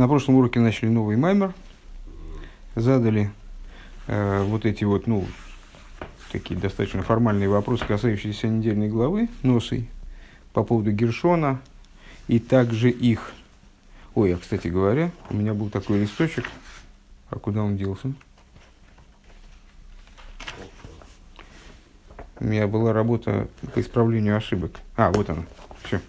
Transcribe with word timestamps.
На 0.00 0.08
прошлом 0.08 0.36
уроке 0.36 0.60
начали 0.60 0.88
новый 0.88 1.18
маймер, 1.18 1.52
задали 2.74 3.30
э, 4.06 4.42
вот 4.44 4.64
эти 4.64 4.82
вот, 4.84 5.06
ну, 5.06 5.26
такие 6.32 6.58
достаточно 6.58 7.02
формальные 7.02 7.50
вопросы, 7.50 7.84
касающиеся 7.84 8.48
недельной 8.48 8.88
главы 8.88 9.28
Носы 9.42 9.88
по 10.54 10.64
поводу 10.64 10.90
Гершона 10.90 11.60
и 12.28 12.38
также 12.38 12.88
их. 12.88 13.32
Ой, 14.14 14.34
а 14.34 14.38
кстати 14.38 14.68
говоря, 14.68 15.10
у 15.28 15.34
меня 15.34 15.52
был 15.52 15.68
такой 15.68 16.00
листочек, 16.00 16.46
а 17.28 17.38
куда 17.38 17.62
он 17.62 17.76
делся? 17.76 18.10
У 22.38 22.44
меня 22.44 22.66
была 22.68 22.94
работа 22.94 23.48
по 23.74 23.82
исправлению 23.82 24.38
ошибок. 24.38 24.80
А, 24.96 25.12
вот 25.12 25.28
она. 25.28 25.42
Все. 25.82 26.00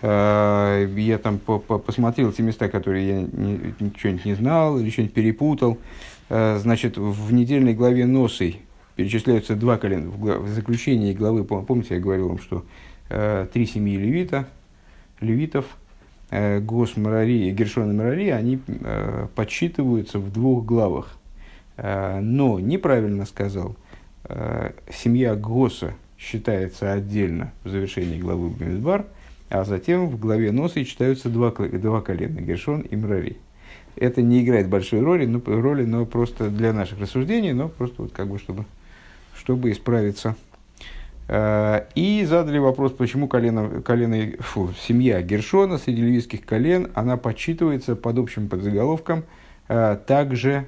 А, 0.00 0.84
я 0.84 1.18
там 1.18 1.38
по 1.38 1.56
-по 1.56 1.78
посмотрел 1.78 2.32
те 2.32 2.42
места, 2.42 2.68
которые 2.68 3.08
я 3.08 3.20
ничего 3.20 4.16
не 4.24 4.34
знал 4.34 4.78
или 4.78 4.90
что-нибудь 4.90 5.14
перепутал. 5.14 5.78
А, 6.30 6.58
значит, 6.58 6.96
в 6.96 7.32
недельной 7.32 7.74
главе 7.74 8.06
Носы 8.06 8.56
перечисляются 8.94 9.56
два 9.56 9.76
колена. 9.76 10.10
В 10.10 10.48
заключении 10.48 11.12
главы, 11.12 11.44
помните, 11.44 11.94
я 11.94 12.00
говорил 12.00 12.28
вам, 12.28 12.38
что 12.38 12.64
а, 13.10 13.46
три 13.46 13.66
семьи 13.66 13.96
левита, 13.96 14.46
левитов, 15.20 15.66
Гос, 16.30 16.98
Марари 16.98 17.48
и 17.48 17.50
Гершон 17.52 17.90
и 17.90 17.94
Марари, 17.94 18.28
они 18.28 18.60
подсчитываются 19.34 20.18
в 20.18 20.30
двух 20.30 20.66
главах. 20.66 21.16
Но 21.78 22.60
неправильно 22.60 23.24
сказал, 23.24 23.76
семья 24.92 25.34
Госа 25.36 25.94
считается 26.18 26.92
отдельно 26.92 27.54
в 27.64 27.70
завершении 27.70 28.20
главы 28.20 28.50
Бамидбар– 28.50 29.06
а 29.50 29.64
затем 29.64 30.08
в 30.08 30.18
главе 30.18 30.52
носа 30.52 30.84
читаются 30.84 31.28
два, 31.28 31.50
два 31.50 32.00
колена, 32.00 32.40
Гершон 32.40 32.82
и 32.82 32.96
Мрари. 32.96 33.38
Это 33.96 34.22
не 34.22 34.42
играет 34.42 34.68
большой 34.68 35.00
роли, 35.00 35.26
но, 35.26 35.40
роли, 35.44 35.84
но 35.84 36.06
просто 36.06 36.50
для 36.50 36.72
наших 36.72 37.00
рассуждений, 37.00 37.52
но 37.52 37.68
просто 37.68 38.02
вот 38.02 38.12
как 38.12 38.28
бы 38.28 38.38
чтобы, 38.38 38.64
чтобы 39.34 39.72
исправиться. 39.72 40.36
А, 41.30 41.86
и 41.94 42.24
задали 42.24 42.58
вопрос, 42.58 42.92
почему 42.92 43.28
колено, 43.28 43.82
колено, 43.82 44.32
фу, 44.38 44.70
семья 44.86 45.20
Гершона 45.20 45.78
среди 45.78 46.02
левийских 46.02 46.44
колен, 46.44 46.90
она 46.94 47.16
подсчитывается 47.16 47.96
под 47.96 48.18
общим 48.18 48.48
подзаголовком 48.48 49.24
а, 49.68 49.96
также, 49.96 50.66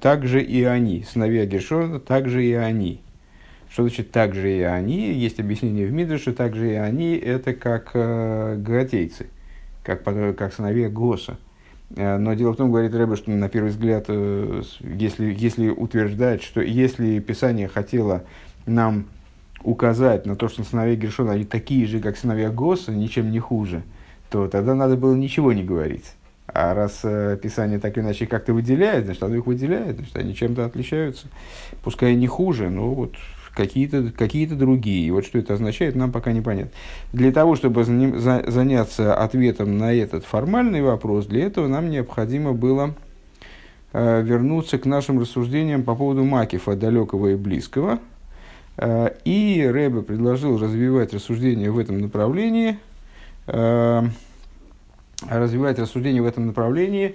также 0.00 0.42
и 0.42 0.64
они, 0.64 1.04
сыновья 1.10 1.46
Гершона, 1.46 2.00
также 2.00 2.44
и 2.44 2.52
они. 2.52 3.00
Что 3.74 3.82
значит 3.82 4.12
также 4.12 4.56
и 4.56 4.60
они? 4.60 5.12
Есть 5.14 5.40
объяснение 5.40 5.88
в 5.88 5.92
Мидрше, 5.92 6.32
также 6.32 6.74
и 6.74 6.74
они 6.74 7.16
это 7.16 7.54
как 7.54 7.90
э, 7.94 8.54
гратейцы, 8.56 9.26
как, 9.82 10.04
как 10.36 10.54
сыновья 10.54 10.88
Госа. 10.88 11.38
Э, 11.96 12.16
но 12.18 12.34
дело 12.34 12.52
в 12.52 12.56
том, 12.56 12.70
говорит 12.70 12.94
Рэбе, 12.94 13.16
что 13.16 13.32
на 13.32 13.48
первый 13.48 13.70
взгляд, 13.70 14.04
э, 14.06 14.62
если, 14.80 15.34
если 15.36 15.70
утверждать, 15.70 16.44
что 16.44 16.60
если 16.60 17.18
Писание 17.18 17.66
хотело 17.66 18.22
нам 18.64 19.06
указать 19.64 20.24
на 20.24 20.36
то, 20.36 20.46
что 20.48 20.62
сыновья 20.62 20.94
Гершона, 20.94 21.32
они 21.32 21.44
такие 21.44 21.84
же, 21.88 21.98
как 21.98 22.16
сыновья 22.16 22.50
Госа, 22.50 22.92
ничем 22.92 23.32
не 23.32 23.40
хуже, 23.40 23.82
то 24.30 24.46
тогда 24.46 24.76
надо 24.76 24.96
было 24.96 25.16
ничего 25.16 25.52
не 25.52 25.64
говорить. 25.64 26.12
А 26.46 26.74
раз 26.74 27.00
э, 27.02 27.36
Писание 27.42 27.80
так 27.80 27.96
или 27.96 28.04
иначе 28.04 28.26
как-то 28.26 28.54
выделяет, 28.54 29.06
значит, 29.06 29.24
оно 29.24 29.34
их 29.34 29.46
выделяет, 29.46 29.96
значит, 29.96 30.16
они 30.16 30.32
чем-то 30.32 30.64
отличаются. 30.64 31.26
Пускай 31.82 32.14
не 32.14 32.28
хуже, 32.28 32.70
но 32.70 32.94
вот 32.94 33.16
какие-то 33.54 34.12
какие 34.16 34.46
другие. 34.46 35.06
И 35.06 35.10
вот 35.10 35.24
что 35.24 35.38
это 35.38 35.54
означает, 35.54 35.94
нам 35.94 36.12
пока 36.12 36.32
непонятно. 36.32 36.72
Для 37.12 37.32
того, 37.32 37.56
чтобы 37.56 37.84
заняться 37.84 39.14
ответом 39.14 39.78
на 39.78 39.92
этот 39.92 40.24
формальный 40.24 40.82
вопрос, 40.82 41.26
для 41.26 41.46
этого 41.46 41.68
нам 41.68 41.90
необходимо 41.90 42.52
было 42.52 42.94
э, 43.92 44.22
вернуться 44.22 44.78
к 44.78 44.86
нашим 44.86 45.20
рассуждениям 45.20 45.84
по 45.84 45.94
поводу 45.94 46.24
Макифа, 46.24 46.74
далекого 46.74 47.28
и 47.28 47.36
близкого. 47.36 48.00
Э, 48.76 49.10
и 49.24 49.64
Рэбе 49.64 50.02
предложил 50.02 50.58
развивать 50.58 51.14
рассуждения 51.14 51.70
в 51.70 51.78
этом 51.78 52.00
направлении, 52.00 52.78
э, 53.46 54.02
развивать 55.28 55.78
рассуждения 55.78 56.20
в 56.20 56.26
этом 56.26 56.48
направлении 56.48 57.14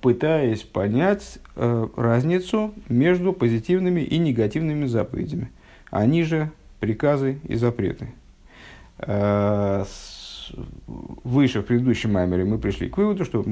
пытаясь 0.00 0.62
понять 0.62 1.38
э, 1.56 1.88
разницу 1.96 2.74
между 2.88 3.32
позитивными 3.32 4.00
и 4.00 4.18
негативными 4.18 4.86
заповедями. 4.86 5.50
Они 5.90 6.22
же 6.22 6.50
приказы 6.80 7.38
и 7.46 7.54
запреты. 7.56 8.08
Э, 8.98 9.84
с, 9.86 10.52
выше 11.24 11.60
в 11.60 11.66
предыдущем 11.66 12.12
маймере 12.12 12.44
мы 12.44 12.58
пришли 12.58 12.88
к 12.88 12.96
выводу, 12.96 13.24
что 13.24 13.44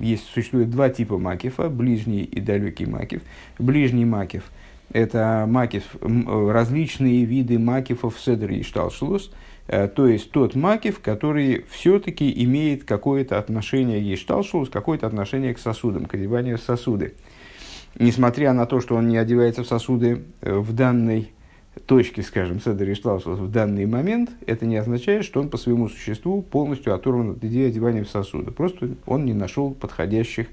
есть, 0.00 0.26
существует 0.28 0.70
два 0.70 0.88
типа 0.88 1.18
макифа, 1.18 1.68
ближний 1.68 2.22
и 2.22 2.40
далекий 2.40 2.86
макиф. 2.86 3.22
Ближний 3.58 4.04
макиф– 4.04 4.44
это 4.92 5.44
макиф, 5.48 5.96
различные 6.00 7.24
виды 7.24 7.58
макифов 7.58 8.16
в 8.16 8.20
Седре 8.20 8.58
и 8.58 8.62
Шталшлус– 8.62 9.30
Э, 9.40 9.49
то 9.70 10.08
есть 10.08 10.32
тот 10.32 10.56
макив, 10.56 11.00
который 11.00 11.64
все-таки 11.70 12.42
имеет 12.44 12.82
какое-то 12.82 13.38
отношение, 13.38 14.00
ешталшус, 14.02 14.68
какое-то 14.68 15.06
отношение 15.06 15.54
к 15.54 15.60
сосудам, 15.60 16.06
к 16.06 16.14
одеванию 16.14 16.58
сосуды. 16.58 17.14
Несмотря 17.96 18.52
на 18.52 18.66
то, 18.66 18.80
что 18.80 18.96
он 18.96 19.06
не 19.06 19.16
одевается 19.16 19.62
в 19.62 19.68
сосуды 19.68 20.22
э, 20.40 20.58
в 20.58 20.72
данной 20.72 21.30
точке, 21.86 22.22
скажем, 22.22 22.60
Седер 22.60 22.92
Ишталшус 22.92 23.38
в 23.38 23.50
данный 23.50 23.86
момент, 23.86 24.30
это 24.44 24.66
не 24.66 24.76
означает, 24.76 25.24
что 25.24 25.40
он 25.40 25.48
по 25.48 25.56
своему 25.56 25.88
существу 25.88 26.42
полностью 26.42 26.92
оторван 26.92 27.30
от 27.30 27.44
идеи 27.44 27.68
одевания 27.68 28.02
в 28.02 28.08
сосуды. 28.08 28.50
Просто 28.50 28.90
он 29.06 29.24
не 29.24 29.34
нашел 29.34 29.72
подходящих 29.72 30.48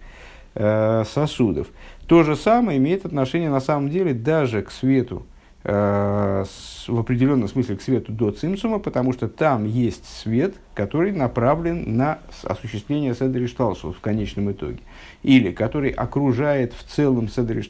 э, 0.53 1.03
сосудов. 1.05 1.69
То 2.05 2.21
же 2.21 2.35
самое 2.35 2.77
имеет 2.77 3.05
отношение 3.05 3.49
на 3.49 3.61
самом 3.61 3.89
деле 3.89 4.13
даже 4.13 4.61
к 4.61 4.69
свету, 4.69 5.25
Э, 5.25 5.36
в 5.69 6.97
определенном 6.97 7.49
смысле 7.49 7.75
к 7.75 7.81
свету 7.81 8.13
до 8.13 8.31
цимсума, 8.31 8.79
потому 8.79 9.11
что 9.11 9.27
там 9.27 9.65
есть 9.65 10.05
свет, 10.05 10.55
который 10.73 11.11
направлен 11.11 11.97
на 11.97 12.19
осуществление 12.43 13.13
Седри 13.13 13.47
в 13.47 13.99
конечном 13.99 14.49
итоге. 14.49 14.79
Или 15.23 15.51
который 15.51 15.89
окружает 15.89 16.71
в 16.71 16.83
целом 16.83 17.27
Седри 17.27 17.61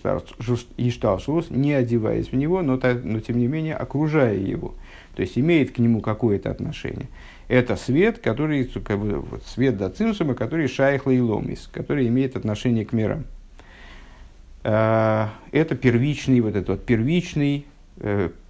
не 1.49 1.73
одеваясь 1.73 2.31
в 2.31 2.35
него, 2.35 2.61
но, 2.61 2.79
но 3.03 3.19
тем 3.19 3.39
не 3.39 3.47
менее 3.47 3.73
окружая 3.73 4.37
его. 4.37 4.75
То 5.15 5.23
есть 5.23 5.35
имеет 5.39 5.71
к 5.71 5.79
нему 5.79 6.01
какое-то 6.01 6.51
отношение. 6.51 7.07
Это 7.47 7.77
свет, 7.77 8.19
который, 8.19 8.65
как 8.65 8.99
бы, 8.99 9.21
вот, 9.21 9.43
свет 9.47 9.75
до 9.75 9.89
цимсума, 9.89 10.35
который 10.35 10.67
шайхла 10.67 11.09
и 11.09 11.19
ломис, 11.19 11.67
который 11.73 12.07
имеет 12.09 12.35
отношение 12.35 12.85
к 12.85 12.93
мирам. 12.93 13.23
Э, 14.63 15.29
это 15.51 15.75
первичный, 15.75 16.41
вот 16.41 16.55
этот 16.55 16.69
вот 16.69 16.85
первичный 16.85 17.65
Э, 17.65 17.76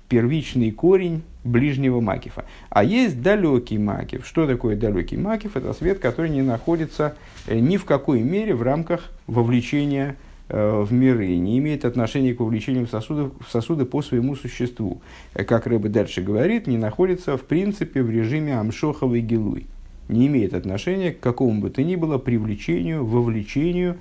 первичный 0.10 0.72
корень 0.72 1.24
ближнего 1.44 2.00
макифа. 2.02 2.46
А 2.70 2.84
есть 2.84 3.22
далекий 3.22 3.78
макиф. 3.78 4.26
Что 4.26 4.48
такое 4.48 4.76
далекий 4.76 5.18
макиф? 5.18 5.56
Это 5.58 5.74
свет, 5.74 6.00
который 6.00 6.30
не 6.30 6.42
находится 6.42 7.16
э, 7.48 7.60
ни 7.60 7.78
в 7.78 7.86
какой 7.86 8.22
мере 8.22 8.54
в 8.54 8.62
рамках 8.62 9.12
вовлечения 9.28 10.16
э, 10.50 10.82
в 10.82 10.92
миры, 10.92 11.36
не 11.38 11.58
имеет 11.60 11.86
отношения 11.86 12.34
к 12.34 12.40
вовлечению 12.40 12.86
в 12.86 12.90
сосуды, 12.90 13.32
в 13.40 13.50
сосуды 13.50 13.86
по 13.86 14.02
своему 14.02 14.36
существу. 14.36 15.02
Как 15.34 15.68
Рэбе 15.68 15.90
дальше 15.90 16.22
говорит, 16.22 16.68
не 16.68 16.78
находится 16.78 17.38
в 17.38 17.44
принципе 17.44 18.04
в 18.04 18.10
режиме 18.10 18.58
амшоховой 18.58 19.22
гилуй. 19.22 19.66
Не 20.10 20.28
имеет 20.28 20.54
отношения 20.54 21.12
к 21.12 21.20
какому 21.20 21.60
бы 21.62 21.70
то 21.70 21.84
ни 21.84 21.96
было 21.96 22.18
привлечению, 22.18 23.06
вовлечению 23.06 23.98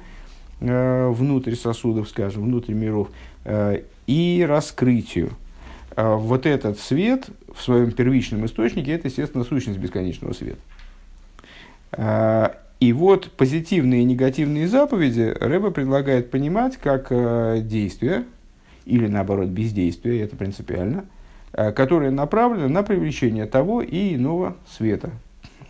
э, 0.60 1.08
внутрь 1.08 1.54
сосудов, 1.54 2.08
скажем, 2.08 2.44
внутрь 2.44 2.74
миров, 2.74 3.08
э, 3.44 3.82
и 4.06 4.44
раскрытию. 4.46 5.32
А 5.94 6.16
вот 6.16 6.46
этот 6.46 6.78
свет 6.78 7.28
в 7.54 7.62
своем 7.62 7.90
первичном 7.90 8.44
источнике, 8.46 8.92
это, 8.92 9.08
естественно, 9.08 9.44
сущность 9.44 9.78
бесконечного 9.78 10.32
света. 10.32 10.58
А, 11.92 12.58
и 12.80 12.92
вот 12.92 13.30
позитивные 13.32 14.02
и 14.02 14.04
негативные 14.04 14.68
заповеди 14.68 15.34
Рэба 15.40 15.70
предлагает 15.70 16.30
понимать 16.30 16.76
как 16.76 17.06
э, 17.10 17.60
действия, 17.62 18.24
или 18.84 19.06
наоборот 19.06 19.48
бездействие, 19.48 20.20
это 20.20 20.36
принципиально, 20.36 21.06
э, 21.54 21.72
которое 21.72 22.10
направлено 22.10 22.68
на 22.68 22.82
привлечение 22.82 23.46
того 23.46 23.80
и 23.80 24.16
иного 24.16 24.56
света. 24.68 25.10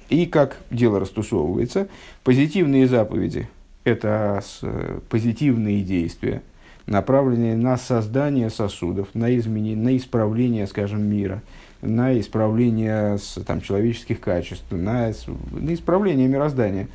И 0.09 0.27
как 0.27 0.57
дело 0.71 0.99
растусовывается, 0.99 1.87
позитивные 2.25 2.89
заповеди– 2.89 3.49
это 3.85 4.43
э, 4.63 4.99
позитивные 5.09 5.83
действия– 5.83 6.43
направленные 6.87 7.57
на 7.57 7.77
создание 7.77 8.51
сосудов, 8.51 9.09
на 9.15 9.37
изменение, 9.37 9.77
на 9.77 9.97
исправление, 9.97 10.67
скажем, 10.67 11.03
мира, 11.03 11.43
на 11.83 12.19
исправление 12.19 13.19
там, 13.47 13.61
человеческих 13.61 14.21
качеств, 14.21 14.65
на, 14.71 15.13
на 15.51 15.75
исправление 15.75 16.29
мироздания, 16.29 16.89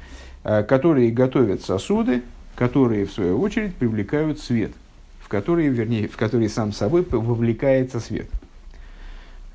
э, 0.43 0.63
которые 0.63 1.11
готовят 1.11 1.61
сосуды, 1.61 2.23
которые, 2.55 3.05
в 3.05 3.11
свою 3.11 3.39
очередь, 3.39 3.75
привлекают 3.75 4.39
свет, 4.39 4.71
в 5.19 5.27
которые, 5.27 5.69
вернее, 5.69 6.07
в 6.07 6.17
которые 6.17 6.49
сам 6.49 6.71
собой 6.71 7.05
вовлекается 7.09 7.99
свет. 7.99 8.27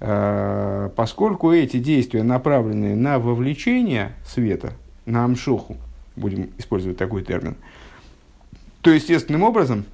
Э, 0.00 0.90
поскольку 0.94 1.52
эти 1.52 1.78
действия 1.78 2.22
направлены 2.22 2.94
на 2.94 3.18
вовлечение 3.18 4.12
света, 4.26 4.72
на 5.06 5.24
амшоху, 5.24 5.76
будем 6.14 6.50
использовать 6.58 6.98
такой 6.98 7.22
термин, 7.22 7.56
то 8.82 8.90
естественным 8.90 9.42
образом 9.42 9.84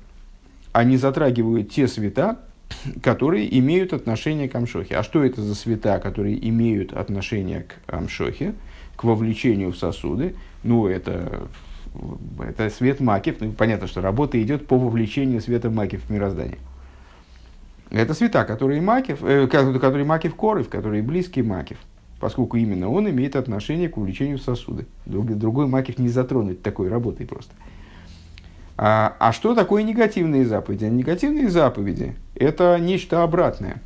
они 0.73 0.97
затрагивают 0.97 1.71
те 1.71 1.87
света, 1.87 2.39
которые 3.03 3.59
имеют 3.59 3.93
отношение 3.93 4.49
к 4.49 4.55
Амшохе. 4.55 4.97
А 4.97 5.03
что 5.03 5.23
это 5.25 5.43
за 5.43 5.55
света, 5.55 5.99
которые 5.99 6.49
имеют 6.49 6.93
отношение 6.93 7.63
к 7.63 7.95
Амшохе, 7.95 8.55
к 8.97 9.05
вовлечению 9.05 9.73
в 9.73 9.77
сосуды? 9.77 10.35
Ну, 10.65 10.87
это, 10.87 11.49
это 12.41 12.71
свет 12.71 13.01
макив. 13.01 13.37
Ну, 13.41 13.53
понятно, 13.53 13.87
что 13.87 14.01
работа 14.01 14.43
идет 14.43 14.67
по 14.67 14.79
вовлечению 14.79 15.41
света 15.41 15.71
макив 15.71 16.05
в 16.05 16.11
мироздание. 16.11 16.59
Это 17.91 18.15
света, 18.15 18.45
которые 18.45 18.81
макив, 18.81 19.23
э, 19.23 19.47
которые 19.47 20.07
макив 20.07 20.35
коров, 20.35 20.71
которые 20.71 21.03
близкие 21.03 21.45
макив, 21.45 21.77
поскольку 22.21 22.57
именно 22.57 22.89
он 22.89 23.11
имеет 23.11 23.37
отношение 23.37 23.91
к 23.91 23.99
увлечению 23.99 24.39
в 24.39 24.43
сосуды. 24.43 24.87
Другой 25.05 25.67
макив 25.67 25.99
не 25.99 26.09
затронуть 26.09 26.63
такой 26.63 26.89
работой 26.89 27.27
просто. 27.27 27.53
А, 28.77 29.17
а 29.19 29.33
что 29.33 29.55
такое 29.55 29.83
негативные 29.83 30.45
заповеди? 30.47 30.85
Негативные 30.85 31.49
заповеди– 31.49 32.15
это 32.35 32.79
нечто 32.79 33.23
обратное. 33.23 33.81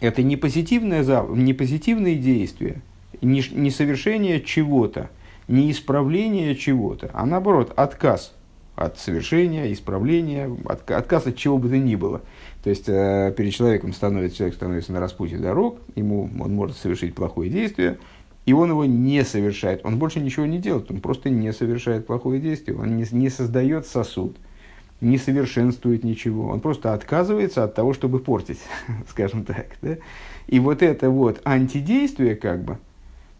Это 0.00 0.22
не, 0.22 0.36
позитивное, 0.36 1.04
не 1.30 1.54
позитивные 1.54 2.16
действия, 2.16 2.82
не, 3.22 3.42
не 3.52 3.70
совершение 3.70 4.40
чего-то, 4.40 5.08
не 5.48 5.70
исправление 5.70 6.56
чего-то, 6.56 7.10
а 7.14 7.24
наоборот, 7.24 7.72
отказ 7.76 8.32
от 8.74 8.98
совершения, 8.98 9.72
исправления, 9.72 10.50
от, 10.66 10.90
отказ 10.90 11.28
от 11.28 11.36
чего 11.36 11.58
бы 11.58 11.68
то 11.68 11.78
ни 11.78 11.94
было. 11.94 12.20
То 12.64 12.70
есть 12.70 12.88
э, 12.88 13.32
перед 13.36 13.54
человеком 13.54 13.92
становится, 13.92 14.38
человек 14.38 14.56
становится 14.56 14.92
на 14.92 15.00
распутье 15.00 15.38
дорог, 15.38 15.78
ему 15.94 16.28
он 16.40 16.54
может 16.54 16.76
совершить 16.76 17.14
плохое 17.14 17.48
действие– 17.48 17.98
и 18.46 18.52
он 18.52 18.70
его 18.70 18.84
не 18.84 19.24
совершает. 19.24 19.84
Он 19.84 19.98
больше 19.98 20.20
ничего 20.20 20.46
не 20.46 20.58
делает, 20.58 20.90
он 20.90 21.00
просто 21.00 21.30
не 21.30 21.52
совершает 21.52 22.06
плохое 22.06 22.40
действие, 22.40 22.76
он 22.76 22.96
не, 22.96 23.06
не 23.10 23.30
создает 23.30 23.86
сосуд, 23.86 24.36
не 25.00 25.18
совершенствует 25.18 26.04
ничего, 26.04 26.48
он 26.48 26.60
просто 26.60 26.92
отказывается 26.92 27.64
от 27.64 27.74
того, 27.74 27.94
чтобы 27.94 28.18
портить, 28.18 28.60
скажем 29.08 29.44
так. 29.44 29.76
Да? 29.80 29.96
И 30.46 30.60
вот 30.60 30.82
это 30.82 31.10
вот 31.10 31.40
антидействие, 31.44 32.36
как 32.36 32.64
бы, 32.64 32.78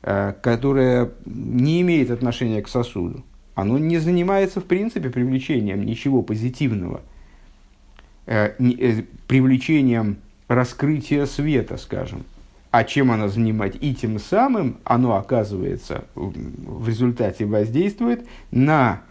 э, 0.03 0.35
которое 0.43 1.11
не 1.27 1.83
имеет 1.83 2.11
отношения 2.11 2.62
к 2.62 2.69
сосуду, 2.69 3.23
оно 3.55 3.79
не 3.79 3.99
занимается, 3.99 4.61
в 4.61 4.65
принципе, 4.65 5.11
привлечением 5.11 5.85
ничего 5.85 6.23
позитивного, 6.23 7.03
э, 8.27 8.55
э, 8.59 9.03
привлечением 9.29 10.17
раскрытия 10.49 11.27
света, 11.27 11.77
скажем, 11.77 12.25
а 12.75 12.82
чем 12.82 13.12
она 13.12 13.29
занимает. 13.29 13.81
И 13.81 13.94
тем 13.94 14.19
самым 14.19 14.79
оно, 14.82 15.15
оказывается, 15.15 16.06
в 16.17 16.88
результате 16.88 17.47
воздействует 17.47 18.26
на 18.50 19.03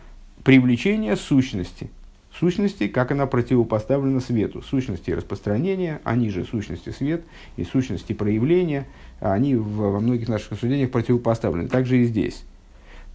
привлечение 0.44 1.16
сущности. 1.16 1.90
Сущности, 2.38 2.90
как 2.90 3.14
она 3.14 3.26
противопоставлена 3.26 4.20
свету. 4.20 4.62
Сущности 4.62 5.12
распространения, 5.12 6.02
они 6.04 6.30
же 6.30 6.44
сущности 6.44 6.90
свет 6.90 7.24
и 7.56 7.64
сущности 7.64 8.12
проявления, 8.12 8.86
они 9.22 9.56
во 9.56 10.02
многих 10.02 10.28
наших 10.28 10.52
рассуждениях 10.52 10.92
противопоставлены. 10.92 11.70
Также 11.70 12.00
и 12.00 12.04
здесь. 12.04 12.44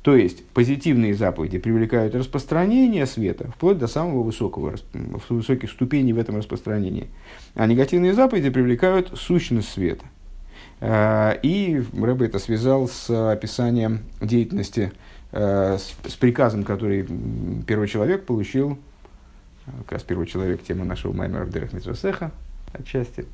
То 0.00 0.16
есть 0.16 0.46
позитивные 0.54 1.14
заповеди 1.14 1.58
привлекают 1.58 2.14
распространение 2.14 3.04
света 3.04 3.52
вплоть 3.54 3.76
до 3.76 3.86
самого 3.86 4.22
высокого, 4.22 4.76
высоких 5.28 5.70
ступеней 5.70 6.14
в 6.14 6.18
этом 6.18 6.38
распространении. 6.38 7.08
А 7.54 7.66
негативные 7.66 8.14
заповеди 8.14 8.48
привлекают 8.48 9.10
сущность 9.14 9.68
света– 9.68 10.06
и 10.80 11.82
Рэбе 11.92 12.26
это 12.26 12.38
связал 12.38 12.88
с 12.88 13.10
описанием 13.32 14.00
деятельности, 14.20 14.92
э, 15.32 15.78
с, 15.78 16.14
приказом, 16.14 16.62
который 16.62 17.08
первый 17.66 17.88
человек 17.88 18.26
получил, 18.26 18.78
э, 19.66 19.70
как 19.84 19.92
раз 19.92 20.02
первый 20.02 20.26
человек, 20.26 20.62
тема 20.62 20.84
нашего 20.84 21.12
Маймера 21.12 21.46
Дерек 21.46 21.72
Митросеха, 21.72 22.30
отчасти, 22.72 23.26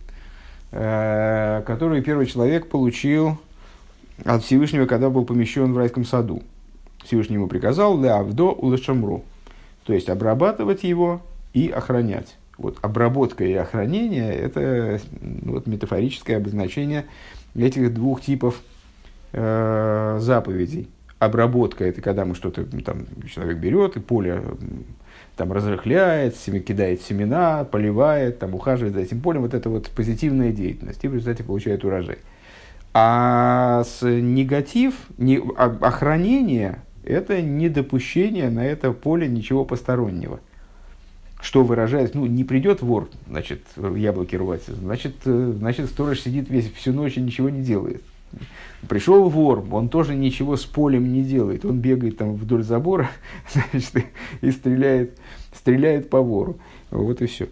который 0.70 2.02
первый 2.02 2.26
человек 2.26 2.68
получил 2.68 3.38
от 4.24 4.42
Всевышнего, 4.42 4.86
когда 4.86 5.10
был 5.10 5.24
помещен 5.24 5.72
в 5.72 5.78
райском 5.78 6.04
саду. 6.04 6.42
Всевышний 7.04 7.34
ему 7.34 7.48
приказал 7.48 8.00
«Леавдо 8.00 8.50
улешамру», 8.52 9.24
то 9.84 9.92
есть 9.92 10.08
обрабатывать 10.08 10.82
его 10.84 11.20
и 11.52 11.68
охранять. 11.68 12.36
Вот 12.58 12.78
обработка 12.82 13.44
и 13.44 13.52
охранение– 13.54 14.32
это 14.32 15.00
вот, 15.42 15.66
метафорическое 15.66 16.36
обозначение 16.36 17.06
этих 17.56 17.92
двух 17.92 18.20
типов 18.20 18.60
э, 19.32 20.18
заповедей. 20.20 20.88
Обработка– 21.18 21.84
это 21.86 22.00
когда 22.00 22.24
мы 22.24 22.34
что-то, 22.34 22.64
там, 22.82 23.06
человек 23.28 23.58
берет 23.58 23.96
и 23.96 24.00
поле 24.00 24.42
там, 25.36 25.52
разрыхляет, 25.52 26.36
кидает 26.36 27.02
семена, 27.02 27.64
поливает, 27.64 28.38
там, 28.38 28.54
ухаживает 28.54 28.94
за 28.94 29.00
этим 29.00 29.20
полем. 29.20 29.42
Вот 29.42 29.54
это 29.54 29.68
вот 29.68 29.90
позитивная 29.90 30.52
деятельность. 30.52 31.02
И 31.04 31.08
в 31.08 31.14
результате 31.14 31.42
получает 31.42 31.84
урожай. 31.84 32.18
А 32.92 33.82
с 33.82 34.08
негатив, 34.08 34.94
не, 35.18 35.42
охранение– 35.56 36.82
это 37.04 37.42
недопущение 37.42 38.50
на 38.50 38.64
это 38.64 38.92
поле 38.92 39.26
ничего 39.26 39.64
постороннего– 39.64 40.38
что 41.44 41.62
выражает, 41.62 42.14
ну, 42.14 42.24
не 42.24 42.42
придет 42.42 42.80
вор, 42.80 43.10
значит, 43.28 43.60
яблоки 43.76 44.34
рвать, 44.34 44.62
значит, 44.66 45.14
э, 45.26 45.52
значит, 45.58 45.90
сторож 45.90 46.20
сидит 46.20 46.48
весь 46.48 46.72
всю 46.72 46.94
ночь 46.94 47.18
и 47.18 47.20
ничего 47.20 47.50
не 47.50 47.60
делает. 47.60 48.02
Пришел 48.88 49.28
вор, 49.28 49.62
он 49.70 49.90
тоже 49.90 50.14
ничего 50.14 50.56
с 50.56 50.64
полем 50.64 51.12
не 51.12 51.22
делает, 51.22 51.66
он 51.66 51.80
бегает 51.80 52.16
там 52.16 52.34
вдоль 52.34 52.62
забора, 52.62 53.10
значит, 53.52 54.06
и 54.40 54.50
стреляет, 54.50 55.18
стреляет 55.54 56.08
по 56.08 56.22
вору. 56.22 56.56
Вот 56.90 57.20
и 57.20 57.26
все. 57.26 57.48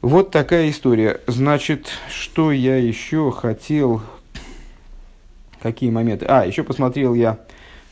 Вот 0.00 0.30
такая 0.30 0.70
история. 0.70 1.20
Значит, 1.26 1.90
что 2.10 2.52
я 2.52 2.78
еще 2.78 3.30
хотел, 3.32 4.00
какие 5.60 5.90
моменты? 5.90 6.24
А, 6.24 6.46
еще 6.46 6.62
посмотрел 6.62 7.12
я 7.12 7.38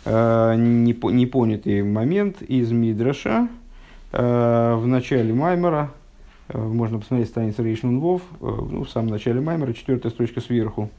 э, 0.06 0.54
непонятый 0.56 1.82
момент 1.82 2.40
из 2.40 2.72
Мидраша, 2.72 3.48
в 4.12 4.86
начале 4.86 5.34
Маймера, 5.34 5.90
э, 6.48 6.58
можно 6.58 6.98
посмотреть 6.98 7.28
страницу 7.28 7.62
Рейшнун 7.62 8.00
Вов, 8.00 8.22
э, 8.40 8.44
ну, 8.44 8.84
в 8.84 8.90
самом 8.90 9.08
начале 9.08 9.40
Маймера, 9.40 9.72
четвертая 9.72 10.12
строчка 10.12 10.40
сверху. 10.40 10.90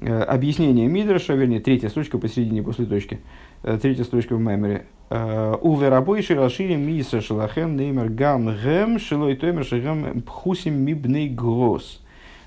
Объяснение 0.00 0.88
Мидраша, 0.88 1.34
вернее, 1.34 1.60
третья 1.60 1.88
строчка 1.88 2.18
посередине 2.18 2.62
после 2.62 2.86
точки. 2.86 3.20
Третья 3.62 4.04
строчка 4.04 4.34
в 4.34 4.40
Маймере. 4.40 4.86
Уве 5.10 5.88
рабой 5.88 6.22
шираширим 6.22 6.80
миса 6.80 7.20
шалахем 7.20 7.76
неймер 7.76 8.08
гам 8.08 8.46
гэм 8.56 8.98
шилой 8.98 9.36
тоймер 9.36 9.64
шагам 9.64 10.22
пхусим 10.22 10.82
мибней 10.82 11.28
грос. 11.28 12.00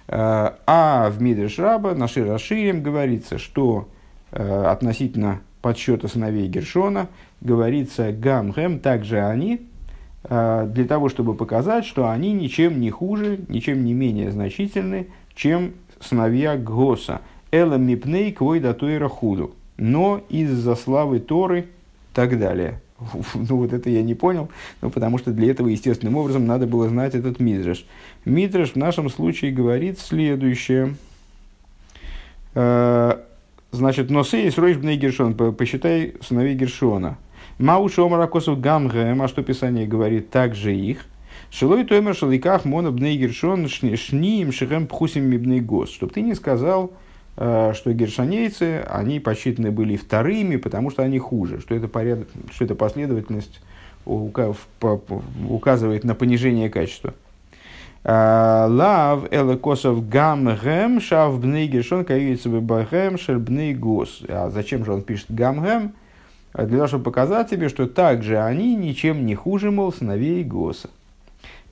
А 0.08 1.10
в 1.10 1.22
Мидраш 1.22 1.58
Раба 1.60 1.94
на 1.96 2.08
Шираширим 2.08 2.84
говорится, 2.84 3.38
что 3.38 3.88
относительно 4.32 5.42
подсчета 5.66 6.08
сыновей 6.08 6.48
Гершона, 6.48 7.08
говорится 7.42 8.12
гамхэм, 8.12 8.78
также 8.78 9.20
они, 9.26 9.62
а, 10.24 10.68
для 10.68 10.86
того, 10.86 11.10
чтобы 11.10 11.34
показать, 11.34 11.86
что 11.86 12.08
они 12.08 12.34
ничем 12.34 12.80
не 12.80 12.92
хуже, 12.92 13.40
ничем 13.48 13.84
не 13.84 13.94
менее 13.96 14.30
значительны, 14.30 15.08
чем 15.34 15.74
сыновья 16.00 16.56
Госа. 16.56 17.22
Эла 17.50 17.78
мипней 17.78 18.32
квой 18.32 18.60
датуира 18.60 19.08
худу. 19.08 19.56
Но 19.78 20.22
из-за 20.30 20.76
славы 20.76 21.20
Торы 21.20 21.62
и 21.62 21.66
так 22.14 22.38
далее. 22.38 22.80
Ну 23.34 23.58
вот 23.58 23.74
это 23.74 23.90
я 23.90 24.04
не 24.04 24.14
понял, 24.14 24.50
ну, 24.82 24.92
потому 24.92 25.18
что 25.18 25.32
для 25.32 25.50
этого 25.50 25.70
естественным 25.70 26.16
образом 26.16 26.46
надо 26.46 26.68
было 26.68 26.88
знать 26.90 27.16
этот 27.16 27.40
Мидраш. 27.40 27.88
Мидраш 28.24 28.74
в 28.74 28.76
нашем 28.76 29.10
случае 29.10 29.52
говорит 29.52 29.98
следующее. 29.98 30.94
Значит, 33.76 34.10
носы 34.10 34.48
и 34.48 34.52
сройш 34.52 34.78
бней 34.78 34.96
Гершон, 34.96 35.34
посчитай 35.34 36.14
сыновей 36.22 36.56
Гершона. 36.56 37.18
Мауш 37.60 38.00
омара 38.00 38.28
косов 38.28 38.62
гамгэм, 38.62 39.22
а 39.22 39.28
что 39.28 39.44
Писание 39.44 39.86
говорит, 39.86 40.30
также 40.30 40.74
их. 40.74 41.06
Шилой 41.52 41.84
тоймер 41.84 42.16
шаликах 42.16 42.64
мона 42.64 42.92
бней 42.92 43.18
Гершон 43.18 43.68
шниим 43.68 44.54
шихем 44.54 44.88
пхусим 44.88 45.26
мибней 45.26 45.60
гос. 45.60 45.90
Чтоб 45.90 46.14
ты 46.14 46.22
не 46.22 46.36
сказал, 46.36 46.94
э, 47.36 47.74
что 47.76 47.92
гершонейцы, 47.92 48.86
они 48.88 49.20
посчитаны 49.20 49.72
были 49.72 49.98
вторыми, 49.98 50.56
потому 50.56 50.90
что 50.90 51.04
они 51.04 51.20
хуже, 51.20 51.60
что 51.60 51.76
это, 51.76 51.90
порядок, 51.90 52.30
что 52.54 52.64
это 52.64 52.76
последовательность 52.76 53.62
указывает 54.06 56.06
на 56.06 56.16
понижение 56.16 56.70
качества. 56.70 57.14
Лав 58.08 59.26
эле 59.32 59.58
косов 59.58 60.08
гам 60.08 60.56
гэм 60.56 61.02
шав 61.02 61.40
бней 61.42 61.68
гершон 61.68 62.06
каюется 62.06 62.50
бахэм 62.50 63.18
шель 63.18 63.40
бней 63.40 63.74
гос. 63.74 64.22
А 64.30 64.50
зачем 64.50 64.86
же 64.86 64.94
он 64.94 65.02
пишет 65.02 65.28
гам 65.30 65.62
гэм? 65.62 65.94
Для 66.54 66.78
того, 66.78 66.88
чтобы 66.88 67.04
показать 67.04 67.50
тебе, 67.50 67.68
что 67.68 67.86
также 67.86 68.40
они 68.40 68.76
ничем 68.76 69.26
не 69.26 69.36
хуже, 69.36 69.72
мол, 69.72 69.92
сыновей 69.92 70.44
Госа. 70.44 70.90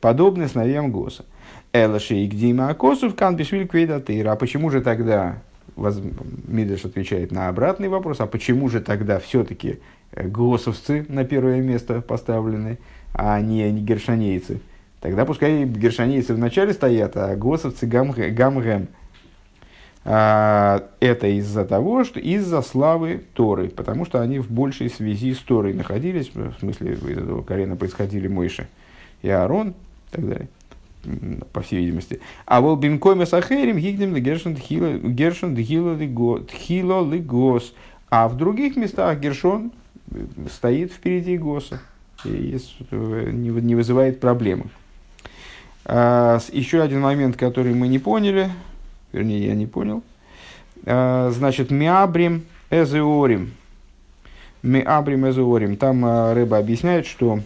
Подобны 0.01 0.49
сыновьям 0.49 0.91
Госа. 0.91 1.23
Элаши 1.71 2.15
и 2.15 2.27
Гдима 2.27 2.69
Акосов 2.69 3.15
кан 3.15 3.37
бишвиль 3.37 3.67
квейдатыра. 3.67 4.33
А 4.33 4.35
почему 4.35 4.69
же 4.69 4.81
тогда 4.81 5.37
воз... 5.77 6.01
Мидриш 6.47 6.83
отвечает 6.83 7.31
на 7.31 7.47
обратный 7.47 7.87
вопрос, 7.87 8.19
а 8.19 8.27
почему 8.27 8.67
же 8.67 8.81
тогда 8.81 9.19
все-таки 9.19 9.79
госовцы 10.15 11.05
на 11.07 11.23
первое 11.23 11.61
место 11.61 12.01
поставлены, 12.01 12.77
а 13.13 13.39
не, 13.39 13.71
не 13.71 13.81
гершанейцы? 13.81 14.59
Тогда 15.03 15.25
пускай 15.25 15.65
гершанейцы 15.65 16.33
вначале 16.33 16.71
стоят, 16.71 17.17
а 17.17 17.35
госовцы 17.35 17.85
гам, 17.85 18.11
гамгэм. 18.11 18.87
А, 20.05 20.81
это 21.01 21.27
из-за 21.27 21.65
того, 21.65 22.05
что 22.05 22.21
из-за 22.21 22.61
славы 22.61 23.21
Торы, 23.33 23.67
потому 23.67 24.05
что 24.05 24.21
они 24.21 24.39
в 24.39 24.49
большей 24.49 24.89
связи 24.89 25.33
с 25.33 25.39
Торой 25.39 25.73
находились, 25.73 26.31
в 26.33 26.53
смысле 26.57 26.93
из 26.93 27.03
этого 27.03 27.41
колена 27.41 27.75
происходили 27.75 28.29
Мойши 28.29 28.69
и 29.21 29.29
Аарон 29.29 29.71
и 29.71 30.15
так 30.15 30.25
далее 30.25 30.47
по 31.51 31.59
всей 31.59 31.79
видимости. 31.81 32.21
А 32.45 32.61
вот 32.61 32.79
бимкоме 32.79 33.25
сахерим 33.25 33.77
гигдем 33.77 34.15
гершен 34.15 35.53
дхило 35.53 35.97
лигос. 37.05 37.73
А 38.09 38.29
в 38.29 38.37
других 38.37 38.77
местах 38.77 39.19
Гершон 39.19 39.73
стоит 40.49 40.93
впереди 40.93 41.37
Госа. 41.37 41.81
И 42.23 42.57
не 42.93 43.75
вызывает 43.75 44.21
проблемы. 44.21 44.67
А, 45.85 46.39
еще 46.51 46.81
один 46.81 47.01
момент, 47.01 47.35
который 47.35 47.73
мы 47.73 47.87
не 47.87 47.99
поняли, 47.99 48.49
вернее, 49.11 49.45
я 49.47 49.55
не 49.55 49.67
понял. 49.67 50.01
А, 50.85 51.29
значит, 51.31 51.71
миабрим 51.71 52.45
эзеорим. 52.69 53.53
Миабрим 54.61 55.29
эзеорим. 55.29 55.75
Там 55.75 56.05
а, 56.05 56.33
рыба 56.33 56.57
объясняет, 56.57 57.05
что 57.05 57.39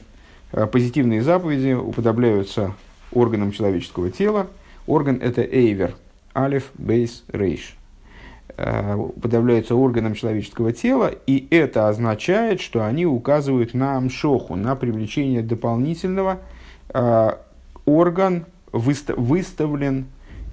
позитивные 0.71 1.21
заповеди 1.21 1.73
уподобляются 1.73 2.73
органам 3.11 3.51
человеческого 3.51 4.11
тела. 4.11 4.47
Орган– 4.85 5.19
это 5.21 5.41
эйвер, 5.41 5.95
алиф, 6.35 6.71
бейс, 6.75 7.23
рейш. 7.27 7.75
Уподобляются 8.57 9.75
органам 9.75 10.15
человеческого 10.15 10.71
тела, 10.71 11.11
и 11.27 11.47
это 11.51 11.89
означает, 11.89 12.59
что 12.59 12.83
они 12.83 13.05
указывают 13.05 13.75
на 13.75 13.97
амшоху, 13.97 14.55
на 14.55 14.75
привлечение 14.75 15.43
дополнительного. 15.43 16.39
Орган 17.87 18.45
выставлен 18.71 20.05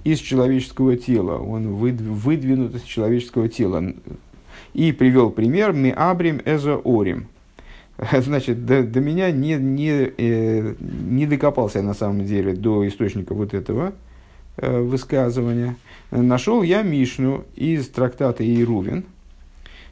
из 0.05 0.19
человеческого 0.19 0.95
тела, 0.95 1.37
он 1.37 1.75
выдвинут 1.75 2.75
из 2.75 2.83
человеческого 2.83 3.49
тела. 3.49 3.93
И 4.73 4.91
привел 4.91 5.29
пример 5.29 5.73
«Миабрим 5.73 6.41
эзо 6.45 6.81
орим», 6.83 7.27
Значит, 8.11 8.65
до, 8.65 8.83
до 8.83 8.99
меня 8.99 9.31
не, 9.31 9.55
не, 9.55 10.11
э, 10.17 10.75
не 10.79 11.25
докопался 11.25 11.79
я 11.79 11.83
на 11.83 11.93
самом 11.93 12.25
деле 12.25 12.53
до 12.53 12.87
источника 12.87 13.33
вот 13.33 13.53
этого 13.53 13.93
э, 14.57 14.81
высказывания. 14.81 15.75
Нашел 16.11 16.61
я 16.61 16.81
Мишну 16.81 17.45
из 17.55 17.89
трактата 17.89 18.43
Иерувин, 18.43 19.05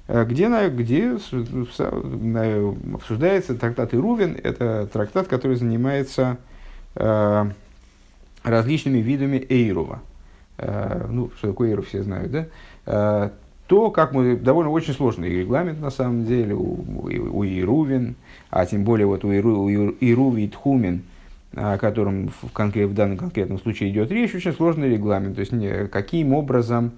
э, 0.07 0.25
где, 0.25 0.49
где 0.69 1.17
обсуждается 2.93 3.55
трактат 3.55 3.93
Ирувин. 3.93 4.37
Это 4.41 4.89
трактат, 4.91 5.27
который 5.27 5.55
занимается 5.55 6.37
различными 6.95 8.99
видами 8.99 9.45
Эйрува. 9.49 10.01
Э, 10.57 11.07
ну, 11.09 11.31
что 11.37 11.49
такое 11.49 11.69
Эйрув, 11.69 11.87
все 11.87 12.03
знают, 12.03 12.31
да? 12.31 12.45
Э, 12.85 13.29
то, 13.67 13.91
как 13.91 14.11
мы, 14.11 14.35
довольно 14.35 14.71
очень 14.71 14.93
сложный 14.93 15.29
регламент 15.29 15.79
на 15.79 15.89
самом 15.89 16.25
деле 16.25 16.53
у, 16.53 16.83
у 17.05 17.45
Ирувин, 17.45 18.15
а 18.49 18.65
тем 18.65 18.83
более 18.83 19.07
вот 19.07 19.23
у, 19.23 19.31
Иру, 19.31 19.69
Ируви 19.99 20.45
и 20.45 20.49
Тхумин, 20.49 21.03
о 21.55 21.77
котором 21.77 22.27
в, 22.27 22.51
конкрет, 22.51 22.89
в 22.89 22.93
данном 22.93 23.17
конкретном 23.17 23.59
случае 23.59 23.89
идет 23.89 24.11
речь, 24.11 24.35
очень 24.35 24.53
сложный 24.53 24.89
регламент. 24.89 25.35
То 25.35 25.39
есть, 25.39 25.53
не, 25.53 25.87
каким 25.87 26.33
образом 26.33 26.91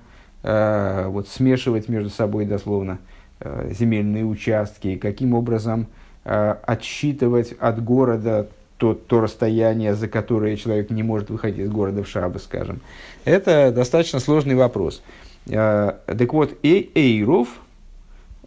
э, 0.43 1.05
вот, 1.07 1.27
смешивать 1.27 1.87
между 1.87 2.09
собой 2.09 2.45
дословно 2.45 2.97
э, 3.39 3.71
земельные 3.71 4.25
участки, 4.25 4.95
каким 4.95 5.35
образом 5.35 5.85
э, 6.23 6.55
отсчитывать 6.65 7.53
от 7.59 7.83
города 7.83 8.47
то, 8.77 8.93
то 8.93 9.21
расстояние, 9.21 9.95
за 9.95 10.07
которое 10.07 10.57
человек 10.57 10.89
не 10.89 11.03
может 11.03 11.29
выходить 11.29 11.59
из 11.59 11.69
города 11.69 12.03
в 12.03 12.07
Шабы, 12.07 12.39
скажем. 12.39 12.81
Это 13.23 13.71
достаточно 13.71 14.19
сложный 14.19 14.55
вопрос. 14.55 15.01
Э, 15.47 15.93
так 16.05 16.33
вот, 16.33 16.57
эйрув, 16.63 17.49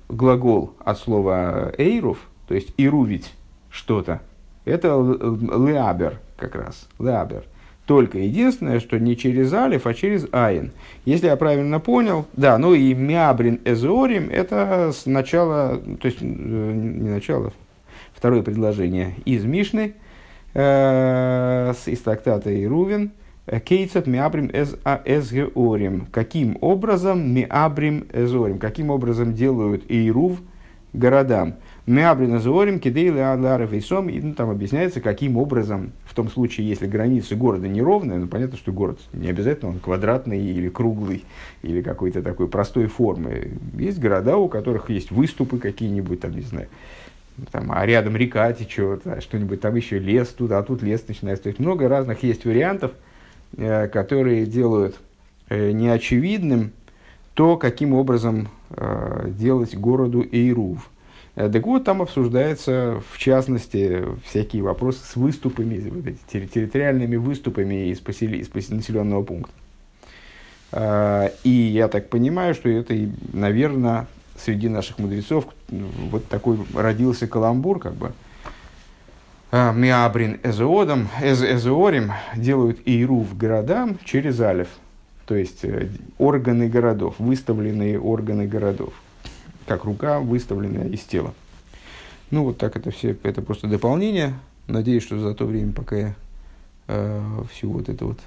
глагол 0.09 0.75
от 0.85 0.99
слова 0.99 1.73
эйрув, 1.79 2.19
то 2.47 2.55
есть 2.55 2.75
ирувить 2.77 3.33
что-то, 3.71 4.21
это 4.65 4.89
леабер 4.89 6.21
как 6.37 6.55
раз, 6.55 6.89
леабер. 6.99 7.45
Только 7.87 8.19
единственное, 8.19 8.81
что 8.81 8.99
не 8.99 9.17
через 9.17 9.51
алиф, 9.55 9.87
а 9.87 9.95
через 9.95 10.27
айн. 10.31 10.73
Если 11.07 11.27
я 11.27 11.37
правильно 11.37 11.81
понял, 11.81 12.27
да, 12.35 12.59
ну 12.59 12.75
и 12.75 12.93
мябрин 12.93 13.61
эзорим, 13.65 14.29
это 14.29 14.93
сначала, 14.95 15.79
то 15.79 16.07
есть 16.07 16.19
э, 16.21 16.25
не 16.27 17.09
начало, 17.09 17.55
второе 18.13 18.43
предложение 18.43 19.15
из 19.25 19.47
Мишны, 19.47 19.95
э, 19.95 20.08
из 20.59 22.01
трактата 22.01 22.65
Ирувин, 22.65 23.13
Кейцет 23.65 24.07
миабрим 24.07 24.51
а 24.85 25.01
эзгеорим. 25.05 26.07
Каким 26.11 26.59
образом 26.61 27.33
миабрим 27.33 28.07
эзорим? 28.13 28.59
Каким 28.59 28.91
образом 28.91 29.35
делают 29.35 29.85
Ирув 29.89 30.41
городам? 30.93 31.55
Миабрим 31.87 32.37
эзорим 32.37 32.81
кидейлы 32.81 33.21
адларов 33.21 33.73
и 33.73 33.81
сом. 33.81 34.11
И 34.11 34.21
ну, 34.21 34.35
там 34.35 34.51
объясняется, 34.51 35.01
каким 35.01 35.39
образом, 35.39 35.93
в 36.05 36.15
том 36.15 36.29
случае, 36.29 36.69
если 36.69 36.87
границы 36.87 37.37
города 37.37 37.69
неровные, 37.69 38.19
ну 38.19 38.27
понятно, 38.27 38.59
что 38.59 38.73
город 38.73 38.99
не 39.15 39.29
обязательно 39.29 39.71
он 39.71 39.79
квадратный 39.79 40.45
или 40.45 40.69
круглый, 40.69 41.25
или 41.63 41.81
какой-то 41.81 42.21
такой 42.23 42.49
простой 42.49 42.87
формы. 42.87 43.53
Есть 43.79 43.99
города, 44.01 44.37
у 44.37 44.49
которых 44.49 44.91
есть 44.91 45.11
выступы 45.11 45.59
какие-нибудь, 45.59 46.21
там, 46.21 46.33
не 46.33 46.43
знаю, 46.43 46.69
там, 47.51 47.73
а 47.73 47.85
рядом 47.87 48.17
река 48.17 48.53
течет, 48.53 49.07
а 49.07 49.21
что-нибудь 49.21 49.61
там 49.61 49.75
еще 49.75 49.99
лес 49.99 50.29
туда, 50.29 50.59
а 50.59 50.63
тут 50.63 50.83
лес 50.83 51.07
начинается. 51.07 51.45
То 51.45 51.49
есть 51.49 51.61
много 51.61 51.89
разных 51.89 52.23
есть 52.23 52.45
вариантов– 52.45 52.93
Э, 53.57 53.89
которые 53.89 54.45
делают 54.45 54.97
э, 55.49 55.71
неочевидным 55.71 56.73
то, 57.33 57.57
каким 57.57 57.95
образом 57.95 58.49
э, 58.71 59.31
делать 59.31 59.75
городу 59.75 60.25
Эйрув. 60.31 60.91
Так 61.35 61.65
вот, 61.67 61.85
там 61.85 62.03
обсуждается, 62.03 63.01
в 63.13 63.19
частности, 63.19 64.05
всякие 64.25 64.63
вопросы 64.63 65.05
с 65.05 65.15
выступами, 65.15 65.79
вот 65.89 66.07
эти, 66.09 66.47
территориальными 66.47 67.15
выступами 67.15 67.91
из, 67.91 68.01
посели, 68.01 68.39
из 68.39 68.71
населенного 68.71 69.23
пункта. 69.23 69.53
И 71.45 71.51
я 71.51 71.87
так 71.87 72.09
понимаю, 72.09 72.55
что 72.55 72.69
это, 72.69 72.93
наверное, 73.33 74.09
среди 74.39 74.69
наших 74.69 74.99
мудрецов 74.99 75.47
вот 75.69 76.27
такой 76.27 76.59
родился 76.75 77.27
каламбур, 77.27 77.79
как 77.79 77.95
бы, 77.95 78.13
а, 79.51 79.73
Миабрин 79.73 80.41
Эзеодом, 80.43 81.09
эз, 81.23 81.43
делают 82.37 82.81
Ирув 82.85 83.37
городам 83.37 83.99
через 84.05 84.41
Алиф, 84.41 84.69
то 85.27 85.35
есть 85.35 85.65
э, 85.65 85.89
органы 86.19 86.69
городов, 86.69 87.15
выставленные 87.19 87.99
органы 87.99 88.47
городов, 88.47 88.93
как 89.67 89.85
рука, 89.85 90.21
выставленная 90.21 90.89
из 90.89 91.01
тела. 91.01 91.33
Ну, 92.31 92.45
вот 92.45 92.59
так 92.59 92.77
это 92.77 92.91
все, 92.91 93.17
это 93.23 93.41
просто 93.41 93.69
дополнение. 93.69 94.35
Надеюсь, 94.67 95.03
что 95.03 95.19
за 95.19 95.35
то 95.35 95.47
время, 95.47 95.73
пока 95.73 95.97
я 95.97 96.15
э, 96.89 97.23
всю 97.51 97.71
вот 97.71 97.89
это 97.89 98.05
вот, 98.05 98.19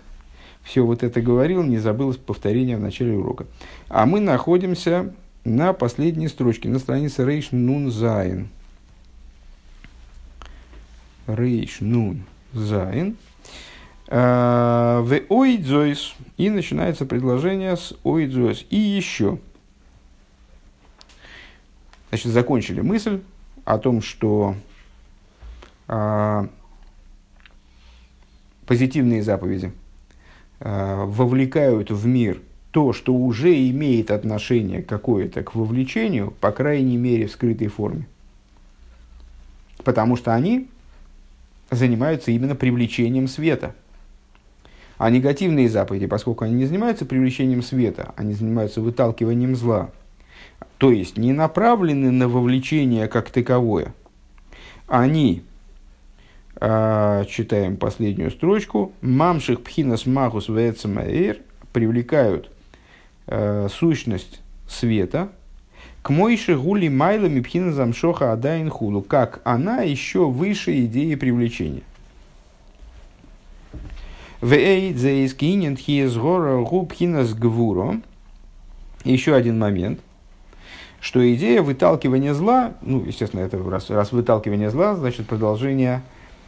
все 0.63 0.83
вот 0.83 1.03
это 1.03 1.21
говорил, 1.21 1.61
не 1.61 1.77
забыл 1.77 2.15
повторения 2.15 2.77
в 2.77 2.81
начале 2.81 3.13
урока. 3.13 3.45
А 3.89 4.07
мы 4.07 4.19
находимся 4.19 5.13
на 5.43 5.73
последней 5.73 6.27
строчке, 6.27 6.69
на 6.69 6.79
странице 6.79 7.25
ריש 7.25 7.51
נון 7.51 7.91
זיין. 7.91 8.49
ריש 11.27 11.79
נון 11.79 12.23
זיין. 12.53 13.17
А, 14.07 15.01
ועוד 15.01 15.21
זאת. 15.29 16.13
И 16.37 16.49
начинается 16.49 17.05
предложение 17.05 17.75
с 17.75 17.93
ועוד 18.03 18.34
זאת. 18.34 18.65
И 18.69 18.77
еще. 18.77 19.39
Значит, 22.09 22.31
закончили 22.31 22.81
мысль 22.81 23.21
о 23.63 23.77
том, 23.77 24.01
что 24.01 24.55
а, 25.87 26.47
позитивные 28.65 29.23
заповеди 29.23 29.71
а, 30.59 31.05
вовлекают 31.05 31.89
в 31.89 32.05
мир 32.05 32.41
то, 32.71 32.93
что 32.93 33.13
уже 33.13 33.53
имеет 33.69 34.11
отношение 34.11 34.81
какое-то 34.81 35.43
к 35.43 35.55
вовлечению, 35.55 36.33
по 36.39 36.51
крайней 36.51 36.97
мере, 36.97 37.27
в 37.27 37.31
скрытой 37.31 37.67
форме. 37.67 38.07
Потому 39.83 40.15
что 40.15 40.33
они 40.33 40.67
занимаются 41.69 42.31
именно 42.31 42.55
привлечением 42.55 43.27
света. 43.27 43.75
А 44.97 45.09
негативные 45.09 45.67
заповеди, 45.67 46.05
поскольку 46.05 46.45
они 46.45 46.53
не 46.55 46.65
занимаются 46.65 47.05
привлечением 47.05 47.63
света, 47.63 48.13
они 48.15 48.33
занимаются 48.33 48.81
выталкиванием 48.81 49.55
зла, 49.55 49.89
то 50.77 50.91
есть 50.91 51.17
не 51.17 51.33
направлены 51.33 52.11
на 52.11 52.27
вовлечение 52.27 53.07
как 53.07 53.31
таковое, 53.31 53.93
они, 54.87 55.43
э, 56.59 57.25
читаем 57.27 57.77
последнюю 57.77 58.29
строчку, 58.29 58.91
мамших 59.01 59.61
пхинас 59.61 60.05
махус 60.05 60.49
вецамаэр, 60.49 61.37
привлекают 61.73 62.51
э, 63.27 63.67
сущность 63.71 64.41
света, 64.67 65.29
к 66.01 66.09
мойши 66.09 66.57
гули 66.57 66.87
майлами 66.87 67.41
пхина 67.41 67.71
замшоха 67.71 68.31
адайн 68.33 68.69
хулу, 68.69 69.01
как 69.01 69.41
она 69.43 69.81
еще 69.81 70.25
выше 70.27 70.85
идеи 70.85 71.15
привлечения. 71.15 71.83
Еще 79.03 79.35
один 79.35 79.59
момент, 79.59 79.99
что 80.99 81.21
идея 81.35 81.61
выталкивания 81.61 82.33
зла, 82.33 82.73
ну, 82.81 83.03
естественно, 83.05 83.41
это 83.41 83.57
раз, 83.57 83.89
раз 83.91 84.11
выталкивание 84.11 84.71
зла, 84.71 84.95
значит 84.95 85.27
продолжение 85.27 86.01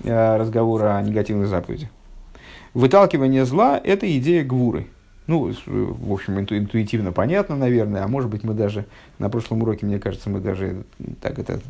э, 0.04 0.38
разговора 0.38 0.98
о 0.98 1.02
негативной 1.04 1.46
заповеди. 1.46 1.90
Выталкивание 2.74 3.46
зла– 3.46 3.80
это 3.84 4.18
идея 4.18 4.44
гвуры. 4.44 4.88
Ну, 5.26 5.54
в 5.66 6.12
общем, 6.12 6.40
инту, 6.40 6.58
интуитивно 6.58 7.14
понятно, 7.14 7.56
наверное, 7.56 8.04
а 8.04 8.08
может 8.08 8.30
быть, 8.30 8.44
мы 8.44 8.54
даже 8.54 8.86
на 9.20 9.30
прошлом 9.30 9.62
уроке, 9.62 9.86
мне 9.86 10.00
кажется, 10.00 10.30
мы 10.30 10.42
даже 10.42 10.84
так 11.22 11.40
это 11.40 11.62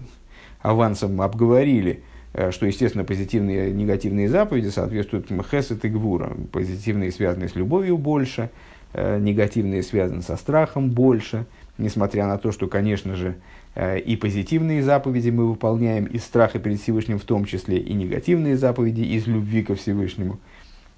авансом 0.61 1.21
обговорили, 1.21 2.01
э, 2.33 2.49
что, 2.51 2.65
естественно, 2.65 3.03
позитивные 3.03 3.69
и 3.69 3.73
негативные 3.73 4.27
заповеди 4.27 4.69
соответствуют 4.69 5.27
хесет 5.51 5.85
и 5.85 5.89
гвура. 5.89 6.35
Позитивные 6.51 7.11
связаны 7.11 7.47
с 7.47 7.55
любовью 7.55 7.99
больше, 7.99 8.49
э, 8.93 9.19
негативные 9.19 9.83
связаны 9.83 10.23
со 10.23 10.35
страхом 10.35 10.89
больше, 10.89 11.45
несмотря 11.77 12.25
на 12.25 12.39
то, 12.39 12.51
что, 12.51 12.67
конечно 12.67 13.15
же, 13.15 13.35
э, 13.75 13.99
и 13.99 14.15
позитивные 14.15 14.81
заповеди 14.81 15.29
мы 15.29 15.47
выполняем 15.47 16.05
из 16.05 16.23
страха 16.23 16.57
перед 16.57 16.81
Всевышним 16.81 17.19
в 17.19 17.23
том 17.23 17.45
числе, 17.45 17.77
и 17.77 17.93
негативные 17.93 18.57
заповеди 18.57 19.01
из 19.01 19.27
любви 19.27 19.61
ко 19.61 19.75
Всевышнему– 19.75 20.39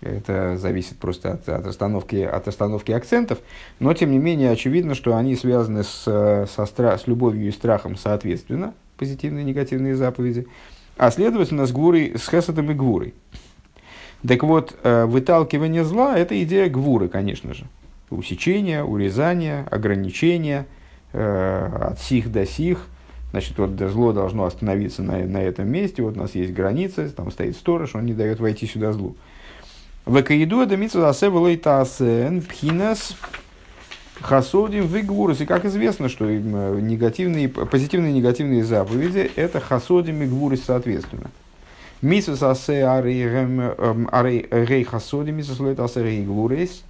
это 0.06 0.58
зависит 0.58 0.98
просто 0.98 1.34
от, 1.34 1.50
от, 1.50 1.68
остановки, 1.68 2.18
от 2.18 2.48
остановки 2.48 2.92
акцентов. 2.92 3.40
Но, 3.80 3.94
тем 3.94 4.12
не 4.12 4.20
менее, 4.20 4.52
очевидно, 4.52 4.96
что 4.96 5.16
они 5.16 5.36
связаны 5.36 5.84
с, 5.84 6.04
со 6.04 6.64
стра- 6.64 6.98
с 6.98 7.08
любовью 7.08 7.48
и 7.48 7.52
страхом 7.52 7.96
соответственно, 7.96 8.74
позитивные 8.98 9.44
и 9.44 9.48
негативные 9.48 9.96
заповеди. 9.96 10.48
А 10.98 11.12
следовательно, 11.12 11.66
с, 11.66 11.72
гвурой, 11.72 12.14
с 12.18 12.30
хесадом 12.30 12.72
и 12.72 12.74
гвурой. 12.74 13.14
Так 14.26 14.44
вот, 14.44 14.76
э, 14.84 15.06
выталкивание 15.06 15.84
зла– 15.84 16.18
это 16.18 16.42
идея 16.44 16.70
гвуры, 16.70 17.10
конечно 17.10 17.54
же. 17.54 17.66
Усечение, 18.10 18.84
урезание, 18.84 19.68
ограничение 19.70 20.66
э, 21.12 21.90
от 21.92 22.00
сих 22.00 22.32
до 22.32 22.46
сих. 22.46 22.88
Значит, 23.32 23.58
вот 23.58 23.72
зло 23.92 24.14
должно 24.14 24.46
остановиться 24.46 25.04
на, 25.04 25.18
на 25.26 25.42
этом 25.42 25.70
месте. 25.70 26.02
Вот 26.02 26.16
у 26.16 26.20
нас 26.20 26.34
есть 26.36 26.54
граница, 26.54 27.10
там 27.10 27.32
стоит 27.32 27.58
сторож, 27.58 27.94
он 27.94 28.06
не 28.06 28.14
дает 28.14 28.40
войти 28.40 28.66
сюда 28.66 28.94
злу. 28.94 29.16
Векаиду 30.06 30.62
это 30.62 30.78
митсва 30.78 31.10
асевелой 31.10 31.58
таасен 31.58 32.42
пхинас 32.42 33.16
хасодим 34.22 34.86
вигвурус. 34.86 35.42
И 35.42 35.46
как 35.48 35.66
известно, 35.66 36.10
что 36.10 36.26
э, 36.26 36.38
негативные, 36.38 37.50
позитивные 37.50 38.12
и 38.12 38.16
негативные 38.16 38.64
заповеди– 38.64 39.32
это 39.36 39.60
хасодим 39.60 40.22
и 40.22 40.28
гвурус 40.28 40.62
соответственно. 40.64 41.32
Митсва 42.04 42.52
асе 42.52 42.86
арей 42.86 44.84
хасодим, 44.84 45.38
митсва 45.38 45.72
асе 45.84 46.02
арей 46.02 46.24
гвурус. 46.24 46.84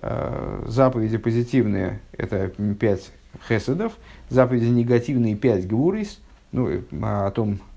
Э, 0.00 0.64
заповеди 0.66 1.18
позитивные– 1.18 2.00
это 2.16 2.50
пять 2.80 3.10
хеседов, 3.46 3.92
заповеди 4.30 4.66
негативные– 4.66 5.34
пять 5.36 5.68
гвурис. 5.68 6.18
Ну, 6.50 6.82
о 7.02 7.30
том, 7.30 7.58
Э, 7.58 7.73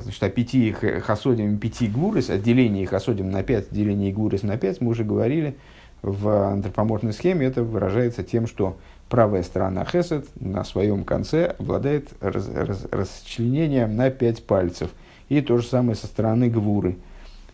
значит, 0.00 0.22
о 0.22 0.30
пяти 0.30 0.72
хасодим, 0.72 1.58
пяти 1.58 1.88
гурис, 1.88 2.30
о 2.30 2.38
делении 2.38 2.84
хасодим 2.84 3.30
на 3.30 3.42
пять, 3.42 3.66
делении 3.70 4.12
гурис 4.12 4.42
на 4.42 4.56
пять, 4.56 4.80
мы 4.80 4.90
уже 4.90 5.04
говорили 5.04 5.56
в 6.02 6.52
антропоморфной 6.52 7.12
схеме, 7.12 7.46
это 7.46 7.62
выражается 7.62 8.22
тем, 8.22 8.46
что 8.46 8.76
правая 9.08 9.42
сторона 9.42 9.84
хесед 9.84 10.26
на 10.40 10.64
своем 10.64 11.04
конце 11.04 11.54
обладает 11.58 12.08
раз, 12.20 12.48
раз, 12.48 12.86
расчленением 12.90 13.96
на 13.96 14.10
пять 14.10 14.44
пальцев. 14.44 14.90
И 15.28 15.40
то 15.40 15.58
же 15.58 15.66
самое 15.66 15.96
со 15.96 16.06
стороны 16.06 16.48
гвуры. 16.48 16.96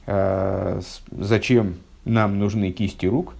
Э, 0.07 0.81
зачем 1.11 1.77
нам 2.05 2.39
нужны 2.39 2.71
кисти 2.71 3.07
рук? 3.07 3.35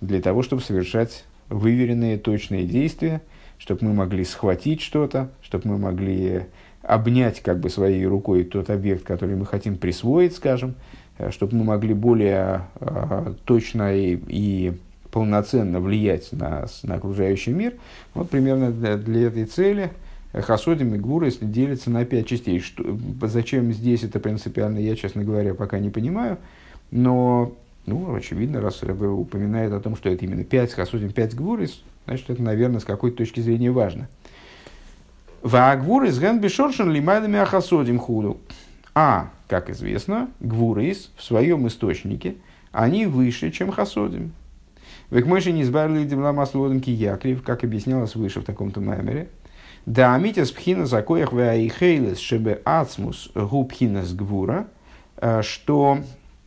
Для 0.00 0.20
того, 0.20 0.42
чтобы 0.42 0.62
совершать 0.62 1.24
выверенные, 1.48 2.18
точные 2.18 2.64
действия, 2.64 3.22
чтобы 3.58 3.86
мы 3.86 3.94
могли 3.94 4.24
схватить 4.24 4.80
что-то, 4.80 5.30
чтобы 5.42 5.68
мы 5.68 5.78
могли 5.78 6.46
обнять 6.86 7.40
как 7.40 7.58
бы 7.58 7.68
своей 7.68 8.06
рукой 8.06 8.44
тот 8.44 8.70
объект, 8.70 9.04
который 9.04 9.36
мы 9.36 9.44
хотим 9.44 9.76
присвоить, 9.76 10.36
скажем, 10.36 10.74
э, 11.18 11.30
чтобы 11.30 11.56
мы 11.56 11.64
могли 11.64 11.94
более 11.94 12.62
э, 12.80 13.34
точно 13.44 13.94
и, 13.94 14.18
и 14.28 14.72
полноценно 15.10 15.80
влиять 15.80 16.32
на, 16.32 16.66
на 16.84 16.94
окружающий 16.94 17.52
мир. 17.52 17.74
Вот 18.14 18.30
примерно 18.30 18.70
для, 18.70 18.96
для 18.96 19.26
этой 19.26 19.46
цели 19.46 19.90
Хасодим 20.32 20.94
и 20.94 20.98
Гвура 20.98 21.30
делятся 21.40 21.90
на 21.90 22.04
пять 22.04 22.26
частей. 22.26 22.60
Что, 22.60 22.84
зачем 23.22 23.72
здесь 23.72 24.04
это 24.04 24.20
принципиально, 24.20 24.78
я, 24.78 24.94
честно 24.94 25.24
говоря, 25.24 25.54
пока 25.54 25.78
не 25.78 25.90
понимаю. 25.90 26.38
Но, 26.90 27.52
ну, 27.86 28.14
очевидно, 28.14 28.60
раз 28.60 28.82
Рэбе 28.82 29.06
упоминает 29.06 29.72
о 29.72 29.80
том, 29.80 29.96
что 29.96 30.08
это 30.08 30.24
именно 30.24 30.44
пять 30.44 30.72
Хасодим, 30.72 31.10
пять 31.10 31.34
Гвурис, 31.34 31.82
значит, 32.06 32.30
это, 32.30 32.42
наверное, 32.42 32.80
с 32.80 32.84
какой-то 32.84 33.16
точки 33.16 33.40
зрения 33.40 33.70
важно. 33.70 34.08
Ваагвур 35.46 36.02
из 36.02 36.18
ген 36.18 36.40
бешоршен 36.40 36.90
лимайлами 36.90 37.38
ахасодим 37.38 38.00
худу. 38.00 38.38
А, 38.96 39.30
как 39.46 39.70
известно, 39.70 40.28
гвурис 40.40 41.12
в 41.16 41.22
своем 41.22 41.68
источнике, 41.68 42.34
они 42.72 43.06
выше, 43.06 43.52
чем 43.52 43.70
хасодим. 43.70 44.32
Векмыши 45.08 45.52
не 45.52 45.62
избавили 45.62 46.04
демлама 46.04 46.46
слодом 46.46 46.80
кияклив, 46.80 47.44
как 47.44 47.62
объяснялось 47.62 48.16
выше 48.16 48.40
в 48.40 48.44
таком-то 48.44 48.80
маймере. 48.80 49.28
Да 49.86 50.16
амитес 50.16 50.50
пхина 50.50 50.84
закоях 50.84 51.32
ваихейлес 51.32 52.18
шебе 52.18 52.60
ацмус 52.64 53.30
губхинас 53.36 54.12
гвура, 54.14 54.66
э, 55.16 55.42
что 55.42 55.98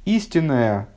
истинная 0.03 0.89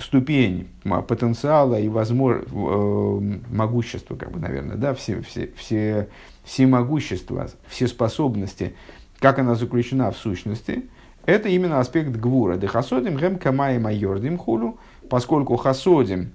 ступень 0.00 0.68
потенциала 1.06 1.78
и 1.78 1.88
возможно, 1.88 2.42
э, 2.50 3.38
могущества, 3.50 4.16
как 4.16 4.32
бы, 4.32 4.40
наверное, 4.40 4.76
да, 4.76 4.94
все, 4.94 5.22
все, 5.22 5.50
все 5.56 6.08
всемогущество, 6.44 7.48
все 7.68 7.86
способности, 7.86 8.74
как 9.20 9.38
она 9.38 9.54
заключена 9.54 10.10
в 10.10 10.16
сущности, 10.16 10.84
это 11.24 11.48
именно 11.48 11.78
аспект 11.78 12.10
гвура. 12.10 12.56
Дехасодим 12.56 13.16
гэм 13.16 13.38
камай 13.38 13.78
майордим 13.78 14.38
хулу, 14.38 14.78
поскольку 15.08 15.56
хасодим 15.56 16.32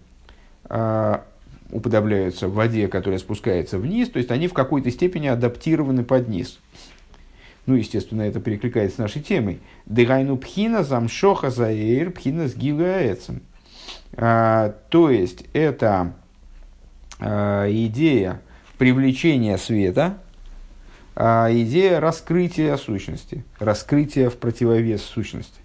э, 0.70 1.18
уподобляются 1.72 2.48
в 2.48 2.54
воде, 2.54 2.88
которая 2.88 3.20
спускается 3.20 3.78
вниз, 3.78 4.10
то 4.10 4.20
есть 4.20 4.32
они 4.32 4.48
в 4.48 4.54
какой-то 4.54 4.90
степени 4.92 5.28
адаптированы 5.28 6.04
под 6.04 6.30
низ. 6.30 6.60
Ну, 7.68 7.76
естественно, 7.76 8.22
это 8.22 8.40
перекликается 8.40 8.96
с 8.96 9.00
нашей 9.00 9.22
темой. 9.22 9.60
Дегайну 9.86 10.38
пхина 10.38 10.84
замшоха 10.84 11.52
заэйр 11.52 12.12
пхина 12.12 12.48
с 12.48 12.56
гилуаэцем. 12.56 13.42
А, 14.14 14.74
то 14.90 15.12
есть, 15.12 15.44
это 15.54 16.14
а, 17.20 17.70
идея 17.70 18.42
привлечения 18.78 19.58
света, 19.58 20.18
а 21.16 21.50
идея 21.52 22.00
раскрытия 22.00 22.78
сущности, 22.78 23.44
раскрытия 23.60 24.30
в 24.30 24.38
противовес 24.38 25.02
сущности. 25.02 25.60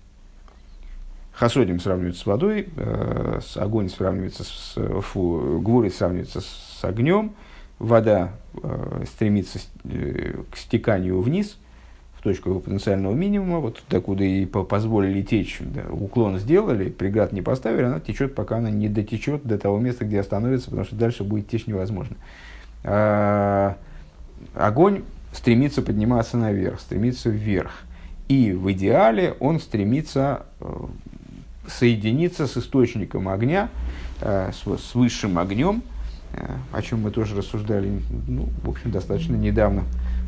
Хасодим 1.33 1.79
сравнивается 1.79 2.23
с 2.23 2.27
водой, 2.27 2.69
э, 2.77 3.41
с 3.43 3.57
огонь 3.57 3.89
сравнивается 3.89 4.45
с 4.45 4.75
фу, 5.03 5.61
гвури 5.61 5.89
сравнивается 5.89 6.41
с 6.41 6.81
огнем, 6.83 7.35
вода 7.79 8.33
э, 8.63 9.05
стремится 9.07 9.59
э, 9.85 10.43
к 10.51 10.57
стеканию 10.57 11.21
вниз, 11.21 11.59
точку 12.23 12.61
потенциального 12.61 13.15
минимума, 13.15 13.59
вот 13.59 13.83
докуда 13.91 14.23
и 14.23 14.47
позволили 14.47 15.23
течь, 15.23 15.59
да, 15.61 15.83
уклон 15.91 16.39
сделали, 16.39 16.89
преград 16.89 17.33
не 17.33 17.43
поставили, 17.43 17.83
она 17.83 18.01
течет, 18.01 18.35
пока 18.35 18.59
она 18.59 18.71
не 18.71 18.89
дотечет 18.89 19.43
до 19.45 19.59
того 19.59 19.79
места, 19.79 20.05
где 20.05 20.21
остановится, 20.21 20.67
потому 20.67 20.85
что 20.85 20.95
дальше 20.95 21.25
будет 21.25 21.49
течь 21.49 21.67
невозможно. 21.67 22.17
Э, 22.85 23.75
огонь 24.55 25.03
стремится 25.33 25.83
подниматься 25.83 26.37
наверх, 26.37 26.81
стремится 26.81 27.29
вверх. 27.29 27.73
И 28.29 28.53
в 28.53 28.71
идеале 28.73 29.35
он 29.41 29.59
стремится 29.59 30.47
э, 30.61 30.87
соединиться 31.67 32.47
с 32.47 32.57
источником 32.57 33.29
огня, 33.29 33.69
э, 34.21 34.53
с, 34.53 34.95
высшим 34.95 35.39
огнем, 35.39 35.83
о 36.73 36.81
чем 36.81 37.03
мы 37.03 37.11
тоже 37.11 37.37
рассуждали, 37.37 38.01
ну, 38.27 38.49
в 38.63 38.71
общем, 38.71 38.91
достаточно 38.91 39.35
недавно 39.35 39.85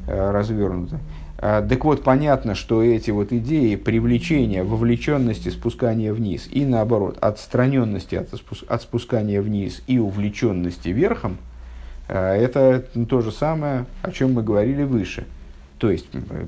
развернуто. 0.06 1.00
Так 1.44 1.84
вот, 1.84 2.02
понятно, 2.02 2.54
что 2.54 2.82
эти 2.82 3.10
вот 3.10 3.30
идеи 3.30 3.74
привлечения, 3.74 4.64
вовлеченности, 4.64 5.50
спускания 5.50 6.14
вниз 6.14 6.48
и 6.50 6.64
наоборот, 6.64 7.18
отстраненности 7.20 8.14
от, 8.14 8.28
от 8.66 8.82
спускания 8.82 9.42
вниз 9.42 9.82
и 9.86 9.98
увлеченности 9.98 10.88
верхом– 10.88 11.36
а, 12.08 12.34
это 12.34 12.84
то 13.08 13.20
же 13.20 13.32
самое, 13.32 13.86
о 14.02 14.10
чем 14.10 14.34
мы 14.34 14.42
говорили 14.42 14.82
выше. 14.82 15.26
То 15.78 15.90
есть 15.90 16.06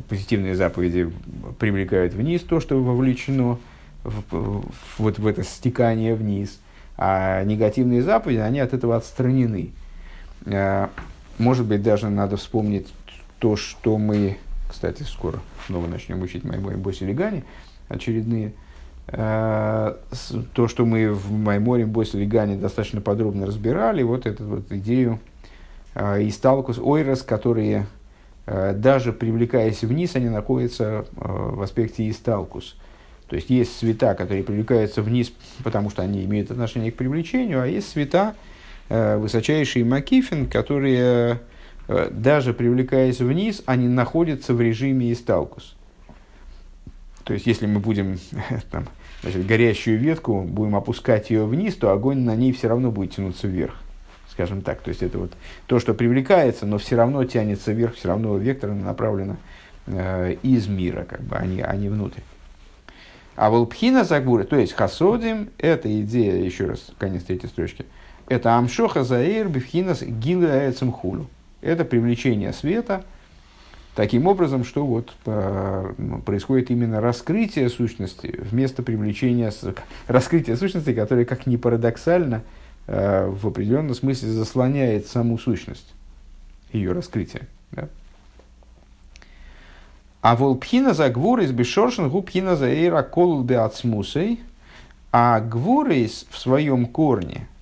позитивные 0.09 0.55
заповеди 0.55 1.13
привлекают 1.59 2.15
вниз 2.15 2.43
то, 2.43 2.61
что 2.61 2.83
вовлечено 2.83 3.59
в, 4.05 4.65
вот 4.99 5.19
в 5.19 5.27
это 5.27 5.43
стекание 5.43 6.15
вниз. 6.15 6.61
А 6.97 7.43
негативные 7.45 8.03
заповеди, 8.03 8.39
они 8.39 8.61
от 8.61 8.73
этого 8.73 8.97
отстранены. 8.97 9.73
Может 11.39 11.67
быть, 11.67 11.83
даже 11.83 12.09
надо 12.09 12.39
вспомнить 12.39 12.87
то, 13.39 13.57
что 13.57 13.99
мы, 13.99 14.39
кстати, 14.69 15.03
скоро 15.03 15.41
снова 15.67 15.87
начнем 15.87 16.23
учить 16.23 16.45
Майморе 16.45 16.77
Боси 16.77 17.05
Легани, 17.05 17.45
очередные. 17.89 18.53
То, 19.07 19.97
что 20.69 20.85
мы 20.85 21.13
в 21.13 21.31
Майморе 21.31 21.87
Боси 21.87 22.17
Легани 22.17 22.57
достаточно 22.57 23.01
подробно 23.01 23.47
разбирали, 23.47 24.03
вот 24.03 24.27
эту 24.27 24.45
вот 24.45 24.73
идею 24.73 25.21
Исталкус 25.95 26.79
Ойрос, 26.79 27.23
которые 27.23 27.87
даже 28.47 29.13
привлекаясь 29.13 29.83
вниз, 29.83 30.17
они 30.17 30.29
находятся 30.29 31.07
в 31.13 31.63
аспекте 31.63 32.11
Исталкус. 32.11 32.77
То 33.29 33.37
есть 33.37 33.51
есть 33.51 33.79
цвета, 33.79 34.15
которые 34.15 34.45
привлекаются 34.45 35.03
вниз, 35.03 35.33
потому 35.65 35.91
что 35.91 36.03
они 36.03 36.25
имеют 36.25 36.51
отношение 36.51 36.93
к 36.93 36.97
привлечению, 36.97 37.61
а 37.61 37.67
есть 37.67 37.91
цвета, 37.91 38.35
э, 38.89 39.17
высочайшие 39.17 39.85
макифин, 39.85 40.49
которые, 40.49 41.01
э, 41.01 41.37
даже 41.89 42.53
привлекаясь 42.53 43.21
вниз, 43.21 43.63
они 43.67 43.89
находятся 43.89 44.55
в 44.55 44.61
режиме 44.61 45.13
исталкус. 45.13 45.77
То 47.25 47.33
есть, 47.33 47.47
если 47.47 47.67
мы 47.67 47.81
будем 47.81 48.19
там, 48.71 48.87
значит, 49.23 49.47
горящую 49.47 49.99
ветку, 49.99 50.43
будем 50.43 50.77
опускать 50.77 51.31
ее 51.31 51.45
вниз, 51.45 51.75
то 51.75 51.91
огонь 51.91 52.21
на 52.21 52.37
ней 52.37 52.53
все 52.53 52.69
равно 52.69 52.91
будет 52.91 53.17
тянуться 53.17 53.49
вверх. 53.49 53.75
Скажем 54.31 54.63
так. 54.63 54.81
То 54.81 54.91
есть, 54.91 55.03
это 55.03 55.19
вот 55.19 55.33
то, 55.67 55.81
что 55.81 55.95
привлекается, 55.95 56.67
но 56.67 56.79
все 56.79 56.97
равно 56.97 57.25
тянется 57.25 57.73
вверх, 57.73 57.95
все 57.95 58.09
равно 58.09 58.37
вектор 58.37 58.73
направлено 58.73 59.37
э, 59.87 60.37
из 60.43 60.69
мира, 60.69 61.05
как 61.09 61.23
бы, 61.23 61.37
а 61.37 61.45
не, 61.47 61.63
а 61.63 61.75
не 61.75 61.89
внутрь. 61.89 62.21
А 63.35 63.51
волпхина 63.51 64.05
загбуры, 64.05 64.45
то 64.45 64.57
есть 64.57 64.73
хасодим, 64.73 65.51
это 65.59 66.01
идея, 66.01 66.43
еще 66.43 66.67
раз, 66.67 66.93
конец 66.99 67.25
третьей 67.25 67.49
строчки, 67.49 67.85
это 68.29 68.57
амшоха 68.57 69.05
заир 69.05 69.49
бифхинас 69.49 70.03
гилы 70.03 70.73
хулу. 70.93 71.27
Это 71.67 71.85
привлечение 71.85 72.53
света, 72.53 73.05
таким 73.97 74.29
образом, 74.29 74.65
что 74.65 74.87
вот 74.87 75.13
ну, 75.25 76.23
происходит 76.25 76.71
именно 76.71 77.01
раскрытие 77.01 77.69
сущности 77.69 78.39
вместо 78.39 78.85
привлечения, 78.85 79.53
раскрытие 80.07 80.57
сущности, 80.57 80.95
которое, 80.95 81.25
как 81.25 81.47
ни 81.47 81.57
парадоксально, 81.57 82.43
э, 82.87 83.27
в 83.27 83.49
определенном 83.49 83.95
смысле 83.97 84.29
заслоняет 84.29 85.09
саму 85.09 85.39
сущность, 85.39 85.93
ее 86.73 86.93
раскрытие. 86.93 87.49
Да? 87.73 87.89
А 90.23 90.37
волпхина 90.37 90.95
за 90.95 91.11
гвурис 91.11 91.51
бешоршин 91.51 92.11
губхина 92.11 92.55
за 92.55 92.69
эйра 92.69 93.03
колул 93.03 93.43
беацмусой. 93.43 94.39
А 95.11 95.41
гвурис 95.41 96.27
в 96.31 96.39
своем 96.39 96.87
корне– 96.87 97.49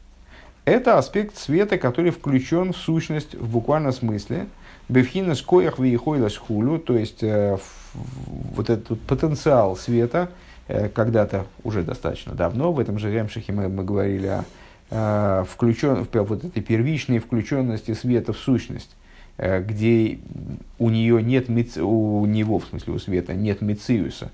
это 0.65 0.99
аспект 0.99 1.37
света, 1.37 1.79
который 1.79 2.11
включен 2.11 2.73
в 2.73 2.77
сущность 2.77 3.35
в 3.35 3.51
буквальном 3.51 3.93
смысле. 3.93 4.47
Бевхина 4.89 5.35
скоях 5.35 5.79
виехойлас 5.79 6.37
хулю, 6.37 6.79
то 6.79 6.97
есть 6.97 7.23
э, 7.23 7.57
вот 7.95 8.71
этот 8.71 9.01
потенциал 9.03 9.77
света, 9.77 10.31
э, 10.69 10.89
когда-то 10.89 11.47
уже 11.63 11.83
достаточно 11.83 12.35
давно, 12.35 12.73
в 12.73 12.79
этом 12.79 12.99
же 12.99 13.13
Ремшихе 13.13 13.53
мы, 13.53 13.69
мы 13.69 13.85
говорили 13.85 14.27
о 14.27 14.45
э, 14.91 15.45
включен, 15.49 16.07
вот 16.13 16.45
этой 16.45 16.63
первичной 16.63 17.19
включенности 17.19 17.95
света 17.95 18.33
в 18.33 18.39
сущность. 18.39 18.95
Э, 19.37 19.61
где 19.61 20.19
у 20.79 20.91
нее 20.91 21.23
нет, 21.23 21.49
у 21.79 22.27
него, 22.27 22.59
в 22.59 22.67
смысле 22.67 22.95
у 22.95 22.99
света, 22.99 23.35
нет 23.35 23.61
мециуса. 23.63 24.31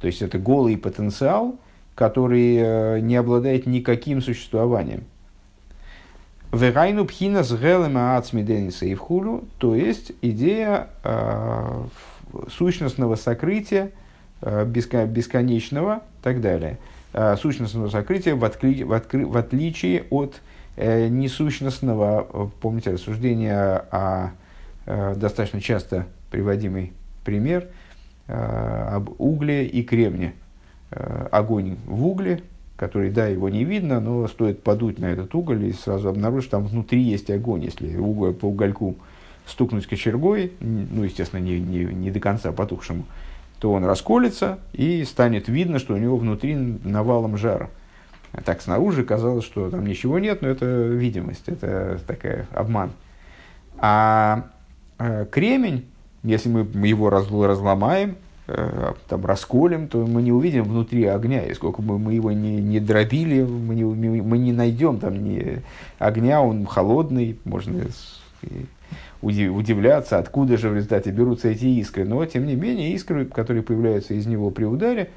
То 0.00 0.06
есть 0.06 0.22
это 0.22 0.38
голый 0.38 0.76
потенциал, 0.76 1.56
который 1.94 2.56
э, 2.56 3.00
не 3.00 3.16
обладает 3.16 3.66
никаким 3.66 4.22
существованием. 4.22 5.04
Верайну 6.54 7.04
пхина 7.04 7.42
с 7.42 7.52
гелема 7.52 8.16
ацмидениса 8.16 8.86
и 8.86 8.94
вхулю, 8.94 9.44
то 9.58 9.74
есть 9.74 10.12
идея 10.22 10.88
э, 11.02 11.82
сущностного 12.50 13.16
сокрытия, 13.16 13.90
э, 14.40 14.64
бесконечного 14.64 15.96
и 15.96 16.22
так 16.22 16.40
далее. 16.40 16.78
Э, 17.12 17.36
сущностного 17.36 17.88
сокрытия 17.88 18.34
в, 18.34 18.44
откли, 18.44 18.84
в, 18.84 18.92
откры, 18.92 19.26
в 19.26 19.36
отличие 19.36 20.04
от 20.10 20.40
Э, 20.76 21.06
несущностного, 21.06 22.26
э, 22.28 22.46
помните, 22.60 22.90
рассуждения 22.90 23.86
о 23.92 24.30
э, 24.86 25.14
достаточно 25.14 25.60
часто 25.60 26.06
приводимый 26.30 26.92
пример 27.24 27.68
об 28.26 29.20
угле 29.20 29.66
и 29.66 29.82
кремне. 29.82 30.32
Огонь 30.90 31.76
в 31.86 32.06
угле, 32.06 32.42
который, 32.76 33.10
да, 33.10 33.26
его 33.26 33.48
не 33.48 33.64
видно, 33.64 34.00
но 34.00 34.26
стоит 34.26 34.62
подуть 34.62 34.98
на 34.98 35.06
этот 35.06 35.34
уголь 35.34 35.64
и 35.64 35.72
сразу 35.72 36.08
обнаружить, 36.08 36.48
что 36.48 36.58
там 36.58 36.66
внутри 36.66 37.00
есть 37.00 37.30
огонь. 37.30 37.64
Если 37.64 37.96
уголь 37.96 38.34
по 38.34 38.46
угольку 38.46 38.96
стукнуть 39.46 39.86
кочергой, 39.86 40.52
ну, 40.60 41.04
естественно, 41.04 41.40
не, 41.40 41.60
не, 41.60 41.84
не 41.84 42.10
до 42.10 42.18
конца 42.18 42.52
потухшему, 42.52 43.04
то 43.60 43.72
он 43.72 43.84
расколется 43.84 44.58
и 44.72 45.04
станет 45.04 45.48
видно, 45.48 45.78
что 45.78 45.94
у 45.94 45.96
него 45.96 46.16
внутри 46.16 46.54
навалом 46.54 47.36
жара. 47.36 47.70
Так 48.44 48.60
снаружи 48.62 49.04
казалось, 49.04 49.44
что 49.44 49.70
там 49.70 49.86
ничего 49.86 50.18
нет, 50.18 50.42
но 50.42 50.48
это 50.48 50.66
видимость, 50.66 51.44
это 51.46 52.00
такая 52.04 52.48
обман. 52.52 52.90
А 53.78 54.46
э, 54.98 55.26
кремень, 55.30 55.84
если 56.24 56.48
мы 56.48 56.88
его 56.88 57.10
раз, 57.10 57.30
разломаем, 57.30 58.16
там, 58.46 59.24
расколем, 59.24 59.88
то 59.88 60.06
мы 60.06 60.22
не 60.22 60.32
увидим 60.32 60.64
внутри 60.64 61.04
огня. 61.04 61.44
И 61.46 61.54
сколько 61.54 61.82
бы 61.82 61.98
мы 61.98 62.14
его 62.14 62.32
не, 62.32 62.56
не 62.56 62.80
дробили, 62.80 63.42
мы 63.42 63.74
не, 63.74 63.84
мы 63.84 64.38
не 64.38 64.52
найдем 64.52 64.98
там 64.98 65.22
ни 65.22 65.62
огня, 65.98 66.42
он 66.42 66.66
холодный, 66.66 67.38
можно 67.44 67.84
удивляться, 69.22 70.18
откуда 70.18 70.58
же 70.58 70.68
в 70.68 70.74
результате 70.74 71.10
берутся 71.10 71.48
эти 71.48 71.64
искры. 71.64 72.04
Но, 72.04 72.24
тем 72.26 72.46
не 72.46 72.54
менее, 72.54 72.92
искры, 72.92 73.24
которые 73.24 73.62
появляются 73.62 74.14
из 74.14 74.26
него 74.26 74.50
при 74.50 74.64
ударе, 74.64 75.10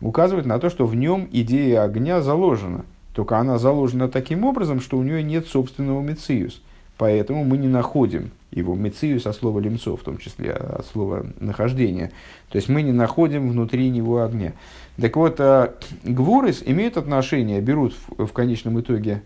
указывает 0.00 0.46
на 0.46 0.58
то, 0.58 0.70
что 0.70 0.86
в 0.86 0.96
нем 0.96 1.28
идея 1.30 1.84
огня 1.84 2.20
заложена. 2.20 2.84
Только 3.14 3.38
она 3.38 3.58
заложена 3.58 4.08
таким 4.08 4.44
образом, 4.44 4.80
что 4.80 4.98
у 4.98 5.04
нее 5.04 5.22
нет 5.22 5.46
собственного 5.46 6.02
мециус. 6.02 6.60
Поэтому 6.96 7.44
мы 7.44 7.58
не 7.58 7.68
находим 7.68 8.30
его 8.52 8.76
мециус 8.76 9.26
от 9.26 9.34
слова 9.34 9.58
лимцов, 9.58 10.00
в 10.00 10.04
том 10.04 10.18
числе 10.18 10.52
от 10.52 10.86
слова 10.86 11.26
нахождения. 11.40 12.12
То 12.50 12.56
есть 12.56 12.68
мы 12.68 12.82
не 12.82 12.92
находим 12.92 13.50
внутри 13.50 13.90
него 13.90 14.22
огня. 14.22 14.52
Так 15.00 15.16
вот, 15.16 15.40
а, 15.40 15.74
гворис 16.04 16.62
имеют 16.64 16.96
отношение, 16.96 17.60
берут 17.60 17.94
в, 17.94 18.26
в 18.26 18.32
конечном 18.32 18.80
итоге 18.80 19.22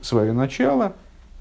свое 0.00 0.32
начало 0.32 0.94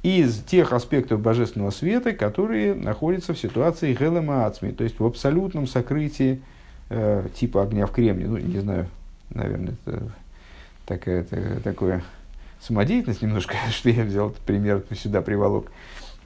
из 0.03 0.43
тех 0.43 0.73
аспектов 0.73 1.21
божественного 1.21 1.71
света, 1.71 2.11
которые 2.11 2.73
находятся 2.73 3.33
в 3.33 3.39
ситуации 3.39 3.93
гелема 3.93 4.45
ацми, 4.45 4.71
то 4.71 4.83
есть 4.83 4.99
в 4.99 5.05
абсолютном 5.05 5.67
сокрытии 5.67 6.41
э, 6.89 7.27
типа 7.35 7.63
огня 7.63 7.85
в 7.85 7.91
кремне. 7.91 8.27
Ну, 8.27 8.37
не 8.37 8.59
знаю, 8.59 8.87
наверное, 9.29 9.75
это 9.85 10.03
такая, 10.85 11.21
это, 11.21 11.61
такое 11.61 12.03
самодеятельность 12.61 13.21
немножко, 13.21 13.55
что 13.71 13.89
я 13.89 14.03
взял 14.03 14.29
этот 14.29 14.41
пример, 14.41 14.83
сюда 14.95 15.21
приволок. 15.21 15.71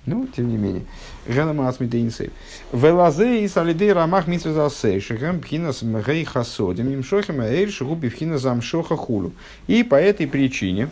Ну, 0.06 0.28
тем 0.28 0.50
не 0.50 0.58
менее. 0.58 0.84
Гена 1.26 1.54
Маасмита 1.54 2.02
Инсей. 2.02 2.32
Велазе 2.74 3.46
и 3.46 3.48
Салидей 3.48 3.94
Рамах 3.94 4.28
Митсвезасей. 4.28 5.00
Шехем 5.00 5.40
Пхинас 5.40 5.82
Мгей 5.82 6.26
Хасодим. 6.26 6.94
Имшохем 6.94 7.40
Эйр 7.40 7.70
Шигуби 7.70 8.10
Пхина 8.10 8.38
Замшоха 8.38 8.98
Хулу. 8.98 9.32
И 9.68 9.82
по 9.82 9.96
этой 9.96 10.28
причине, 10.28 10.88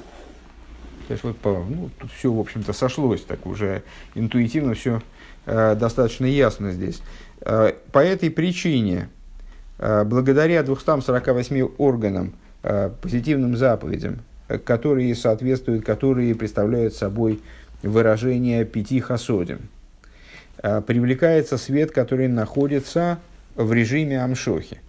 то 1.09 1.11
есть 1.11 1.25
вот 1.25 1.37
по, 1.39 1.49
ну, 1.49 1.89
тут 1.99 2.09
все, 2.13 2.31
в 2.31 2.39
общем-то, 2.39 2.71
сошлось, 2.71 3.21
так 3.23 3.45
уже 3.45 3.83
интуитивно 4.15 4.75
все 4.75 5.01
э, 5.45 5.75
достаточно 5.75 6.25
ясно 6.25 6.71
здесь. 6.71 7.01
Э, 7.41 7.73
по 7.91 7.99
этой 7.99 8.31
причине 8.31 9.09
Э, 9.81 10.03
благодаря 10.03 10.61
248 10.61 11.69
органам, 11.79 12.33
э, 12.61 12.91
позитивным 13.01 13.57
заповедям, 13.57 14.19
которые 14.59 15.15
соответствуют, 15.15 15.85
которые 15.85 16.35
представляют 16.35 16.93
собой 16.93 17.41
выражение 17.83 18.65
пяти 18.65 18.99
хасодим, 18.99 19.69
привлекается 20.61 21.57
свет, 21.57 21.91
который 21.91 22.27
находится 22.27 23.19
в 23.55 23.73
режиме 23.73 24.21
амшохи. 24.21 24.79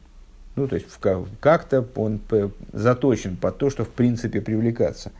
Ну, 0.54 0.68
то 0.68 0.76
есть, 0.76 0.86
как-то 1.40 1.86
он 1.94 2.20
заточен 2.72 3.36
под 3.36 3.58
то, 3.58 3.70
что 3.70 3.84
в 3.84 3.88
принципе 3.88 4.40
привлекаться. 4.40 5.12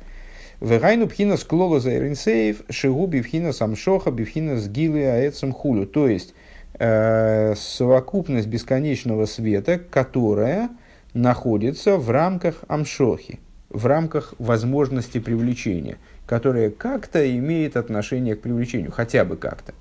Вегайну 0.61 1.09
пхина 1.09 1.37
склола 1.37 1.81
за 1.81 1.97
эринсеев, 1.97 2.63
шигу 2.69 3.07
бифхина 3.07 3.53
самшоха, 3.53 4.11
бифхина 4.11 4.59
сгилы 4.59 5.05
аэцем 5.07 5.53
хулю. 5.53 5.87
То 5.87 6.07
есть, 6.07 6.35
э, 6.79 7.55
совокупность 7.57 8.47
бесконечного 8.47 9.27
света, 9.27 9.79
которая 9.79 10.69
находится 11.15 11.97
в 11.97 12.11
рамках 12.11 12.63
амшохи, 12.69 13.41
в 13.73 13.87
рамках 13.87 14.35
возможности 14.39 15.19
привлечения, 15.19 15.99
которая 16.27 16.71
как-то 16.71 17.37
имеет 17.37 17.77
отношение 17.77 18.37
к 18.37 18.43
привлечению, 18.43 18.93
хотя 18.93 19.25
бы 19.25 19.37
как-то. 19.37 19.75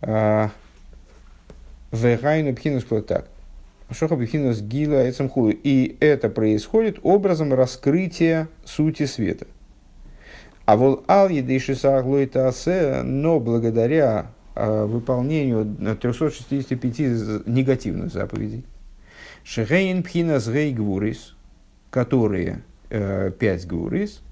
А, 0.00 0.50
Вегайну 1.90 2.54
пхинус 2.54 2.84
так. 3.06 3.28
Шохабихинас 3.90 4.62
Гила 4.62 5.08
Эцемхулу. 5.08 5.50
И 5.50 5.96
это 6.00 6.30
происходит 6.30 6.98
образом 7.02 7.52
раскрытия 7.52 8.48
сути 8.64 9.04
света. 9.04 9.46
А 10.64 10.76
вол 10.76 11.04
ал 11.08 11.28
едейшисаглойтасе, 11.28 13.02
но 13.02 13.40
благодаря 13.40 14.30
э, 14.54 14.84
выполнению 14.84 15.96
365 16.00 17.46
негативных 17.46 18.12
заповедей, 18.12 18.64
Шехейн 19.44 20.02
пхинас 20.02 20.48
гей 20.48 20.72
гвурис, 20.72 21.34
которые 21.92 22.62
э, 22.88 23.30
пять 23.38 23.66
гвурис, 23.66 24.22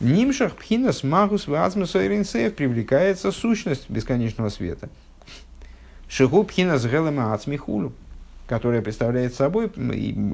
нимшах 0.00 0.54
пхинас 0.54 1.02
магус 1.02 1.48
вазмус 1.48 1.92
привлекается 1.92 3.32
сущность 3.32 3.90
бесконечного 3.90 4.48
света. 4.48 4.88
Шигу 6.08 6.44
пхинас 6.44 6.86
гелема 6.86 7.34
ацмихулу, 7.34 7.92
которая 8.46 8.80
представляет 8.82 9.34
собой 9.34 9.66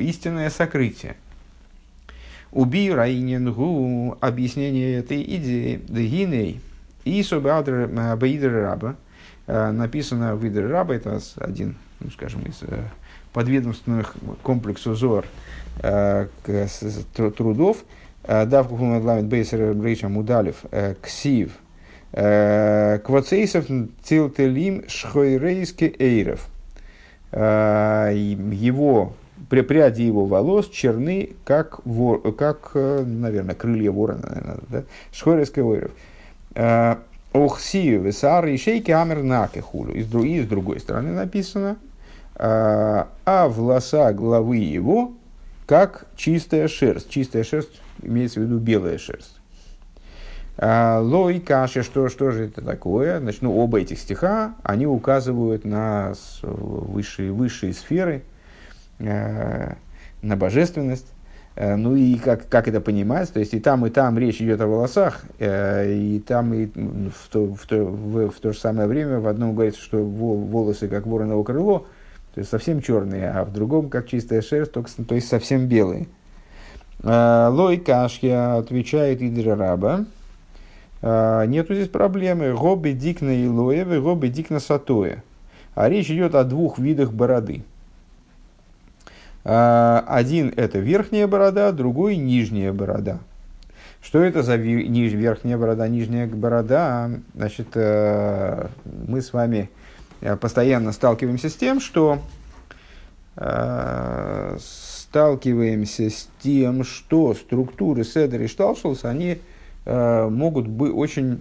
истинное 0.01 0.51
сокрытие. 0.51 1.17
Уби 2.53 2.93
Раинингу 2.93 4.17
объяснение 4.21 4.99
этой 4.99 5.23
идеи 5.23 5.83
Дгиней 5.89 6.61
и 7.05 7.23
Собадр 7.23 7.89
Раба 8.53 8.97
э, 9.47 9.71
написано 9.71 10.37
в 10.37 10.47
Идр 10.47 10.69
Раба, 10.69 10.95
это 10.95 11.19
один, 11.37 11.77
ну, 11.99 12.11
скажем, 12.11 12.43
из 12.43 12.63
э, 12.63 12.85
подведомственных 13.35 14.15
комплексу 14.43 14.95
ЗОР 14.95 15.27
э, 15.83 16.27
трудов, 17.37 17.85
Давку 18.27 18.77
Фумадламит 18.77 19.27
Бейсер 19.27 19.75
Брейча 19.75 20.09
Мудалев, 20.09 20.65
Ксив, 21.03 21.53
Квацейсов 22.11 23.67
Цилтелим 24.03 24.85
Шхойрейски 24.89 25.95
Эйров. 25.99 26.49
Его 27.33 29.13
пряди 29.51 30.03
его 30.03 30.25
волос 30.25 30.71
черны, 30.71 31.31
как, 31.45 31.85
вор, 31.85 32.33
как 32.35 32.71
наверное, 32.75 33.55
крылья 33.55 33.91
ворона, 33.91 34.23
наверное, 34.23 34.59
да? 34.71 34.85
Шхойрейский 35.13 35.63
ойров. 35.63 35.91
Охсию, 37.33 38.01
весар 38.01 38.47
и 38.47 38.57
шейки 38.57 38.91
амер 38.93 39.23
накехулю. 39.23 39.93
И 39.93 40.03
с 40.03 40.47
другой 40.47 40.81
стороны 40.81 41.13
написано, 41.13 41.77
а, 42.37 43.09
а 43.25 43.49
волоса 43.49 44.13
головы 44.13 44.57
его, 44.57 45.13
как 45.67 46.07
чистая 46.17 46.69
шерсть. 46.69 47.09
Чистая 47.09 47.45
шерсть 47.45 47.81
имеется 48.03 48.41
в 48.41 48.45
виду 48.45 48.59
белая 48.59 48.99
шерсть. 48.99 49.41
А, 50.57 51.01
Лой 51.01 51.41
каши, 51.41 51.83
что, 51.83 52.09
что 52.09 52.31
же 52.31 52.47
это 52.47 52.63
такое? 52.63 53.21
Значит, 53.21 53.43
ну, 53.43 53.57
оба 53.57 53.81
этих 53.81 53.99
стиха, 53.99 54.55
они 54.63 54.87
указывают 54.87 55.65
на 55.65 56.15
высшие, 56.43 57.33
высшие 57.33 57.73
сферы, 57.73 58.23
э, 58.99 59.75
на 60.23 60.37
божественность. 60.37 61.09
Ну 61.57 61.95
и 61.95 62.17
как, 62.17 62.49
как 62.49 62.67
это 62.67 62.81
понимать? 62.81 63.33
То 63.33 63.39
есть 63.39 63.55
и 63.55 63.61
там, 63.61 63.87
и 63.87 63.91
там 63.91 64.19
речь 64.19 64.43
идет 64.43 64.61
о 64.61 64.67
волосах, 64.67 65.23
э, 65.39 65.93
и 65.93 66.19
там, 66.19 66.53
и 66.53 66.67
в 66.67 67.29
то, 67.31 67.47
в, 67.47 67.65
то, 67.67 67.77
в, 67.85 68.31
в 68.31 68.41
то 68.41 68.53
же 68.53 68.59
самое 68.59 68.89
время 68.89 69.21
в 69.21 69.29
одном 69.29 69.55
говорится, 69.55 69.81
что 69.81 69.99
волосы 69.99 70.89
как 70.89 71.07
вороново 71.07 71.45
крыло, 71.45 71.87
то 72.35 72.41
есть 72.41 72.51
совсем 72.51 72.83
черные, 72.83 73.31
а 73.31 73.45
в 73.45 73.53
другом 73.53 73.89
как 73.89 74.09
чистая 74.09 74.43
шерсть, 74.43 74.73
только, 74.73 74.91
то 74.91 75.15
есть 75.15 75.29
совсем 75.29 75.67
белые. 75.67 76.09
Э, 77.03 77.49
Лой 77.51 77.79
Кашья 77.79 78.57
отвечает 78.57 79.23
Идра 79.23 79.57
Раба. 79.57 80.05
Нету 81.03 81.75
здесь 81.75 81.89
проблемы. 81.89 82.55
Гоби 82.55 82.93
дикна 82.93 83.29
и 83.29 83.47
лоевы, 83.47 84.01
гоби 84.01 84.29
дикна 84.29 84.59
сатоя. 84.59 85.23
А 85.75 85.91
речь 85.91 86.11
идет 86.11 86.35
о 86.35 86.45
двух 86.45 86.79
видах 86.79 87.13
бороды– 87.13 87.63
а, 89.45 90.05
один 90.09 90.53
это 90.57 90.79
верхняя 90.79 91.27
борода, 91.27 91.71
другой 91.73 92.17
нижняя 92.17 92.73
борода. 92.73 93.19
Что 94.01 94.23
это 94.23 94.43
за 94.43 94.57
верхняя 94.57 95.59
борода, 95.59 95.87
нижняя 95.89 96.27
борода? 96.27 97.11
Значит, 97.35 97.69
э, 97.75 98.69
мы 99.07 99.21
с 99.21 99.33
вами 99.33 99.71
постоянно 100.41 100.93
сталкиваемся 100.93 101.49
с 101.49 101.55
тем, 101.55 101.81
что 101.81 102.21
э, 103.37 104.57
сталкиваемся 104.61 106.11
с 106.11 106.29
тем, 106.41 106.85
что 106.85 107.35
структуры 107.35 108.05
Седер 108.05 108.43
и 108.43 108.47
Шталшелс, 108.47 109.05
они 109.05 109.39
могут 109.87 110.67
быть 110.67 110.93
очень 110.95 111.41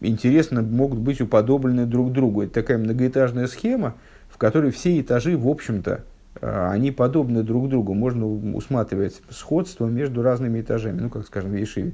интересно, 0.00 0.62
могут 0.62 1.00
быть 1.00 1.20
уподоблены 1.20 1.86
друг 1.86 2.12
другу. 2.12 2.42
Это 2.42 2.54
такая 2.54 2.78
многоэтажная 2.78 3.46
схема, 3.46 3.94
в 4.28 4.38
которой 4.38 4.70
все 4.70 5.00
этажи, 5.00 5.36
в 5.36 5.48
общем-то, 5.48 6.04
а, 6.40 6.70
они 6.72 6.90
подобны 6.90 7.42
друг 7.42 7.68
другу. 7.68 7.94
Можно 7.94 8.26
усматривать 8.54 9.20
сходство 9.30 9.86
между 9.86 10.22
разными 10.22 10.60
этажами. 10.60 11.00
Ну, 11.00 11.10
как 11.10 11.26
скажем, 11.26 11.52
в 11.52 11.56
Ешиве. 11.56 11.92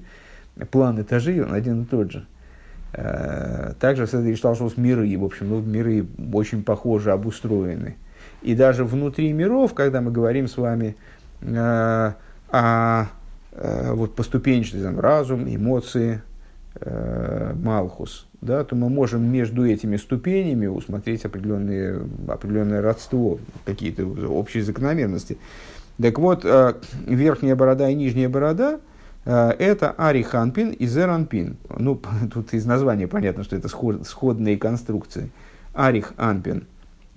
План 0.70 1.01
этажей, 1.01 1.42
он 1.42 1.53
один 1.53 1.83
и 1.83 1.87
тот 1.87 2.12
же. 2.12 2.27
А, 2.92 3.75
также 3.79 4.07
в 4.07 4.11
Седри 4.11 4.37
Шталшус 4.37 4.77
миры, 4.77 5.16
в 5.18 5.25
общем, 5.25 5.49
ну, 5.51 5.61
миры 5.61 6.07
очень 6.33 6.62
похожи, 6.62 7.11
обустроены. 7.11 7.96
И 8.42 8.55
даже 8.55 8.85
внутри 8.85 9.33
миров, 9.33 9.75
когда 9.75 10.01
мы 10.01 10.11
говорим 10.11 10.46
с 10.49 10.57
вами 10.57 10.96
э, 11.40 12.12
о 12.51 13.07
э, 13.53 13.92
вот, 13.92 14.14
поступенчатости, 14.14 14.87
разум, 14.99 15.46
эмоции, 15.49 16.22
э, 16.81 17.55
Малхус, 17.55 18.27
да, 18.40 18.62
то 18.64 18.77
мы 18.77 18.88
можем 18.88 19.25
между 19.25 19.66
этими 19.66 19.96
ступенями 19.96 20.66
усмотреть 20.66 21.25
определенные, 21.25 22.03
определенное 22.29 22.83
родство, 22.83 23.38
какие-то 23.64 24.07
общие 24.07 24.62
закономерности. 24.62 25.38
Так 26.01 26.18
вот, 26.18 26.44
э, 26.44 26.75
верхняя 27.07 27.57
борода 27.57 27.88
и 27.88 27.94
нижняя 27.94 28.29
борода 28.29 28.75
э, 28.75 28.79
это 29.33 29.91
ариханпин 29.91 30.71
и 30.71 30.87
зеранпин. 30.87 31.57
Ну, 31.79 32.01
тут 32.33 32.55
из 32.55 32.65
названия 32.65 33.09
понятно, 33.09 33.45
что 33.45 33.57
это 33.57 33.69
сход, 33.69 34.07
сходные 34.07 34.57
конструкции. 34.57 35.31
Арих 35.75 36.15
анпин, 36.17 36.67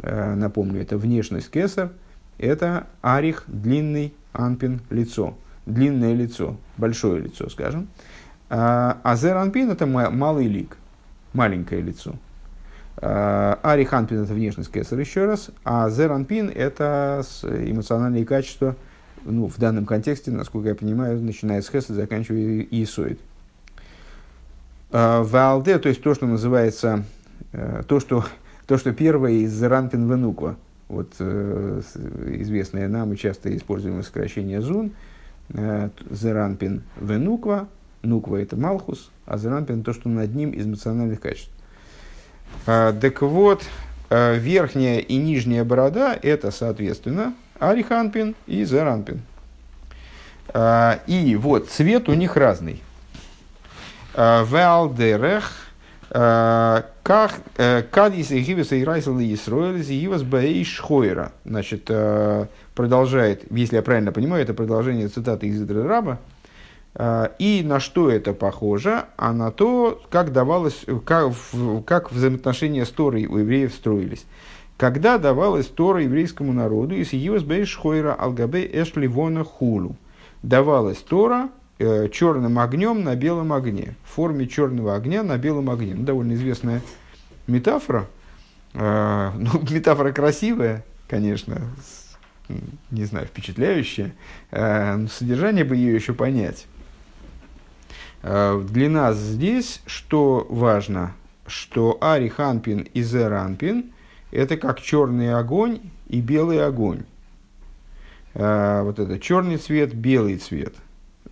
э, 0.01 0.35
напомню, 0.35 0.81
это 0.81 0.97
внешность 0.97 1.49
кесар, 1.49 1.91
это 2.37 2.87
арих 3.01 3.43
длинный, 3.47 4.13
анпин 4.33 4.81
лицо, 4.89 5.37
длинное 5.65 6.13
лицо, 6.13 6.57
большое 6.77 7.21
лицо, 7.21 7.49
скажем. 7.49 7.87
А 8.49 9.15
зеранпин 9.15 9.69
это 9.69 9.85
малый 9.85 10.47
лик 10.47 10.75
маленькое 11.33 11.81
лицо. 11.81 12.15
А, 12.97 13.59
Ари 13.63 13.85
Ханпин– 13.85 14.23
это 14.23 14.33
внешность 14.33 14.71
кесар 14.71 14.99
еще 14.99 15.25
раз, 15.25 15.51
а 15.63 15.89
Зеранпин– 15.89 16.49
это 16.55 17.23
эмоциональные 17.43 18.25
качества, 18.25 18.75
ну, 19.25 19.47
в 19.47 19.57
данном 19.57 19.85
контексте, 19.85 20.31
насколько 20.31 20.69
я 20.69 20.75
понимаю, 20.75 21.21
начиная 21.21 21.61
с 21.61 21.69
Хеса, 21.69 21.93
заканчивая 21.93 22.65
Иисоид. 22.69 23.19
А, 24.91 25.23
Валде, 25.23 25.77
то 25.77 25.89
есть 25.89 26.01
то, 26.01 26.15
что 26.15 26.25
называется, 26.25 27.03
э, 27.51 27.83
то, 27.87 27.99
что, 27.99 28.25
то, 28.65 28.77
что 28.77 28.91
первое 28.91 29.31
из 29.33 29.53
Зеранпин 29.53 30.09
Венуква, 30.09 30.55
вот 30.87 31.13
э, 31.19 31.81
известное 32.39 32.87
нам 32.87 33.13
и 33.13 33.17
часто 33.17 33.55
используемое 33.55 34.01
сокращение 34.01 34.61
Зун, 34.61 34.91
э, 35.49 35.89
Зеранпин 36.09 36.81
Венуква, 36.99 37.67
Нуква– 38.01 38.37
это 38.37 38.55
Малхус, 38.55 39.11
а 39.25 39.37
Зерампин– 39.37 39.83
то, 39.83 39.93
что 39.93 40.09
над 40.09 40.33
ним 40.33 40.51
из 40.51 40.65
эмоциональных 40.65 41.19
качеств. 41.19 41.51
А, 42.65 42.93
так 42.93 43.21
вот, 43.21 43.63
верхняя 44.09 44.99
и 44.99 45.17
нижняя 45.17 45.63
борода– 45.63 46.17
это, 46.23 46.49
соответственно, 46.49 47.35
Ариханпин 47.59 48.35
и 48.47 48.63
Зеранпин. 48.63 49.21
А, 50.49 50.99
и 51.07 51.35
вот 51.35 51.69
цвет 51.69 52.09
у 52.09 52.13
них 52.13 52.35
разный. 52.35 52.81
А, 54.15 54.43
Валдерех 54.43 55.51
а, 56.11 56.85
как 57.03 57.39
э, 57.57 57.83
кадис 57.83 58.31
и 58.31 58.39
гивес 58.39 58.71
и 58.71 58.83
райсел 58.83 59.19
и 59.19 59.33
исроэлис 59.33 59.89
и 59.89 59.99
гивес 59.99 60.23
бэйш 60.23 60.79
хойра. 60.79 61.33
Значит, 61.45 61.87
а, 61.89 62.47
продолжает, 62.73 63.43
если 63.51 63.75
я 63.75 63.83
правильно 63.83 64.11
понимаю, 64.11 64.41
это 64.41 64.55
продолжение 64.55 65.07
цитаты 65.07 65.47
из 65.47 65.69
Раба, 65.69 66.19
а, 66.95 67.31
и 67.37 67.61
на 67.63 67.79
что 67.79 68.09
это 68.09 68.33
похоже? 68.33 69.05
А 69.17 69.33
на 69.33 69.51
то, 69.51 70.01
как 70.09 70.33
давалось, 70.33 70.83
как, 71.05 71.31
как 71.85 72.11
взаимоотношения 72.11 72.85
с 72.85 72.89
Торой 72.89 73.25
у 73.25 73.37
евреев 73.37 73.71
строились. 73.71 74.25
Когда 74.79 75.17
давалась 75.17 75.67
Тора 75.67 76.03
еврейскому 76.03 76.53
народу 76.53 76.95
из 76.95 77.11
Юсбей 77.11 77.65
Шхойра 77.65 78.13
Алгабе 78.13 78.65
Эшли 78.65 79.09
Вона 79.09 79.43
Хулу. 79.43 79.97
Давалась 80.41 80.99
Тора 80.99 81.49
э, 81.79 82.07
черным 82.07 82.57
огнем 82.57 83.03
на 83.03 83.13
белом 83.17 83.51
огне. 83.51 83.97
В 84.05 84.15
форме 84.15 84.47
черного 84.47 84.95
огня 84.95 85.21
на 85.21 85.37
белом 85.37 85.69
огне. 85.69 85.95
Ну, 85.95 86.03
довольно 86.05 86.31
известная 86.31 86.81
метафора. 87.45 88.07
Э, 88.73 89.31
ну, 89.37 89.49
метафора 89.69 90.13
красивая, 90.13 90.85
конечно, 91.09 91.59
не 92.89 93.03
знаю, 93.03 93.25
впечатляющая. 93.25 94.13
Э, 94.51 95.07
содержание 95.11 95.65
бы 95.65 95.75
ее 95.75 95.93
еще 95.93 96.13
понять. 96.13 96.67
Э, 98.23 98.63
для 98.65 98.89
нас 98.89 99.17
здесь, 99.17 99.81
что 99.85 100.47
важно, 100.49 101.11
что 101.47 101.97
Ариханпин 101.99 102.87
и 102.93 103.03
Зеранпин– 103.03 103.91
это 104.31 104.57
как 104.57 104.81
черный 104.81 105.33
огонь 105.33 105.81
и 106.07 106.21
белый 106.21 106.65
огонь. 106.65 107.03
э, 108.33 108.81
вот 108.83 108.99
это 108.99 109.19
черный 109.19 109.57
цвет, 109.57 109.93
белый 109.93 110.37
цвет. 110.37 110.75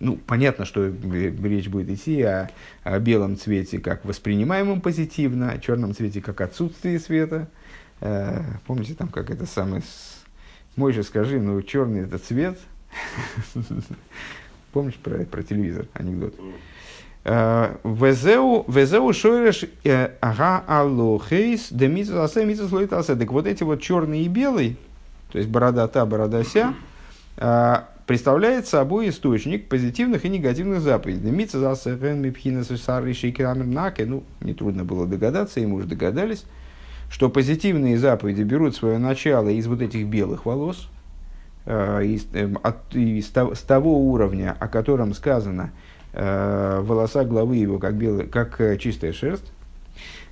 Ну, 0.00 0.16
понятно, 0.16 0.64
что 0.64 0.86
речь 0.86 1.68
будет 1.68 1.90
идти 1.90 2.22
о, 2.22 2.50
о 2.84 2.98
белом 3.00 3.36
цвете 3.36 3.80
как 3.80 4.04
воспринимаемом 4.04 4.80
позитивно, 4.80 5.50
о 5.50 5.58
черном 5.58 5.94
цвете 5.94 6.20
как 6.20 6.40
отсутствие 6.40 7.00
света. 7.00 7.48
Э, 8.00 8.42
помните, 8.66 8.94
там 8.94 9.08
как 9.08 9.30
это 9.30 9.46
самое... 9.46 9.82
Мой 10.76 10.92
же 10.92 11.02
скажи, 11.02 11.40
ну, 11.40 11.60
черный 11.62 12.02
это 12.02 12.18
цвет. 12.18 12.58
Помнишь 14.72 14.94
про, 14.94 15.24
про 15.24 15.42
телевизор 15.42 15.86
анекдот? 15.94 16.34
Э, 16.38 16.42
везеу, 17.28 18.64
везеу 18.68 19.12
шойреш 19.12 19.64
э, 19.84 20.10
ага 20.20 20.64
алохейс 20.66 21.68
де 21.70 21.88
митзасе 21.88 22.46
митзаслоитасе. 22.46 23.16
Так 23.16 23.32
вот 23.32 23.46
эти 23.46 23.62
вот 23.64 23.82
черный 23.82 24.22
и 24.22 24.28
белый, 24.28 24.78
то 25.30 25.38
есть 25.38 25.50
борода 25.50 25.86
та, 25.88 26.06
борода 26.06 26.42
ся, 26.44 26.74
э, 27.36 27.76
представляет 28.06 28.66
собой 28.66 29.10
источник 29.10 29.68
позитивных 29.68 30.24
и 30.24 30.30
негативных 30.30 30.80
заповедей. 30.80 31.30
Митзасе 31.30 31.90
мипхина 31.90 32.64
сусары 32.64 33.12
шейкрамер 33.12 33.66
наке. 33.66 34.06
Ну, 34.06 34.22
нетрудно 34.40 34.84
было 34.84 35.06
догадаться, 35.06 35.60
и 35.60 35.66
мы 35.66 35.76
уже 35.76 35.86
догадались, 35.86 36.44
что 37.10 37.28
позитивные 37.28 37.98
заповеди 37.98 38.42
берут 38.42 38.74
свое 38.74 38.96
начало 38.96 39.50
из 39.50 39.66
вот 39.66 39.82
этих 39.82 40.06
белых 40.06 40.46
волос, 40.46 40.88
из, 41.66 42.26
от, 42.62 42.94
из, 42.94 43.28
того 43.28 43.98
уровня, 44.10 44.56
о 44.58 44.68
котором 44.68 45.12
сказано– 45.12 45.72
Э, 45.80 45.87
волоса 46.18 47.24
головы 47.24 47.56
его 47.56 47.78
как, 47.78 47.94
белый, 47.94 48.26
как 48.26 48.60
э, 48.60 48.76
чистая 48.76 49.12
шерсть. 49.12 49.52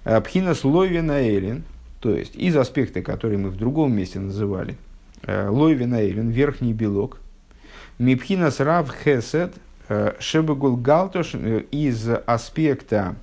Э, 0.05 0.21
Пхина 0.21 0.55
слойвина 0.55 1.29
элин, 1.29 1.65
то 2.01 2.15
есть 2.15 2.35
из 2.35 2.57
аспекта, 2.57 3.03
который 3.03 3.39
мы 3.39 3.51
в 3.51 3.57
другом 3.57 3.95
месте 3.95 4.19
называли, 4.19 4.77
лойвина 5.27 6.07
элин, 6.07 6.31
верхний 6.31 6.73
белок. 6.73 7.19
Мипхина 7.99 8.51
срав 8.51 8.93
хесед, 9.05 9.55
шебегул 10.21 10.77
галтош, 10.77 11.35
из 11.71 12.09
аспекта 12.27 13.17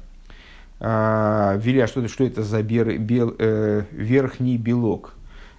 Виля, 0.79 1.87
что, 1.87 2.05
что 2.09 2.25
это 2.25 2.43
за 2.43 2.61
бер, 2.61 2.97
бел, 2.97 3.33
э, 3.39 3.83
верхний 3.91 4.57
белок. 4.57 5.13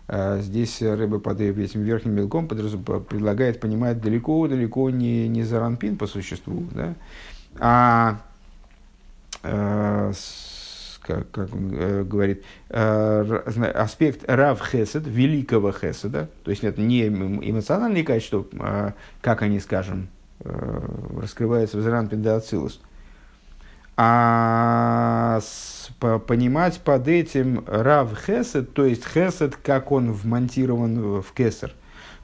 А 0.06 0.38
здесь 0.40 0.82
рыба 0.82 1.18
под 1.18 1.40
этим 1.40 1.82
верхним 1.82 2.14
белком 2.14 2.46
предлагает 2.46 3.60
понимать 3.60 4.02
далеко-далеко 4.02 4.90
не, 4.90 5.28
не 5.28 5.44
заранпин 5.44 5.96
по 5.96 6.06
существу, 6.06 6.66
да, 6.72 6.94
а 7.58 8.20
э, 9.42 10.12
как, 11.04 11.30
как 11.30 11.54
он 11.54 11.70
э, 11.72 12.02
говорит, 12.02 12.44
э, 12.70 13.70
аспект 13.74 14.24
рав 14.28 14.60
хесед, 14.66 15.04
великого 15.06 15.72
хеседа, 15.72 16.28
то 16.42 16.50
есть 16.50 16.64
это 16.64 16.80
не 16.80 17.06
эмоциональные 17.06 18.04
качества, 18.04 18.46
а, 18.58 18.94
как 19.20 19.42
они, 19.42 19.60
скажем, 19.60 20.08
э, 20.40 20.80
раскрываются 21.20 21.78
в 21.78 21.82
заранпин 21.82 22.22
да 22.22 22.36
ацилус, 22.36 22.80
а 23.96 25.40
с, 25.40 25.90
по, 26.00 26.18
понимать 26.18 26.80
под 26.80 27.08
этим 27.08 27.64
рав 27.66 28.10
хесед, 28.26 28.74
то 28.74 28.84
есть 28.84 29.04
хесед, 29.06 29.56
как 29.56 29.92
он 29.92 30.12
вмонтирован 30.12 31.20
в 31.20 31.32
кесар. 31.32 31.72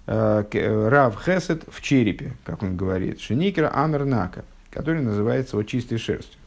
Э, 0.07 0.89
рав 0.89 1.23
хесед 1.25 1.63
в 1.69 1.81
черепе, 1.81 2.33
как 2.45 2.63
он 2.63 2.77
говорит, 2.77 3.21
шиникера 3.21 3.69
амернака, 3.69 4.45
который 4.71 5.03
называется 5.03 5.57
вот 5.57 5.69
чистой 5.69 5.99
шерстью. 5.99 6.41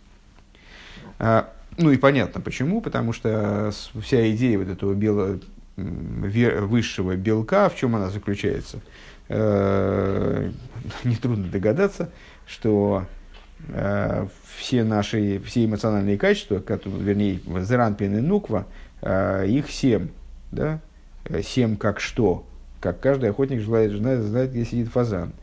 А, 1.20 1.50
ну 1.78 1.92
и 1.92 1.98
понятно 1.98 2.42
почему, 2.42 2.82
потому 2.82 3.14
что 3.14 3.72
вся 4.02 4.30
идея 4.32 4.58
вот 4.58 4.68
этого 4.68 4.94
белого, 4.94 5.40
высшего 5.78 7.16
белка, 7.16 7.70
в 7.70 7.78
чем 7.78 7.96
она 7.96 8.10
заключается, 8.10 8.82
э, 9.30 10.52
нетрудно 11.06 11.48
догадаться, 11.48 12.10
что 12.46 13.06
все 14.58 14.84
наши, 14.84 15.40
все 15.46 15.66
эмоциональные 15.66 16.18
качества, 16.18 16.60
которые, 16.60 17.02
вернее, 17.02 17.40
Зеранпин 17.62 18.18
и 18.18 18.22
Нуква, 18.22 18.68
э, 19.02 19.46
их 19.48 19.72
семь, 19.72 20.10
да, 20.52 20.80
э, 21.26 21.42
семь 21.42 21.76
как 21.76 22.00
что, 22.00 22.46
как 22.80 23.00
каждый 23.00 23.30
охотник 23.30 23.62
желает 23.62 23.92
знать, 23.92 24.50
где 24.52 24.66
сидит 24.66 24.90
фазан, 24.90 25.34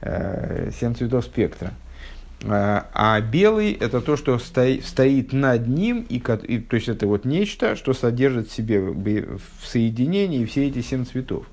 э, 0.00 0.70
семь 0.78 0.94
цветов 0.94 1.24
спектра. 1.24 1.72
А 2.42 3.20
белый– 3.20 3.72
это 3.80 4.00
то, 4.00 4.16
что 4.16 4.38
стоит, 4.38 4.86
стоит 4.86 5.34
над 5.34 5.68
ним, 5.68 6.06
и, 6.08 6.16
и, 6.16 6.58
то 6.58 6.76
есть 6.76 6.88
это 6.88 7.06
вот 7.06 7.26
нечто, 7.26 7.76
что 7.76 7.92
содержит 7.92 8.48
в 8.48 8.52
себе 8.52 8.80
в 8.80 9.40
соединении 9.62 10.46
все 10.46 10.66
эти 10.66 10.80
семь 10.80 11.04
цветов. 11.04 11.44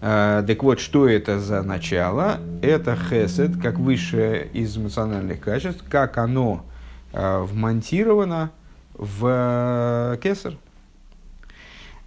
А, 0.00 0.42
так 0.42 0.62
вот, 0.62 0.80
что 0.80 1.08
это 1.08 1.40
за 1.40 1.62
начало? 1.62 2.40
Это 2.62 2.96
хесед, 2.96 3.60
как 3.62 3.78
высшее 3.78 4.48
из 4.52 4.76
эмоциональных 4.76 5.40
качеств, 5.40 5.84
как 5.88 6.18
оно 6.18 6.64
а, 7.12 7.42
вмонтировано 7.42 8.50
в 8.94 9.26
э, 9.26 10.16
кесар. 10.22 10.54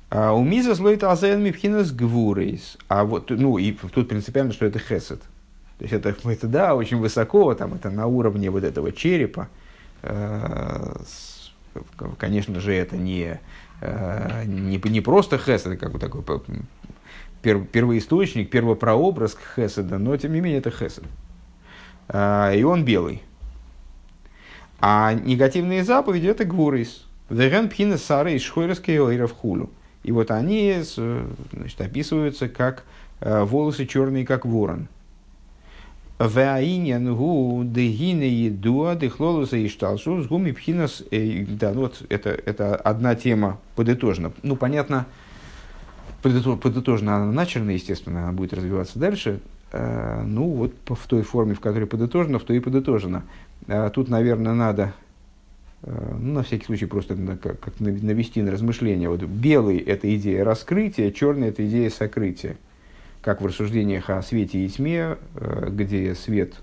А, 0.10 0.34
у 0.34 0.44
миза 0.44 0.76
слоит 0.76 1.04
азен 1.04 1.44
мипхинас 1.44 1.92
гвурейс. 1.92 2.78
А 2.88 3.04
вот, 3.04 3.30
ну, 3.32 3.58
и 3.58 3.72
тут 3.72 4.10
принципиально, 4.10 4.54
что 4.54 4.66
это 4.66 4.80
хесед. 4.80 5.22
То 5.78 5.86
есть 5.86 5.94
это, 5.94 6.16
это, 6.24 6.48
да, 6.48 6.76
очень 6.76 6.98
высоко, 6.98 7.54
там, 7.54 7.74
это 7.74 7.90
на 7.90 8.06
уровне 8.06 8.50
вот 8.50 8.64
этого 8.64 8.92
черепа. 8.92 9.48
Конечно 12.18 12.60
же, 12.60 12.74
это 12.74 12.98
не, 12.98 13.40
не, 13.82 14.78
не 14.78 15.02
просто 15.02 15.38
хесед, 15.38 15.80
как 15.80 15.92
бы 15.92 16.00
такой 16.00 16.22
первоисточник, 17.42 18.50
первопрообраз 18.50 19.38
Хеседа, 19.56 19.98
но 19.98 20.16
тем 20.18 20.34
не 20.34 20.42
менее 20.42 20.60
это 20.60 20.72
Хесед. 20.72 21.04
А, 22.08 22.54
и 22.54 22.64
он 22.64 22.84
белый. 22.84 23.22
А 24.82 25.14
негативные 25.14 25.84
заповеди 25.84 26.28
это 26.28 26.46
Гвурис. 26.46 27.06
Веген 27.30 27.70
пхина 27.70 27.98
сары 27.98 28.34
и 28.34 28.40
шхойрские 28.40 29.28
хулю. 29.28 29.70
И 30.04 30.12
вот 30.12 30.32
они 30.32 30.78
значит, 30.82 31.80
описываются 31.82 32.48
как 32.50 32.84
э, 33.20 33.44
волосы 33.44 33.86
черные, 33.86 34.26
как 34.26 34.46
ворон. 34.46 34.88
Ваинен 36.18 37.16
гу 37.16 37.64
дегине 37.64 38.28
едуа 38.28 38.96
дехлолуса 38.96 39.58
и 39.58 39.68
шталшу 39.68 40.22
с 40.22 40.28
гуми 40.28 40.52
пхинас. 40.52 41.04
Э, 41.12 41.46
да, 41.46 41.74
ну 41.74 41.82
вот 41.82 42.02
это, 42.10 42.30
это 42.30 42.76
одна 42.76 43.16
тема 43.16 43.60
подытожена. 43.76 44.32
Ну, 44.42 44.56
понятно, 44.56 45.06
подытожена 46.22 47.18
она 47.18 47.32
начерна, 47.32 47.72
естественно, 47.72 48.24
она 48.24 48.32
будет 48.32 48.54
развиваться 48.54 49.00
дальше. 49.00 49.40
Э, 49.72 50.24
ну, 50.26 50.50
вот 50.50 50.74
в 50.88 51.08
той 51.08 51.22
форме, 51.22 51.54
в 51.54 51.60
которой 51.60 51.86
подытожена, 51.86 52.40
в 52.40 52.44
той 52.44 52.58
и 52.58 52.60
подытожена. 52.60 53.24
Э, 53.68 53.90
тут, 53.94 54.10
наверное, 54.10 54.54
надо, 54.54 54.94
э, 55.84 56.16
ну, 56.20 56.34
на 56.34 56.44
всякий 56.44 56.66
случай, 56.66 56.86
просто 56.86 57.16
как, 57.42 57.80
навести 57.80 58.42
на 58.42 58.52
размышление. 58.52 59.10
Вот 59.10 59.22
белый– 59.24 59.78
это 59.78 60.14
идея 60.16 60.44
раскрытия, 60.44 61.12
черный– 61.12 61.48
это 61.50 61.66
идея 61.68 61.90
сокрытия. 61.90 62.58
Как 63.22 63.42
в 63.42 63.46
рассуждениях 63.46 64.10
о 64.10 64.22
свете 64.22 64.60
и 64.66 64.70
тьме, 64.70 65.18
где 65.68 66.16
свет 66.16 66.54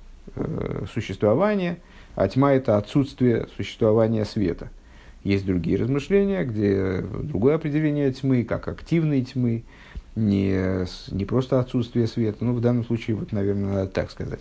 –существование, 0.93 1.77
а 2.15 2.29
тьма– 2.29 2.53
это 2.55 2.79
отсутствие 2.79 3.47
существования 3.57 4.25
света– 4.25 4.71
есть 5.27 5.45
другие 5.45 5.77
размышления, 5.77 6.45
где 6.45 7.03
другое 7.03 7.57
определение 7.57 8.13
тьмы, 8.13 8.45
как 8.45 8.69
активной 8.69 9.23
тьмы, 9.23 9.65
не, 10.15 10.87
не 11.11 11.25
просто 11.25 11.61
отсутствие 11.61 12.07
света. 12.07 12.45
Ну, 12.45 12.55
в 12.55 12.61
данном 12.61 12.85
случае, 12.85 13.17
вот, 13.17 13.33
наверное, 13.33 13.73
надо 13.73 13.89
так 13.89 14.11
сказать. 14.11 14.41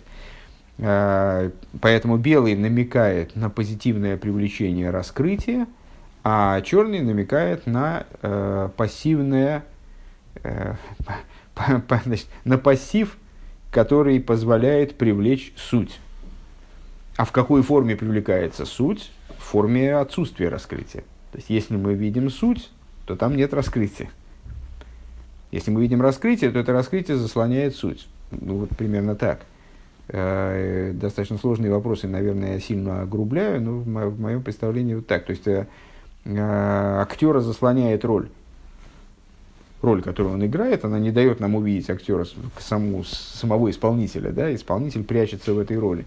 А, 0.78 1.50
поэтому 1.80 2.18
белый 2.18 2.54
намекает 2.54 3.34
на 3.34 3.50
позитивное 3.50 4.16
привлечение 4.16 4.90
раскрытия, 4.90 5.66
а 6.22 6.60
черный 6.62 7.00
намекает 7.00 7.66
на 7.66 8.06
э, 8.22 8.68
пассивное, 8.76 9.64
э, 10.42 10.74
значит, 12.04 12.26
на 12.44 12.58
пассив, 12.58 13.16
который 13.70 14.20
позволяет 14.20 14.96
привлечь 14.96 15.52
суть. 15.56 15.98
А 17.16 17.24
в 17.24 17.32
какой 17.32 17.62
форме 17.62 17.96
привлекается 17.96 18.64
суть? 18.66 19.10
Форме 19.46 19.94
отсутствия 19.96 20.48
раскрытия. 20.48 21.02
То 21.32 21.38
есть, 21.38 21.50
если 21.50 21.76
мы 21.76 21.94
видим 21.94 22.30
суть, 22.30 22.70
то 23.06 23.16
там 23.16 23.36
нет 23.36 23.54
раскрытия. 23.54 24.10
Если 25.52 25.70
мы 25.70 25.80
видим 25.80 26.02
раскрытие, 26.02 26.50
то 26.50 26.58
это 26.58 26.72
раскрытие 26.72 27.16
заслоняет 27.16 27.76
суть. 27.76 28.08
Ну, 28.30 28.58
вот 28.58 28.70
примерно 28.70 29.14
так. 29.14 29.40
Э, 30.08 30.92
достаточно 30.94 31.38
сложные 31.38 31.70
вопросы, 31.70 32.08
наверное, 32.08 32.54
я 32.54 32.60
сильно 32.60 33.02
огрубляю, 33.02 33.60
но 33.60 33.72
в, 33.78 33.88
мо- 33.88 34.08
в 34.08 34.20
моем 34.20 34.42
представлении 34.42 34.94
вот 34.94 35.06
так. 35.06 35.24
То 35.24 35.30
есть, 35.30 35.46
э, 35.46 35.66
э, 36.24 37.00
актера 37.00 37.40
заслоняет 37.40 38.04
роль. 38.04 38.28
Роль, 39.82 40.02
которую 40.02 40.34
он 40.34 40.44
играет, 40.44 40.84
она 40.84 40.98
не 40.98 41.12
дает 41.12 41.38
нам 41.38 41.54
увидеть 41.54 41.88
актера 41.90 42.26
саму, 42.58 43.04
самого 43.04 43.70
исполнителя. 43.70 44.30
Да? 44.30 44.52
Исполнитель 44.54 45.04
прячется 45.04 45.54
в 45.54 45.58
этой 45.58 45.78
роли. 45.78 46.06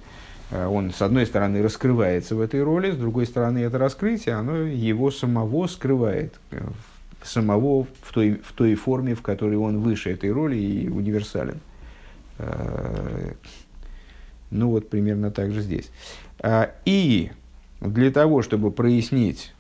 Он, 0.52 0.92
с 0.92 1.02
одной 1.02 1.26
стороны, 1.26 1.62
раскрывается 1.62 2.36
в 2.36 2.42
этой 2.42 2.64
роли, 2.64 2.92
с 2.92 2.96
другой 2.96 3.26
стороны, 3.26 3.60
это 3.60 3.78
раскрытие, 3.78 4.36
оно 4.36 4.58
его 4.58 5.12
самого 5.12 5.68
скрывает, 5.68 6.40
э, 6.52 6.62
самого 7.24 7.86
в 8.02 8.14
той, 8.14 8.42
в 8.44 8.54
той 8.54 8.76
форме, 8.76 9.14
в 9.14 9.22
которой 9.22 9.56
он 9.56 9.80
выше 9.80 10.12
этой 10.12 10.32
роли 10.32 10.58
и 10.58 10.90
универсален. 10.90 11.60
Э, 12.40 13.34
ну 14.50 14.70
вот 14.70 14.90
примерно 14.90 15.30
так 15.30 15.52
же 15.52 15.62
здесь. 15.62 15.90
А, 16.40 16.72
и 16.86 17.32
для 17.82 18.12
того, 18.12 18.42
чтобы 18.42 18.72
прояснить 18.72 19.54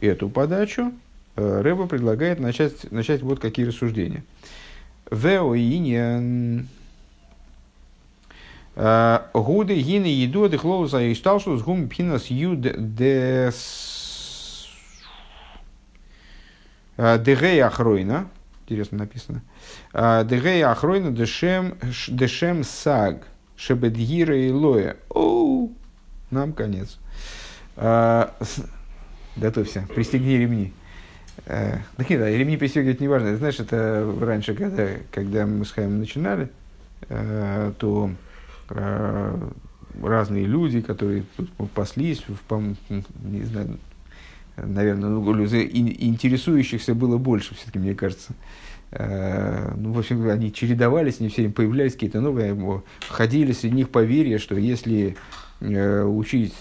эту 0.00 0.28
подачу, 0.28 0.92
э, 1.36 1.60
Рэба 1.62 1.86
предлагает 1.86 2.38
начать, 2.38 2.90
начать 2.92 3.22
вот 3.22 3.40
какие 3.40 3.66
рассуждения. 3.66 4.22
Вео 5.10 5.56
иньян 5.56 6.60
э, 6.60 6.64
Гуды 8.74 9.80
гины 9.80 10.06
еду 10.06 10.48
дехлоуса 10.48 11.02
и 11.02 11.14
шталшу 11.14 11.58
с 11.58 11.62
гум 11.62 11.88
пинас 11.88 12.26
ю 12.26 12.56
дес 12.56 14.68
дегей 16.96 17.62
ахройна. 17.62 18.28
Интересно 18.62 18.98
написано. 18.98 19.42
Дегей 19.92 20.64
ахройна 20.64 21.10
дешем 21.10 21.76
дешем 22.08 22.64
саг 22.64 23.26
шебедгира 23.56 24.36
и 24.36 24.50
лоя. 24.50 24.96
Оу, 25.10 25.72
нам 26.30 26.52
конец. 26.52 26.98
А, 27.76 28.34
готовься, 29.36 29.86
пристегни 29.94 30.36
ремни. 30.36 30.72
А, 31.46 31.78
да 31.96 32.04
нет, 32.08 32.20
ремни 32.20 32.56
пристегивать 32.56 33.00
не 33.00 33.08
важно. 33.08 33.36
Знаешь, 33.36 33.60
это 33.60 34.12
раньше, 34.20 34.54
когда, 34.54 34.88
когда 35.10 35.46
мы 35.46 35.64
с 35.64 35.70
Хаем 35.70 35.98
начинали, 35.98 36.50
а, 37.08 37.72
то 37.78 38.10
а, 38.10 38.31
разные 40.02 40.46
люди, 40.46 40.80
которые 40.80 41.24
паслись, 41.74 42.24
в, 42.26 42.76
не 43.24 43.44
знаю, 43.44 43.78
наверное, 44.56 45.10
ну, 45.10 45.44
интересующихся 45.44 46.94
было 46.94 47.18
больше, 47.18 47.54
все-таки, 47.54 47.78
мне 47.78 47.94
кажется. 47.94 48.32
Э, 48.90 49.72
ну, 49.76 49.92
в 49.92 49.98
общем, 49.98 50.28
они 50.28 50.52
чередовались, 50.52 51.20
не 51.20 51.28
все 51.28 51.48
появлялись 51.48 51.94
какие-то 51.94 52.20
новые, 52.20 52.82
ходили 53.08 53.52
среди 53.52 53.76
них 53.76 53.88
поверья, 53.88 54.38
что 54.38 54.54
если 54.56 55.16
э, 55.60 56.02
учить 56.04 56.54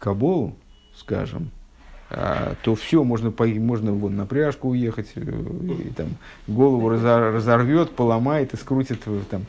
Каболу, 0.00 0.56
скажем, 0.96 1.50
то 2.08 2.74
все, 2.74 3.04
можно, 3.04 3.32
можно 3.38 3.92
вон, 3.92 4.16
на 4.16 4.26
пряжку 4.26 4.68
уехать, 4.68 5.12
э, 5.14 5.20
и, 5.20 5.90
там, 5.94 6.08
голову 6.46 6.88
разорвет, 6.90 7.92
поломает 7.92 8.52
и 8.54 8.56
скрутит 8.56 9.02
там, 9.30 9.44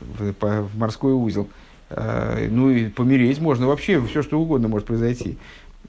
в, 0.00 0.78
морской 0.78 1.12
узел. 1.12 1.48
А, 1.90 2.38
ну 2.48 2.70
и 2.70 2.88
помереть 2.88 3.40
можно 3.40 3.66
вообще, 3.66 4.00
все 4.06 4.22
что 4.22 4.40
угодно 4.40 4.68
может 4.68 4.86
произойти. 4.86 5.38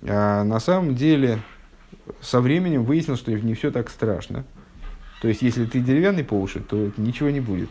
А 0.04 0.44
на 0.44 0.60
самом 0.60 0.96
деле, 0.96 1.40
со 2.22 2.42
временем 2.42 2.84
выяснилось, 2.84 3.20
что 3.20 3.32
не 3.32 3.54
все 3.54 3.72
так 3.72 3.90
страшно. 3.90 4.46
То 5.22 5.28
есть, 5.28 5.42
если 5.44 5.66
ты 5.66 5.80
деревянный 5.80 6.24
по 6.24 6.34
уши, 6.34 6.60
то 6.60 6.92
ничего 6.98 7.30
не 7.30 7.40
будет. 7.40 7.70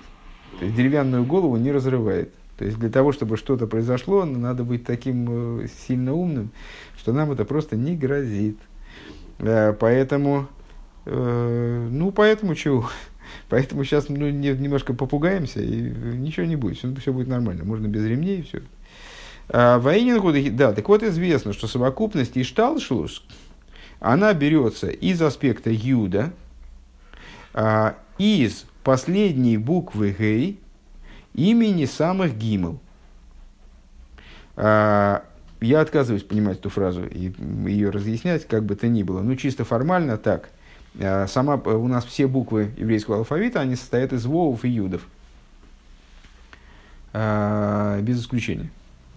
То 0.59 0.64
есть, 0.64 0.76
деревянную 0.76 1.24
голову 1.24 1.57
не 1.57 1.72
разрывает. 1.72 2.32
То 2.57 2.64
есть, 2.64 2.78
для 2.78 2.91
того, 2.91 3.11
чтобы 3.12 3.36
что-то 3.36 3.66
произошло, 3.66 4.24
надо 4.24 4.62
быть 4.62 4.84
таким 4.84 5.62
э, 5.62 5.66
сильно 5.88 6.12
умным, 6.12 6.51
что 6.97 7.12
нам 7.12 7.32
это 7.32 7.45
просто 7.45 7.74
не 7.74 7.97
грозит. 7.97 8.59
Э, 9.38 9.72
поэтому, 9.72 10.47
э, 11.07 11.88
ну, 11.91 12.12
поэтому 12.12 12.55
чего? 12.55 12.88
Поэтому 13.49 13.85
сейчас 13.85 14.09
ну, 14.09 14.28
немножко 14.31 14.95
попугаемся, 14.95 15.61
и 15.61 15.66
ничего 15.66 16.47
не 16.47 16.57
будет, 16.57 16.78
все, 16.78 16.95
все 16.97 17.12
будет 17.12 17.28
нормально. 17.28 17.64
Можно 17.64 17.87
без 17.87 18.05
ремней 18.05 18.41
и 18.41 18.43
все. 18.43 18.62
А, 19.49 19.78
Военингу, 19.78 20.33
да, 20.53 20.72
так 20.72 20.89
вот 20.89 21.03
известно, 21.03 21.53
что 21.53 21.66
совокупность 21.66 22.39
Ишталшус, 22.39 23.24
она 23.99 24.33
берется 24.33 24.89
из 24.89 25.20
аспекта 25.20 25.70
Юда, 25.70 26.33
а, 27.53 27.97
из 28.18 28.64
последней 28.85 29.57
буквы 29.57 30.14
Гей 30.16 30.61
имени 31.35 31.85
самых 31.85 32.37
Гимел. 32.37 32.78
А, 34.57 35.24
я 35.61 35.81
отказываюсь 35.81 36.22
понимать 36.22 36.59
эту 36.59 36.70
фразу 36.70 37.05
и 37.05 37.33
ее 37.66 37.91
разъяснять, 37.91 38.47
как 38.47 38.64
бы 38.64 38.76
то 38.76 38.89
ни 38.89 39.03
было. 39.03 39.20
Ну, 39.20 39.37
чисто 39.37 39.64
формально 39.64 40.16
так. 40.16 40.51
А, 40.99 41.26
сама, 41.26 41.57
у 41.57 41.88
нас 41.88 42.05
все 42.05 42.26
буквы 42.26 42.70
еврейского 42.76 43.18
алфавита, 43.18 43.61
они 43.61 43.76
состоят 43.76 44.12
из 44.12 44.24
вовов 44.26 44.64
и 44.64 44.68
юдов. 44.68 45.03
Без 47.12 48.20
исключения. 48.20 48.70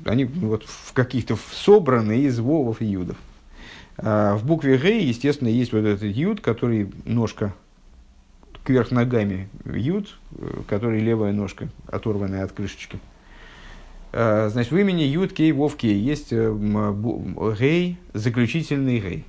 Они 0.04 0.26
вот 0.26 0.64
в 0.66 0.94
каких-то 0.94 1.38
собраны 1.52 2.22
из 2.22 2.40
вовов 2.40 2.82
и 2.82 2.86
юдов. 2.86 3.18
В 3.98 4.42
букве 4.44 4.80
Г, 4.80 5.00
естественно, 5.00 5.48
есть 5.48 5.74
вот 5.74 5.86
этот 5.86 6.02
юд, 6.02 6.42
который 6.42 6.92
ножка 7.06 7.54
кверх 8.64 8.92
ногами 8.92 9.50
э, 9.66 10.62
который 10.68 11.00
левая 11.00 11.34
ножка, 11.34 11.70
оторванная 11.88 12.44
от 12.44 12.52
крышечки. 12.52 13.00
Э, 14.12 14.50
значит, 14.50 14.72
в 14.72 14.78
имени 14.78 15.04
ют, 15.04 15.34
кей, 15.34 15.52
вов, 15.52 15.76
кей 15.76 16.00
есть 16.00 16.32
э, 16.32 16.54
гей, 17.60 17.98
заключительный 18.14 19.00
гей. 19.00 19.26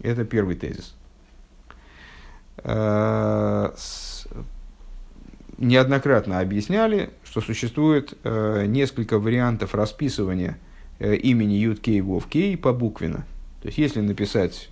Это 0.00 0.24
первый 0.24 0.54
тезис. 0.56 0.94
Неоднократно 5.58 6.40
объясняли, 6.40 7.10
что 7.24 7.40
существует 7.40 8.16
несколько 8.24 9.18
вариантов 9.18 9.74
расписывания 9.74 10.58
имени 11.00 11.54
ют, 11.54 11.80
кей, 11.80 12.00
вов, 12.00 12.26
кей 12.26 12.56
по 12.56 12.72
буквенно. 12.72 13.24
То 13.62 13.68
есть, 13.68 13.78
если 13.78 14.00
написать 14.00 14.68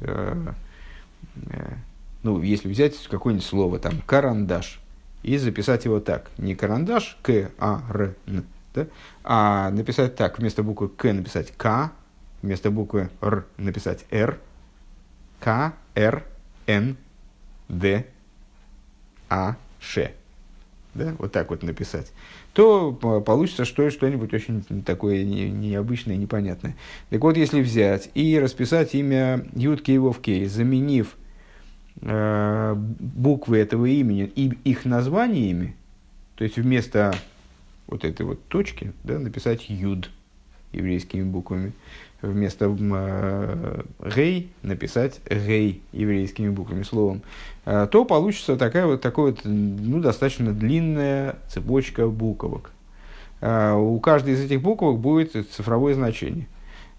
ну, 2.22 2.42
если 2.42 2.68
взять 2.68 2.96
какое-нибудь 3.06 3.46
слово, 3.46 3.78
там, 3.78 4.02
карандаш, 4.04 4.80
и 5.22 5.38
записать 5.38 5.84
его 5.84 6.00
так, 6.00 6.30
не 6.38 6.54
карандаш, 6.54 7.18
к, 7.22 7.50
а, 7.58 7.82
р, 7.88 8.16
н, 8.26 8.44
да? 8.74 8.86
а 9.22 9.70
написать 9.70 10.16
так, 10.16 10.38
вместо 10.38 10.62
буквы 10.62 10.88
к 10.88 11.12
написать 11.12 11.52
к, 11.56 11.92
вместо 12.42 12.70
буквы 12.70 13.10
р 13.20 13.46
написать 13.56 14.06
р, 14.10 14.40
к, 15.40 15.72
р, 15.94 16.24
н, 16.66 16.96
д, 17.68 18.06
а, 19.28 19.56
ш. 19.80 20.12
Да, 20.94 21.14
вот 21.18 21.30
так 21.30 21.50
вот 21.50 21.62
написать, 21.62 22.10
то 22.54 22.92
получится 22.92 23.66
что, 23.66 23.90
что-нибудь 23.90 24.32
очень 24.32 24.62
такое 24.82 25.24
необычное, 25.24 26.16
непонятное. 26.16 26.74
Так 27.10 27.20
вот, 27.20 27.36
если 27.36 27.60
взять 27.60 28.10
и 28.14 28.38
расписать 28.38 28.94
имя 28.94 29.44
Ютки 29.54 29.90
и 29.90 29.98
Вовки, 29.98 30.46
заменив 30.46 31.16
Э, 32.02 32.74
буквы 32.76 33.58
этого 33.58 33.86
имени 33.86 34.30
и 34.34 34.50
их 34.64 34.84
названиями, 34.84 35.76
то 36.34 36.44
есть 36.44 36.58
вместо 36.58 37.14
вот 37.86 38.04
этой 38.04 38.26
вот 38.26 38.46
точки 38.48 38.92
да, 39.02 39.18
написать 39.18 39.70
юд 39.70 40.10
еврейскими 40.76 41.22
буквами, 41.22 41.72
вместо 42.22 42.66
э, 42.78 43.82
гей 44.14 44.50
написать 44.62 45.20
гей 45.28 45.82
еврейскими 45.92 46.48
буквами, 46.48 46.82
словом, 46.82 47.22
э, 47.64 47.86
то 47.90 48.04
получится 48.04 48.56
такая 48.56 48.86
вот, 48.86 49.00
такая 49.00 49.26
вот 49.26 49.40
ну, 49.44 50.00
достаточно 50.00 50.52
длинная 50.52 51.36
цепочка 51.48 52.06
буквок. 52.06 52.70
У 53.42 54.00
каждой 54.00 54.32
из 54.32 54.40
этих 54.40 54.62
буквок 54.62 54.98
будет 54.98 55.32
цифровое 55.50 55.92
значение. 55.92 56.46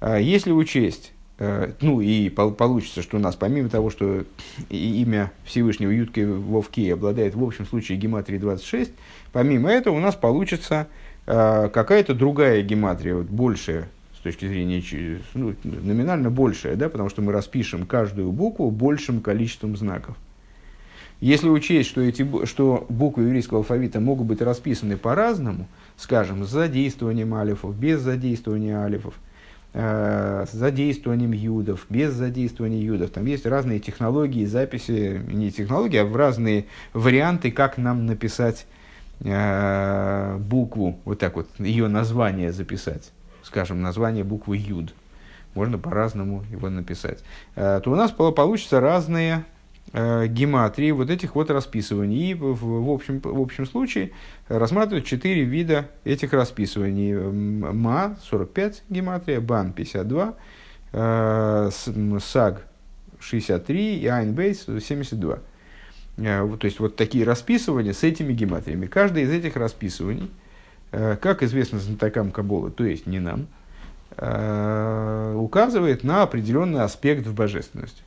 Если 0.02 0.52
учесть 0.52 1.12
Э, 1.40 1.72
ну 1.82 2.02
и 2.02 2.30
получится, 2.30 3.02
что 3.02 3.18
у 3.18 3.20
нас 3.20 3.36
помимо 3.36 3.70
того, 3.70 3.90
что 3.90 4.24
имя 4.70 5.32
Всевышнего 5.46 5.92
Ютки 5.92 6.22
Вовки 6.22 6.90
обладает 6.90 7.36
в 7.36 7.44
общем 7.44 7.66
случае 7.66 7.98
гематрией 7.98 8.40
26, 8.40 8.92
помимо 9.32 9.70
этого 9.70 9.96
у 9.96 10.00
нас 10.00 10.16
получится 10.16 10.88
э, 10.92 11.07
какая-то 11.28 12.14
другая 12.14 12.62
гематрия, 12.62 13.16
вот 13.16 13.28
большая 13.28 13.90
с 14.16 14.20
точки 14.20 14.48
зрения, 14.48 14.82
ну, 15.34 15.54
номинально 15.64 16.32
большая, 16.32 16.76
да, 16.76 16.90
потому 16.90 17.10
что 17.10 17.22
мы 17.22 17.32
распишем 17.32 17.86
каждую 17.86 18.32
букву 18.32 18.72
большим 18.72 19.22
количеством 19.22 19.78
знаков. 19.78 20.16
Если 21.20 21.50
учесть, 21.50 21.90
что, 21.90 22.02
эти, 22.02 22.46
что 22.46 22.86
буквы 22.90 23.24
еврейского 23.24 23.60
алфавита 23.60 24.00
могут 24.00 24.28
быть 24.28 24.42
расписаны 24.42 24.98
по-разному, 24.98 25.68
скажем, 25.98 26.46
с 26.46 26.50
задействованием 26.50 27.34
алифов, 27.34 27.76
без 27.76 28.02
задействования 28.02 28.80
алифов, 28.80 29.14
Э, 29.80 30.46
с 30.50 30.56
задействованием 30.56 31.34
юдов, 31.34 31.86
без 31.88 32.12
задействования 32.14 32.82
юдов. 32.82 33.12
Там 33.12 33.28
есть 33.28 33.46
разные 33.46 33.80
технологии 33.80 34.44
записи, 34.46 35.22
не 35.28 35.52
технологии, 35.52 35.98
а 35.98 36.12
разные 36.12 36.66
варианты, 36.94 37.52
как 37.52 37.78
нам 37.78 38.08
написать 38.08 38.66
э, 39.22 40.38
букву, 40.38 41.00
вот 41.06 41.20
так 41.20 41.36
вот, 41.36 41.48
ее 41.60 41.88
название 41.88 42.52
записать. 42.52 43.12
Скажем, 43.44 43.82
название 43.82 44.24
буквы 44.24 44.58
юд. 44.58 44.94
Можно 45.54 45.78
по-разному 45.78 46.44
его 46.52 46.70
написать. 46.70 47.24
Э, 47.56 47.82
то 47.84 47.92
у 47.92 47.96
нас 47.96 48.12
получатся 48.12 48.80
разные 48.80 49.46
э, 49.94 50.28
гематрии 50.28 50.92
вот 50.92 51.10
этих 51.10 51.36
вот 51.36 51.50
расписываний. 51.50 52.32
И 52.32 52.34
в, 52.34 52.56
в, 52.56 52.90
общем, 52.90 53.20
в 53.22 53.42
общем 53.42 53.66
случае 53.66 54.12
рассматривают 54.50 55.06
четыре 55.06 55.44
вида 55.44 55.90
этих 56.04 56.34
расписываний. 56.34 57.14
Ма 57.14 58.18
45 58.24 58.84
гематрия, 58.90 59.42
Бан 59.42 59.74
52, 59.74 60.36
э, 60.94 61.70
САГ 62.20 62.68
63 63.20 64.00
и 64.00 64.08
Айнбейс 64.08 64.66
72. 64.66 65.40
То 66.18 66.60
есть 66.64 66.80
вот 66.80 66.96
такие 66.96 67.24
расписывания 67.24 67.94
с 67.94 68.04
этими 68.04 68.34
гематриями. 68.34 68.88
Каждое 68.88 69.24
из 69.24 69.32
этих 69.32 69.56
расписываний, 69.56 70.30
как 70.92 71.44
известно 71.44 71.80
знатокам 71.80 72.32
Кабола, 72.32 72.72
то 72.72 72.84
есть 72.84 73.06
не 73.06 73.20
нам, 73.20 73.48
указывает 75.38 76.04
на 76.04 76.24
определенный 76.24 76.82
аспект 76.82 77.28
в 77.28 77.36
божественности. 77.36 78.02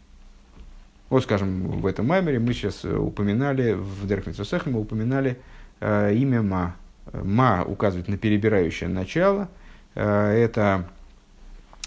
Вот, 1.10 1.24
скажем, 1.24 1.80
в 1.80 1.86
этом 1.86 2.06
маймере 2.06 2.38
мы 2.38 2.52
сейчас 2.52 2.84
упоминали, 2.84 3.72
в 3.72 4.06
Деркмитсусех 4.06 4.66
мы 4.66 4.80
упоминали 4.80 5.38
э, 5.80 6.14
имя 6.14 6.40
Ма. 6.40 6.76
Ма 7.12 7.64
указывает 7.66 8.06
на 8.06 8.16
перебирающее 8.16 8.88
начало. 8.88 9.48
Э, 9.96 10.30
это 10.30 10.84
э, 10.84 10.99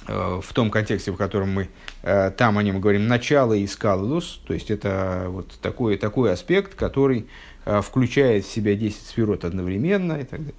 в 0.08 0.54
том 0.54 0.70
контексте, 0.70 1.12
в 1.12 1.16
котором 1.16 1.54
мы 1.54 1.70
э, 2.02 2.32
там 2.32 2.58
о 2.58 2.64
нем 2.64 2.82
говорим, 2.82 3.08
начало 3.08 3.54
и 3.54 3.66
скалус, 3.68 4.42
то 4.46 4.54
есть 4.54 4.70
это 4.70 5.28
вот 5.30 5.52
такой, 5.62 5.98
такой 5.98 6.34
аспект, 6.34 6.76
который 6.76 7.28
э, 7.66 7.82
включает 7.82 8.46
в 8.46 8.52
себя 8.52 8.76
10 8.76 9.02
сферот 9.02 9.46
одновременно 9.46 10.14
и 10.14 10.24
так 10.24 10.40
далее. 10.40 10.56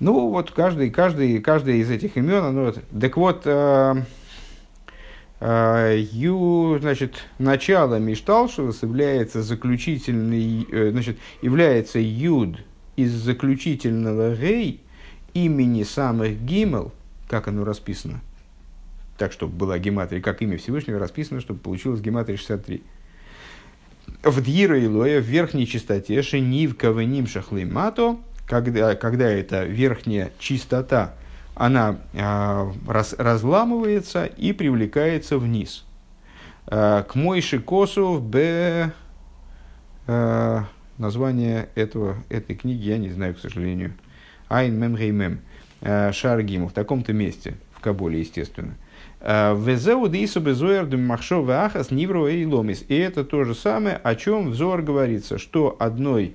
Ну, 0.00 0.28
вот 0.28 0.52
каждый, 0.52 0.90
каждый, 0.90 1.40
каждый 1.40 1.80
из 1.80 1.90
этих 1.90 2.16
имен, 2.16 2.44
оно, 2.44 2.72
так 2.72 3.16
вот, 3.16 3.42
э, 3.46 4.02
э, 5.40 5.98
ю, 6.12 6.78
значит, 6.80 7.24
начало 7.38 7.98
Мишталшус 7.98 8.82
является 8.82 9.42
заключительный, 9.42 10.66
э, 10.70 10.90
значит, 10.92 11.18
является 11.42 11.98
юд 11.98 12.58
из 12.94 13.12
заключительного 13.12 14.36
гей 14.36 14.80
имени 15.34 15.82
самых 15.82 16.44
гимел, 16.44 16.92
как 17.28 17.48
оно 17.48 17.64
расписано, 17.64 18.20
так, 19.18 19.32
чтобы 19.32 19.52
была 19.52 19.78
гематрия, 19.78 20.22
как 20.22 20.40
имя 20.40 20.56
Всевышнего 20.56 20.98
расписано, 20.98 21.40
чтобы 21.40 21.60
получилось 21.60 22.00
гематрия 22.00 22.38
63. 22.38 22.82
В 24.22 24.42
Дьира 24.42 24.82
Илоя, 24.82 25.20
в 25.20 25.24
верхней 25.24 25.66
частоте, 25.66 26.22
Шенив 26.22 26.76
Кавеним 26.76 27.26
Шахлимато, 27.26 28.16
когда, 28.46 28.94
когда 28.94 29.28
эта 29.28 29.64
верхняя 29.64 30.32
чистота, 30.38 31.14
она 31.54 31.98
э, 32.14 32.72
раз, 32.86 33.14
разламывается 33.18 34.24
и 34.24 34.52
привлекается 34.52 35.38
вниз. 35.38 35.84
Э, 36.66 37.02
к 37.06 37.14
Мойши 37.14 37.58
Косу 37.58 38.20
Б... 38.20 38.92
Э, 40.06 40.62
название 40.96 41.68
этого, 41.74 42.16
этой 42.28 42.56
книги 42.56 42.88
я 42.88 42.98
не 42.98 43.10
знаю, 43.10 43.34
к 43.34 43.40
сожалению. 43.40 43.92
Айн 44.48 44.78
Мем 44.78 44.96
Гей 44.96 45.10
Мем. 45.10 45.40
Шаргиму. 45.80 46.68
В 46.68 46.72
таком-то 46.72 47.12
месте. 47.12 47.54
В 47.72 47.80
Кабуле, 47.80 48.20
естественно. 48.20 48.74
Везеу 48.74 48.87
дису 49.20 50.40
безуэр 50.40 50.96
махшо 50.96 51.42
вахас 51.42 51.90
нивро 51.90 52.28
и 52.28 52.44
ломис. 52.44 52.84
И 52.88 52.94
это 52.96 53.24
то 53.24 53.44
же 53.44 53.54
самое, 53.54 53.96
о 53.96 54.14
чем 54.14 54.50
взор 54.50 54.82
говорится, 54.82 55.38
что 55.38 55.76
одной 55.78 56.34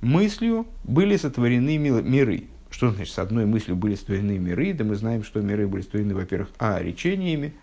мыслью 0.00 0.66
были 0.84 1.16
сотворены 1.16 1.78
миры. 1.78 2.44
Что 2.70 2.90
значит, 2.90 3.14
с 3.14 3.18
одной 3.18 3.46
мыслью 3.46 3.76
были 3.76 3.94
сотворены 3.94 4.38
миры? 4.38 4.72
Да 4.72 4.84
мы 4.84 4.96
знаем, 4.96 5.22
что 5.22 5.40
миры 5.40 5.68
были 5.68 5.82
сотворены, 5.82 6.14
во-первых, 6.14 6.48
а, 6.58 6.82
речениями, 6.82 7.54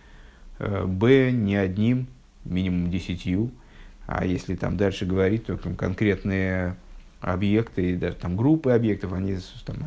э, 0.60 0.86
б, 0.86 1.32
не 1.32 1.58
одним, 1.58 2.08
минимум 2.46 2.90
десятью, 2.90 3.52
а 4.08 4.26
если 4.26 4.56
там 4.56 4.78
дальше 4.78 5.06
говорить, 5.06 5.46
то 5.46 5.58
там, 5.58 5.76
конкретные 5.76 6.76
объекты, 7.20 7.96
даже 7.96 8.16
там 8.16 8.36
группы 8.36 8.72
объектов, 8.72 9.14
они 9.14 9.38
там, 9.66 9.78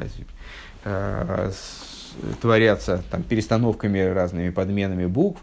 э, 0.84 1.50
с, 1.50 2.03
творятся 2.40 3.02
там, 3.10 3.22
перестановками, 3.22 3.98
разными 4.00 4.50
подменами 4.50 5.06
букв, 5.06 5.40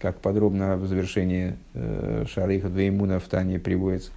как 0.00 0.18
подробно 0.18 0.76
в 0.76 0.86
завершении 0.86 1.56
э, 1.74 2.24
Шарыха 2.32 2.68
Двеймуна 2.68 3.20
в 3.20 3.24
Тане 3.24 3.58
приводится. 3.58 4.10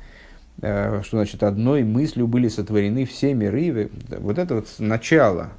Э, 0.62 1.01
что 1.04 1.18
значит 1.18 1.43
одной 1.43 1.84
мыслью 1.84 2.28
были 2.28 2.47
сотворены 2.47 3.06
все 3.06 3.34
миры. 3.34 3.89
Вот 4.20 4.38
это 4.38 4.56
вот 4.56 4.68
начало 4.80 5.49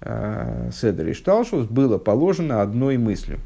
э, 0.00 0.70
Седер 0.72 1.08
и 1.08 1.12
Шталшус 1.12 1.66
было 1.66 1.98
положено 1.98 2.62
одной 2.62 2.96
мыслью. 2.98 3.40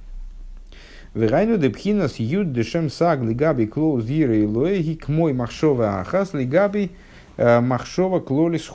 Верайну 1.14 1.58
депхинас 1.58 2.18
юд 2.18 2.52
дешем 2.52 2.90
саг 2.90 3.22
лигаби 3.22 3.66
клоуз 3.66 4.04
дира 4.04 4.34
и 4.36 4.44
лоэги 4.44 4.94
к 4.94 5.06
мой 5.08 5.32
махшова 5.32 6.00
ахас 6.00 6.34
лигаби 6.34 6.90
э, 7.36 7.60
махшова 7.60 8.18
клолис 8.18 8.68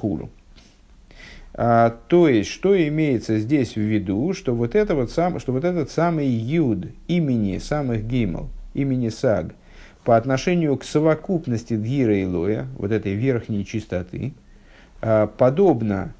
хулу. 1.59 1.93
То 2.07 2.27
есть, 2.27 2.49
что 2.49 2.75
имеется 2.87 3.39
здесь 3.39 3.75
в 3.75 3.81
виду, 3.81 4.33
что 4.33 4.55
вот, 4.55 4.75
это 4.75 4.95
вот 4.95 5.11
сам, 5.11 5.39
что 5.39 5.51
вот 5.51 5.63
этот 5.63 5.91
самый 5.91 6.27
юд 6.27 6.87
имени 7.07 7.57
самых 7.57 8.05
гимл, 8.05 8.49
имени 8.73 9.09
саг– 9.09 9.53
по 10.03 10.17
отношению 10.17 10.77
к 10.77 10.83
совокупности 10.83 11.75
Дгира 11.75 12.17
и 12.17 12.25
Лоя, 12.25 12.67
вот 12.77 12.91
этой 12.91 13.13
верхней 13.13 13.65
чистоты, 13.65 14.33
а, 15.01 15.27
подобно 15.27 16.13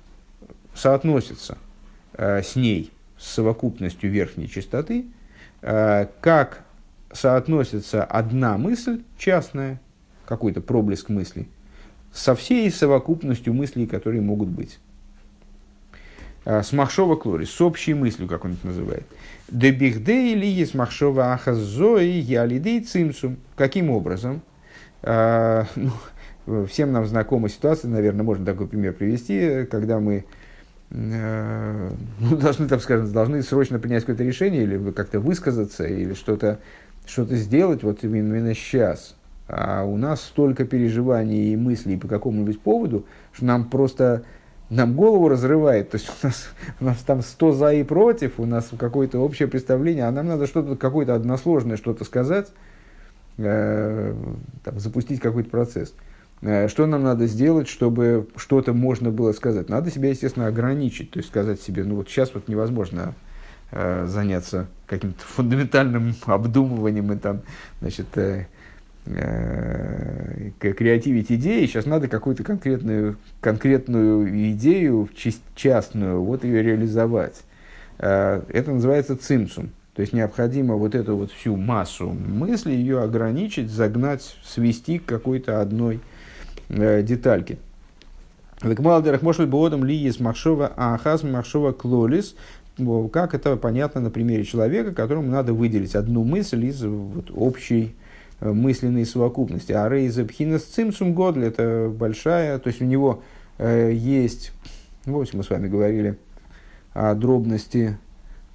соотносится 0.76 1.58
а, 2.14 2.42
с 2.42 2.56
ней, 2.56 2.92
с 3.18 3.28
совокупностью 3.34 4.12
верхней 4.12 4.48
чистоты, 4.48 5.08
а, 5.62 6.08
как 6.22 6.64
соотносится 7.12 8.04
одна 8.04 8.58
мысль 8.58 9.02
частная, 9.18 9.82
какой-то 10.26 10.62
проблеск 10.62 11.10
мысли, 11.10 11.48
со 12.14 12.36
всей 12.36 12.70
совокупностью 12.70 13.54
мыслей, 13.54 13.88
которые 13.88 14.22
могут 14.22 14.50
быть. 14.50 14.78
С 16.50 16.74
махшова 16.74 17.16
клори, 17.16 17.46
с 17.46 17.62
общей 17.62 17.94
мыслью, 17.94 18.28
как 18.28 18.44
он 18.44 18.54
это 18.54 18.66
называет. 18.68 19.04
Дебихдей 19.50 20.34
или 20.34 20.48
есть 20.48 20.74
махшова 20.74 21.34
ахазои 21.34 22.08
ялидей 22.08 22.82
цимсум. 22.82 23.38
Каким 23.56 23.92
образом? 23.92 24.42
А, 25.04 25.68
ну, 25.76 26.66
всем 26.66 26.92
нам 26.92 27.06
знакома 27.06 27.50
ситуация, 27.50 27.90
наверное, 27.90 28.24
можно 28.24 28.46
такой 28.46 28.68
пример 28.68 28.94
привести, 28.94 29.68
когда 29.70 30.00
мы 30.00 30.26
э, 30.90 31.92
ну, 32.20 32.36
должны, 32.36 32.68
так 32.68 32.82
скажем, 32.82 33.12
должны 33.12 33.44
срочно 33.44 33.78
принять 33.78 34.02
какое-то 34.02 34.24
решение 34.24 34.64
или 34.64 34.92
как-то 34.92 35.20
высказаться, 35.20 35.86
или 35.86 36.16
что-то 36.16 36.60
что 37.06 37.26
сделать 37.26 37.84
вот 37.84 38.04
именно 38.04 38.56
сейчас. 38.56 39.16
А 39.48 39.84
у 39.84 39.98
нас 39.98 40.22
столько 40.22 40.66
переживаний 40.66 41.54
и 41.54 41.56
мыслей 41.56 41.98
по 41.98 42.08
какому-нибудь 42.08 42.60
поводу, 42.60 43.06
что 43.34 43.46
нам 43.46 43.70
просто 43.70 44.24
нам 44.70 44.94
голову 44.94 45.30
разрывает. 45.30 45.92
То 45.92 45.98
есть 45.98 46.10
у 46.10 46.28
нас, 46.28 46.50
у 46.80 46.86
нас 46.86 46.98
там 47.00 47.22
сто 47.22 47.52
за 47.52 47.74
и 47.74 47.84
против, 47.84 48.40
у 48.40 48.46
нас 48.46 48.70
какое-то 48.78 49.20
общее 49.20 49.48
представление, 49.48 50.06
а 50.06 50.12
нам 50.12 50.28
надо 50.28 50.48
что-то, 50.48 50.76
какое-то 50.76 51.16
односложное 51.16 51.78
что-то 51.78 52.06
сказать, 52.06 52.48
э, 53.38 54.14
там, 54.64 54.80
запустить 54.80 55.20
какой-то 55.20 55.50
процесс. 55.50 55.94
Э, 56.42 56.68
что 56.68 56.86
нам 56.86 57.04
надо 57.04 57.28
сделать, 57.28 57.68
чтобы 57.68 58.28
что-то 58.36 58.74
можно 58.74 59.12
было 59.12 59.32
сказать? 59.34 59.70
Надо 59.70 59.92
себя, 59.92 60.10
естественно, 60.10 60.48
ограничить, 60.48 61.12
то 61.12 61.20
есть 61.20 61.30
сказать 61.30 61.62
себе, 61.62 61.84
ну 61.84 61.96
вот 61.96 62.10
сейчас 62.10 62.34
вот 62.34 62.48
невозможно 62.48 63.14
э, 63.72 64.06
заняться 64.08 64.68
каким-то 64.86 65.24
фундаментальным 65.26 66.16
обдумыванием 66.26 67.12
и 67.12 67.18
там, 67.18 67.42
значит, 67.82 68.18
э, 68.18 68.48
креативить 70.60 71.32
идеи, 71.32 71.66
сейчас 71.66 71.86
надо 71.86 72.08
какую-то 72.08 72.44
конкретную, 72.44 73.18
конкретную 73.42 74.52
идею, 74.52 75.10
частную, 75.56 76.22
вот 76.22 76.44
ее 76.44 76.62
реализовать. 76.62 77.42
Э, 77.98 78.42
это 78.50 78.72
называется 78.72 79.16
цимсум. 79.18 79.72
То 79.96 80.02
есть 80.02 80.14
необходимо 80.14 80.76
вот 80.76 80.96
эту 80.96 81.18
вот 81.18 81.32
всю 81.32 81.56
массу 81.58 82.10
мыслей, 82.10 82.76
ее 82.76 83.02
ограничить, 83.02 83.70
загнать, 83.70 84.38
свести 84.44 85.00
к 85.00 85.06
какой-то 85.06 85.60
одной 85.60 86.00
э, 86.70 87.02
детальке. 87.02 87.58
Векмалдерах 88.62 89.22
может 89.22 89.50
быть 89.50 89.74
ли 89.74 89.96
есть 89.96 90.20
махшова 90.20 90.72
ахаз 90.76 91.24
махшова 91.24 91.72
клолис, 91.72 92.36
как 93.12 93.34
это 93.34 93.56
понятно 93.58 94.02
на 94.02 94.10
примере 94.10 94.46
человека, 94.46 94.94
которому 94.94 95.30
надо 95.30 95.54
выделить 95.54 95.96
одну 95.96 96.24
мысль 96.24 96.66
из 96.66 96.82
вот, 96.84 97.32
общей 97.34 97.96
мысленной 98.42 99.06
совокупности. 99.06 99.72
А 99.72 99.90
рейза 99.90 100.26
пхинас 100.26 100.64
цимсум 100.64 101.14
годли– 101.14 101.48
это 101.48 101.92
большая, 101.94 102.60
то 102.60 102.68
есть 102.68 102.82
у 102.82 102.86
него 102.86 103.22
э, 103.58 103.92
есть, 103.94 104.52
вот 105.06 105.34
мы 105.34 105.44
с 105.44 105.50
вами 105.50 105.68
говорили 105.68 106.18
о 106.94 107.14
дробности, 107.16 107.98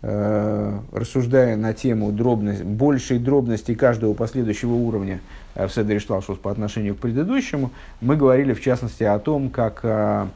э, 0.03 0.79
рассуждая 0.93 1.57
на 1.57 1.73
тему 1.73 2.13
дробность, 2.13 2.63
большей 2.63 3.19
дробности 3.19 3.75
каждого 3.75 4.15
последующего 4.15 4.73
уровня 4.73 5.21
э, 5.55 5.67
в 5.67 5.73
Седере 5.73 5.99
Шталшус 5.99 6.39
по 6.39 6.51
отношению 6.51 6.95
к 6.95 6.99
предыдущему, 6.99 7.71
мы 8.01 8.17
говорили 8.17 8.53
в 8.53 8.61
частности 8.61 9.03
о 9.05 9.19
том, 9.19 9.51
как 9.51 9.81
э, 9.83 10.27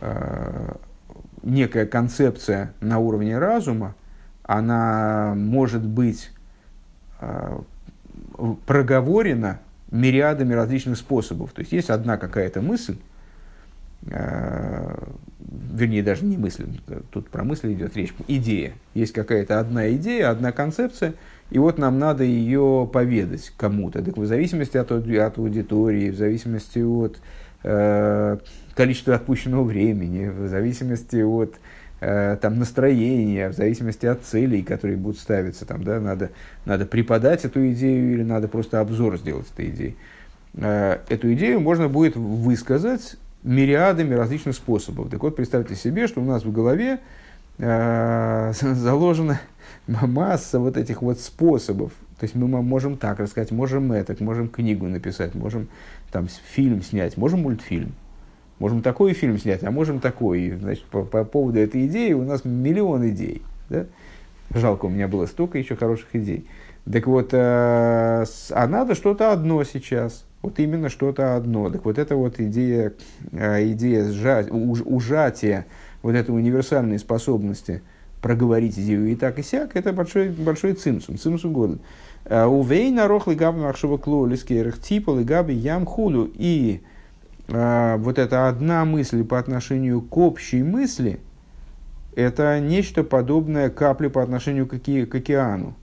э, 0.00 0.74
некая 1.42 1.86
концепция 1.86 2.74
на 2.80 2.98
уровне 2.98 3.38
разума, 3.38 3.94
она 4.42 5.34
может 5.36 5.82
быть 5.82 6.30
э, 7.20 7.58
проговорено 8.66 9.60
мириадами 9.90 10.54
различных 10.54 10.96
способов. 10.96 11.52
То 11.52 11.60
есть 11.60 11.72
есть 11.72 11.90
одна 11.90 12.16
какая-то 12.16 12.62
мысль, 12.62 12.96
э, 14.06 14.94
вернее, 15.38 16.02
даже 16.02 16.24
не 16.24 16.36
мысль, 16.36 16.66
тут 17.10 17.28
про 17.28 17.44
мысль 17.44 17.72
идет 17.74 17.96
речь, 17.96 18.14
идея. 18.26 18.72
Есть 18.94 19.12
какая-то 19.12 19.60
одна 19.60 19.92
идея, 19.92 20.30
одна 20.30 20.50
концепция, 20.52 21.14
и 21.50 21.58
вот 21.58 21.78
нам 21.78 21.98
надо 21.98 22.24
ее 22.24 22.88
поведать 22.90 23.52
кому-то. 23.56 24.02
Так 24.02 24.16
в 24.16 24.26
зависимости 24.26 24.76
от, 24.78 24.90
от 24.90 25.38
аудитории, 25.38 26.10
в 26.10 26.16
зависимости 26.16 26.78
от 26.78 27.20
э, 27.62 28.38
количества 28.74 29.14
отпущенного 29.16 29.64
времени, 29.64 30.28
в 30.28 30.48
зависимости 30.48 31.22
от 31.22 31.54
э, 31.54 31.58
там, 32.02 32.58
настроения, 32.58 33.48
в 33.48 33.52
зависимости 33.52 34.06
от 34.06 34.22
целей, 34.22 34.62
которые 34.62 34.96
будут 34.96 35.20
ставиться, 35.20 35.64
там, 35.64 35.84
да, 35.84 36.00
надо, 36.00 36.30
надо 36.64 36.84
преподать 36.84 37.44
эту 37.44 37.70
идею 37.72 38.14
или 38.14 38.22
надо 38.22 38.48
просто 38.48 38.80
обзор 38.80 39.18
сделать 39.18 39.46
этой 39.52 39.68
идеи. 39.68 39.96
Э, 40.54 40.98
эту 41.08 41.32
идею 41.34 41.60
можно 41.60 41.88
будет 41.88 42.16
высказать 42.16 43.16
мириадами 43.42 44.14
различных 44.14 44.56
способов. 44.56 45.10
Так 45.10 45.22
вот, 45.22 45.36
представьте 45.36 45.74
себе, 45.74 46.06
что 46.06 46.20
у 46.20 46.24
нас 46.24 46.44
в 46.44 46.52
голове 46.52 47.00
э, 47.58 48.52
заложена 48.60 49.40
масса 49.86 50.58
вот 50.58 50.76
этих 50.76 51.02
вот 51.02 51.20
способов. 51.20 51.92
То 52.18 52.24
есть 52.24 52.34
мы 52.34 52.46
можем 52.46 52.96
так 52.96 53.18
рассказать, 53.18 53.50
можем 53.50 53.90
это, 53.92 54.16
можем 54.22 54.48
книгу 54.48 54.86
написать, 54.86 55.34
можем 55.34 55.68
там 56.12 56.28
фильм 56.28 56.82
снять, 56.82 57.16
можем 57.16 57.42
мультфильм. 57.42 57.94
Можем 58.58 58.82
такой 58.82 59.12
фильм 59.12 59.38
снять, 59.38 59.64
а 59.64 59.70
можем 59.70 59.98
такой. 59.98 60.50
Значит, 60.50 60.84
по, 60.84 61.02
по 61.02 61.24
поводу 61.24 61.58
этой 61.58 61.86
идеи 61.86 62.12
у 62.12 62.22
нас 62.22 62.44
миллион 62.44 63.08
идей. 63.08 63.42
Да? 63.68 63.86
Жалко, 64.54 64.86
у 64.86 64.88
меня 64.88 65.08
было 65.08 65.26
столько 65.26 65.58
еще 65.58 65.76
хороших 65.76 66.14
идей. 66.14 66.46
Так 66.90 67.06
вот, 67.06 67.30
э, 67.32 67.36
а 67.36 68.66
надо 68.66 68.94
что-то 68.94 69.32
одно 69.32 69.62
сейчас. 69.64 70.24
Вот 70.42 70.58
именно 70.58 70.88
что-то 70.88 71.36
одно. 71.36 71.70
Так 71.70 71.84
вот, 71.84 71.98
это 71.98 72.16
вот 72.16 72.40
идея, 72.40 72.92
э, 73.32 73.68
идея 73.72 74.04
сжать, 74.10 74.48
ужатия 74.50 75.66
вот 76.02 76.14
этой 76.14 76.30
универсальной 76.30 76.98
способности 76.98 77.82
проговорить 78.20 78.78
идею 78.78 79.08
и 79.08 79.16
так 79.16 79.38
и 79.38 79.42
сяк, 79.42 79.74
это 79.74 79.92
большой, 79.92 80.28
большой 80.28 80.74
цимсум, 80.74 81.18
цимсум 81.18 81.52
года. 81.52 81.78
Э, 82.24 82.44
Увей 82.44 82.90
на 82.90 83.08
рохлый 83.08 83.36
габи 83.36 83.60
махшова 83.60 83.98
клолиски 83.98 84.72
типа 84.82 85.20
и 85.20 85.24
габи 85.24 85.54
ям 85.54 85.86
хулю. 85.86 86.30
И 86.34 86.80
вот 87.48 88.18
эта 88.18 88.48
одна 88.48 88.84
мысль 88.84 89.24
по 89.24 89.38
отношению 89.38 90.00
к 90.00 90.16
общей 90.16 90.62
мысли, 90.62 91.20
это 92.14 92.60
нечто 92.60 93.04
подобное 93.04 93.70
капле 93.70 94.10
по 94.10 94.22
отношению 94.22 94.66
к, 94.66 94.74
оке, 94.74 95.06
к 95.06 95.14
океану. 95.14 95.74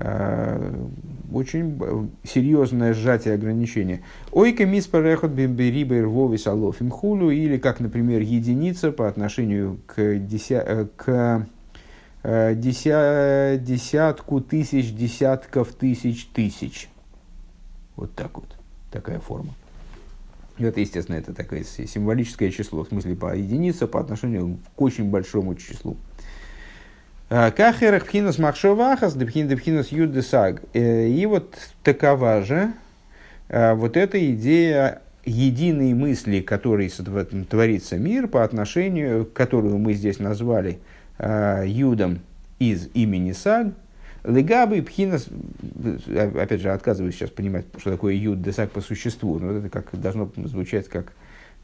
А, 0.00 0.72
очень 1.32 2.10
серьезное 2.22 2.94
сжатие 2.94 3.34
ограничения. 3.34 4.02
Ойка 4.30 4.64
мис 4.64 4.86
парехот 4.86 5.32
бимберибер 5.32 6.06
вовис 6.06 6.46
алофим 6.46 6.90
хулу, 6.90 7.30
или 7.30 7.58
как, 7.58 7.80
например, 7.80 8.20
единица 8.20 8.92
по 8.92 9.08
отношению 9.08 9.80
к, 9.86 10.18
деся, 10.18 10.62
э, 10.64 10.86
к 10.96 11.46
э, 12.22 12.54
деся, 12.54 13.58
десятку 13.60 14.40
тысяч, 14.40 14.94
десятков 14.94 15.72
тысяч 15.72 16.26
тысяч. 16.26 16.88
Вот 17.96 18.14
так 18.14 18.36
вот, 18.36 18.56
такая 18.92 19.18
форма. 19.18 19.52
Это, 20.58 20.80
естественно, 20.80 21.16
это 21.16 21.32
такое 21.32 21.62
символическое 21.64 22.50
число, 22.50 22.84
в 22.84 22.88
смысле 22.88 23.14
по 23.14 23.34
единице 23.34 23.86
по 23.86 24.00
отношению 24.00 24.58
к 24.74 24.80
очень 24.80 25.10
большому 25.10 25.54
числу. 25.54 25.96
А, 27.30 27.50
Кахерах 27.50 28.06
пхинас 28.06 28.38
махшовахас, 28.38 29.14
депхин 29.14 29.48
депхинас 29.48 29.88
юдесаг. 29.88 30.62
Э, 30.72 31.06
и 31.06 31.26
вот 31.26 31.56
такова 31.82 32.42
же 32.42 32.72
а, 33.48 33.74
вот 33.74 33.96
эта 33.96 34.32
идея 34.32 35.02
единой 35.24 35.92
мысли, 35.92 36.40
которой 36.40 36.88
творится 36.88 37.98
мир, 37.98 38.28
по 38.28 38.44
отношению, 38.44 39.26
которую 39.26 39.78
мы 39.78 39.92
здесь 39.92 40.18
назвали 40.18 40.78
а, 41.18 41.62
юдом 41.64 42.20
из 42.58 42.88
имени 42.94 43.32
Саг, 43.32 43.68
Легабы 44.28 44.82
пхинас, 44.82 45.26
опять 46.06 46.60
же, 46.60 46.70
отказываюсь 46.70 47.14
сейчас 47.14 47.30
понимать, 47.30 47.64
что 47.78 47.90
такое 47.90 48.12
юд 48.12 48.42
десак 48.42 48.70
по 48.70 48.82
существу, 48.82 49.38
но 49.38 49.52
это 49.52 49.70
как 49.70 49.88
должно 49.98 50.30
звучать 50.44 50.86
как 50.88 51.14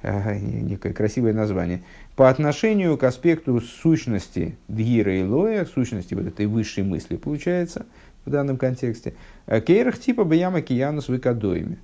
э, 0.01 0.39
некое 0.39 0.95
красивое 0.95 1.35
название. 1.35 1.83
По 2.17 2.31
отношению 2.31 2.97
к 2.97 3.05
аспекту 3.05 3.61
сущности 3.61 4.57
Дгира 4.69 5.15
и 5.15 5.23
Лоя, 5.23 5.67
сущности 5.67 6.15
вот 6.15 6.27
этой 6.27 6.47
высшей 6.47 6.85
мысли, 6.85 7.17
получается, 7.17 7.85
в 8.25 8.31
данном 8.31 8.57
контексте, 8.57 9.13
э, 9.47 9.61
кейрах 9.61 9.99
типа 9.99 10.25
Баяма 10.25 10.63
Киянус 10.63 11.11
Викадоими. 11.11 11.77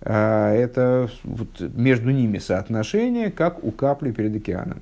Э, 0.00 0.52
это 0.52 1.10
вот 1.22 1.60
между 1.60 2.10
ними 2.10 2.38
соотношение, 2.38 3.30
как 3.30 3.62
у 3.62 3.70
капли 3.70 4.10
перед 4.10 4.34
океаном. 4.34 4.80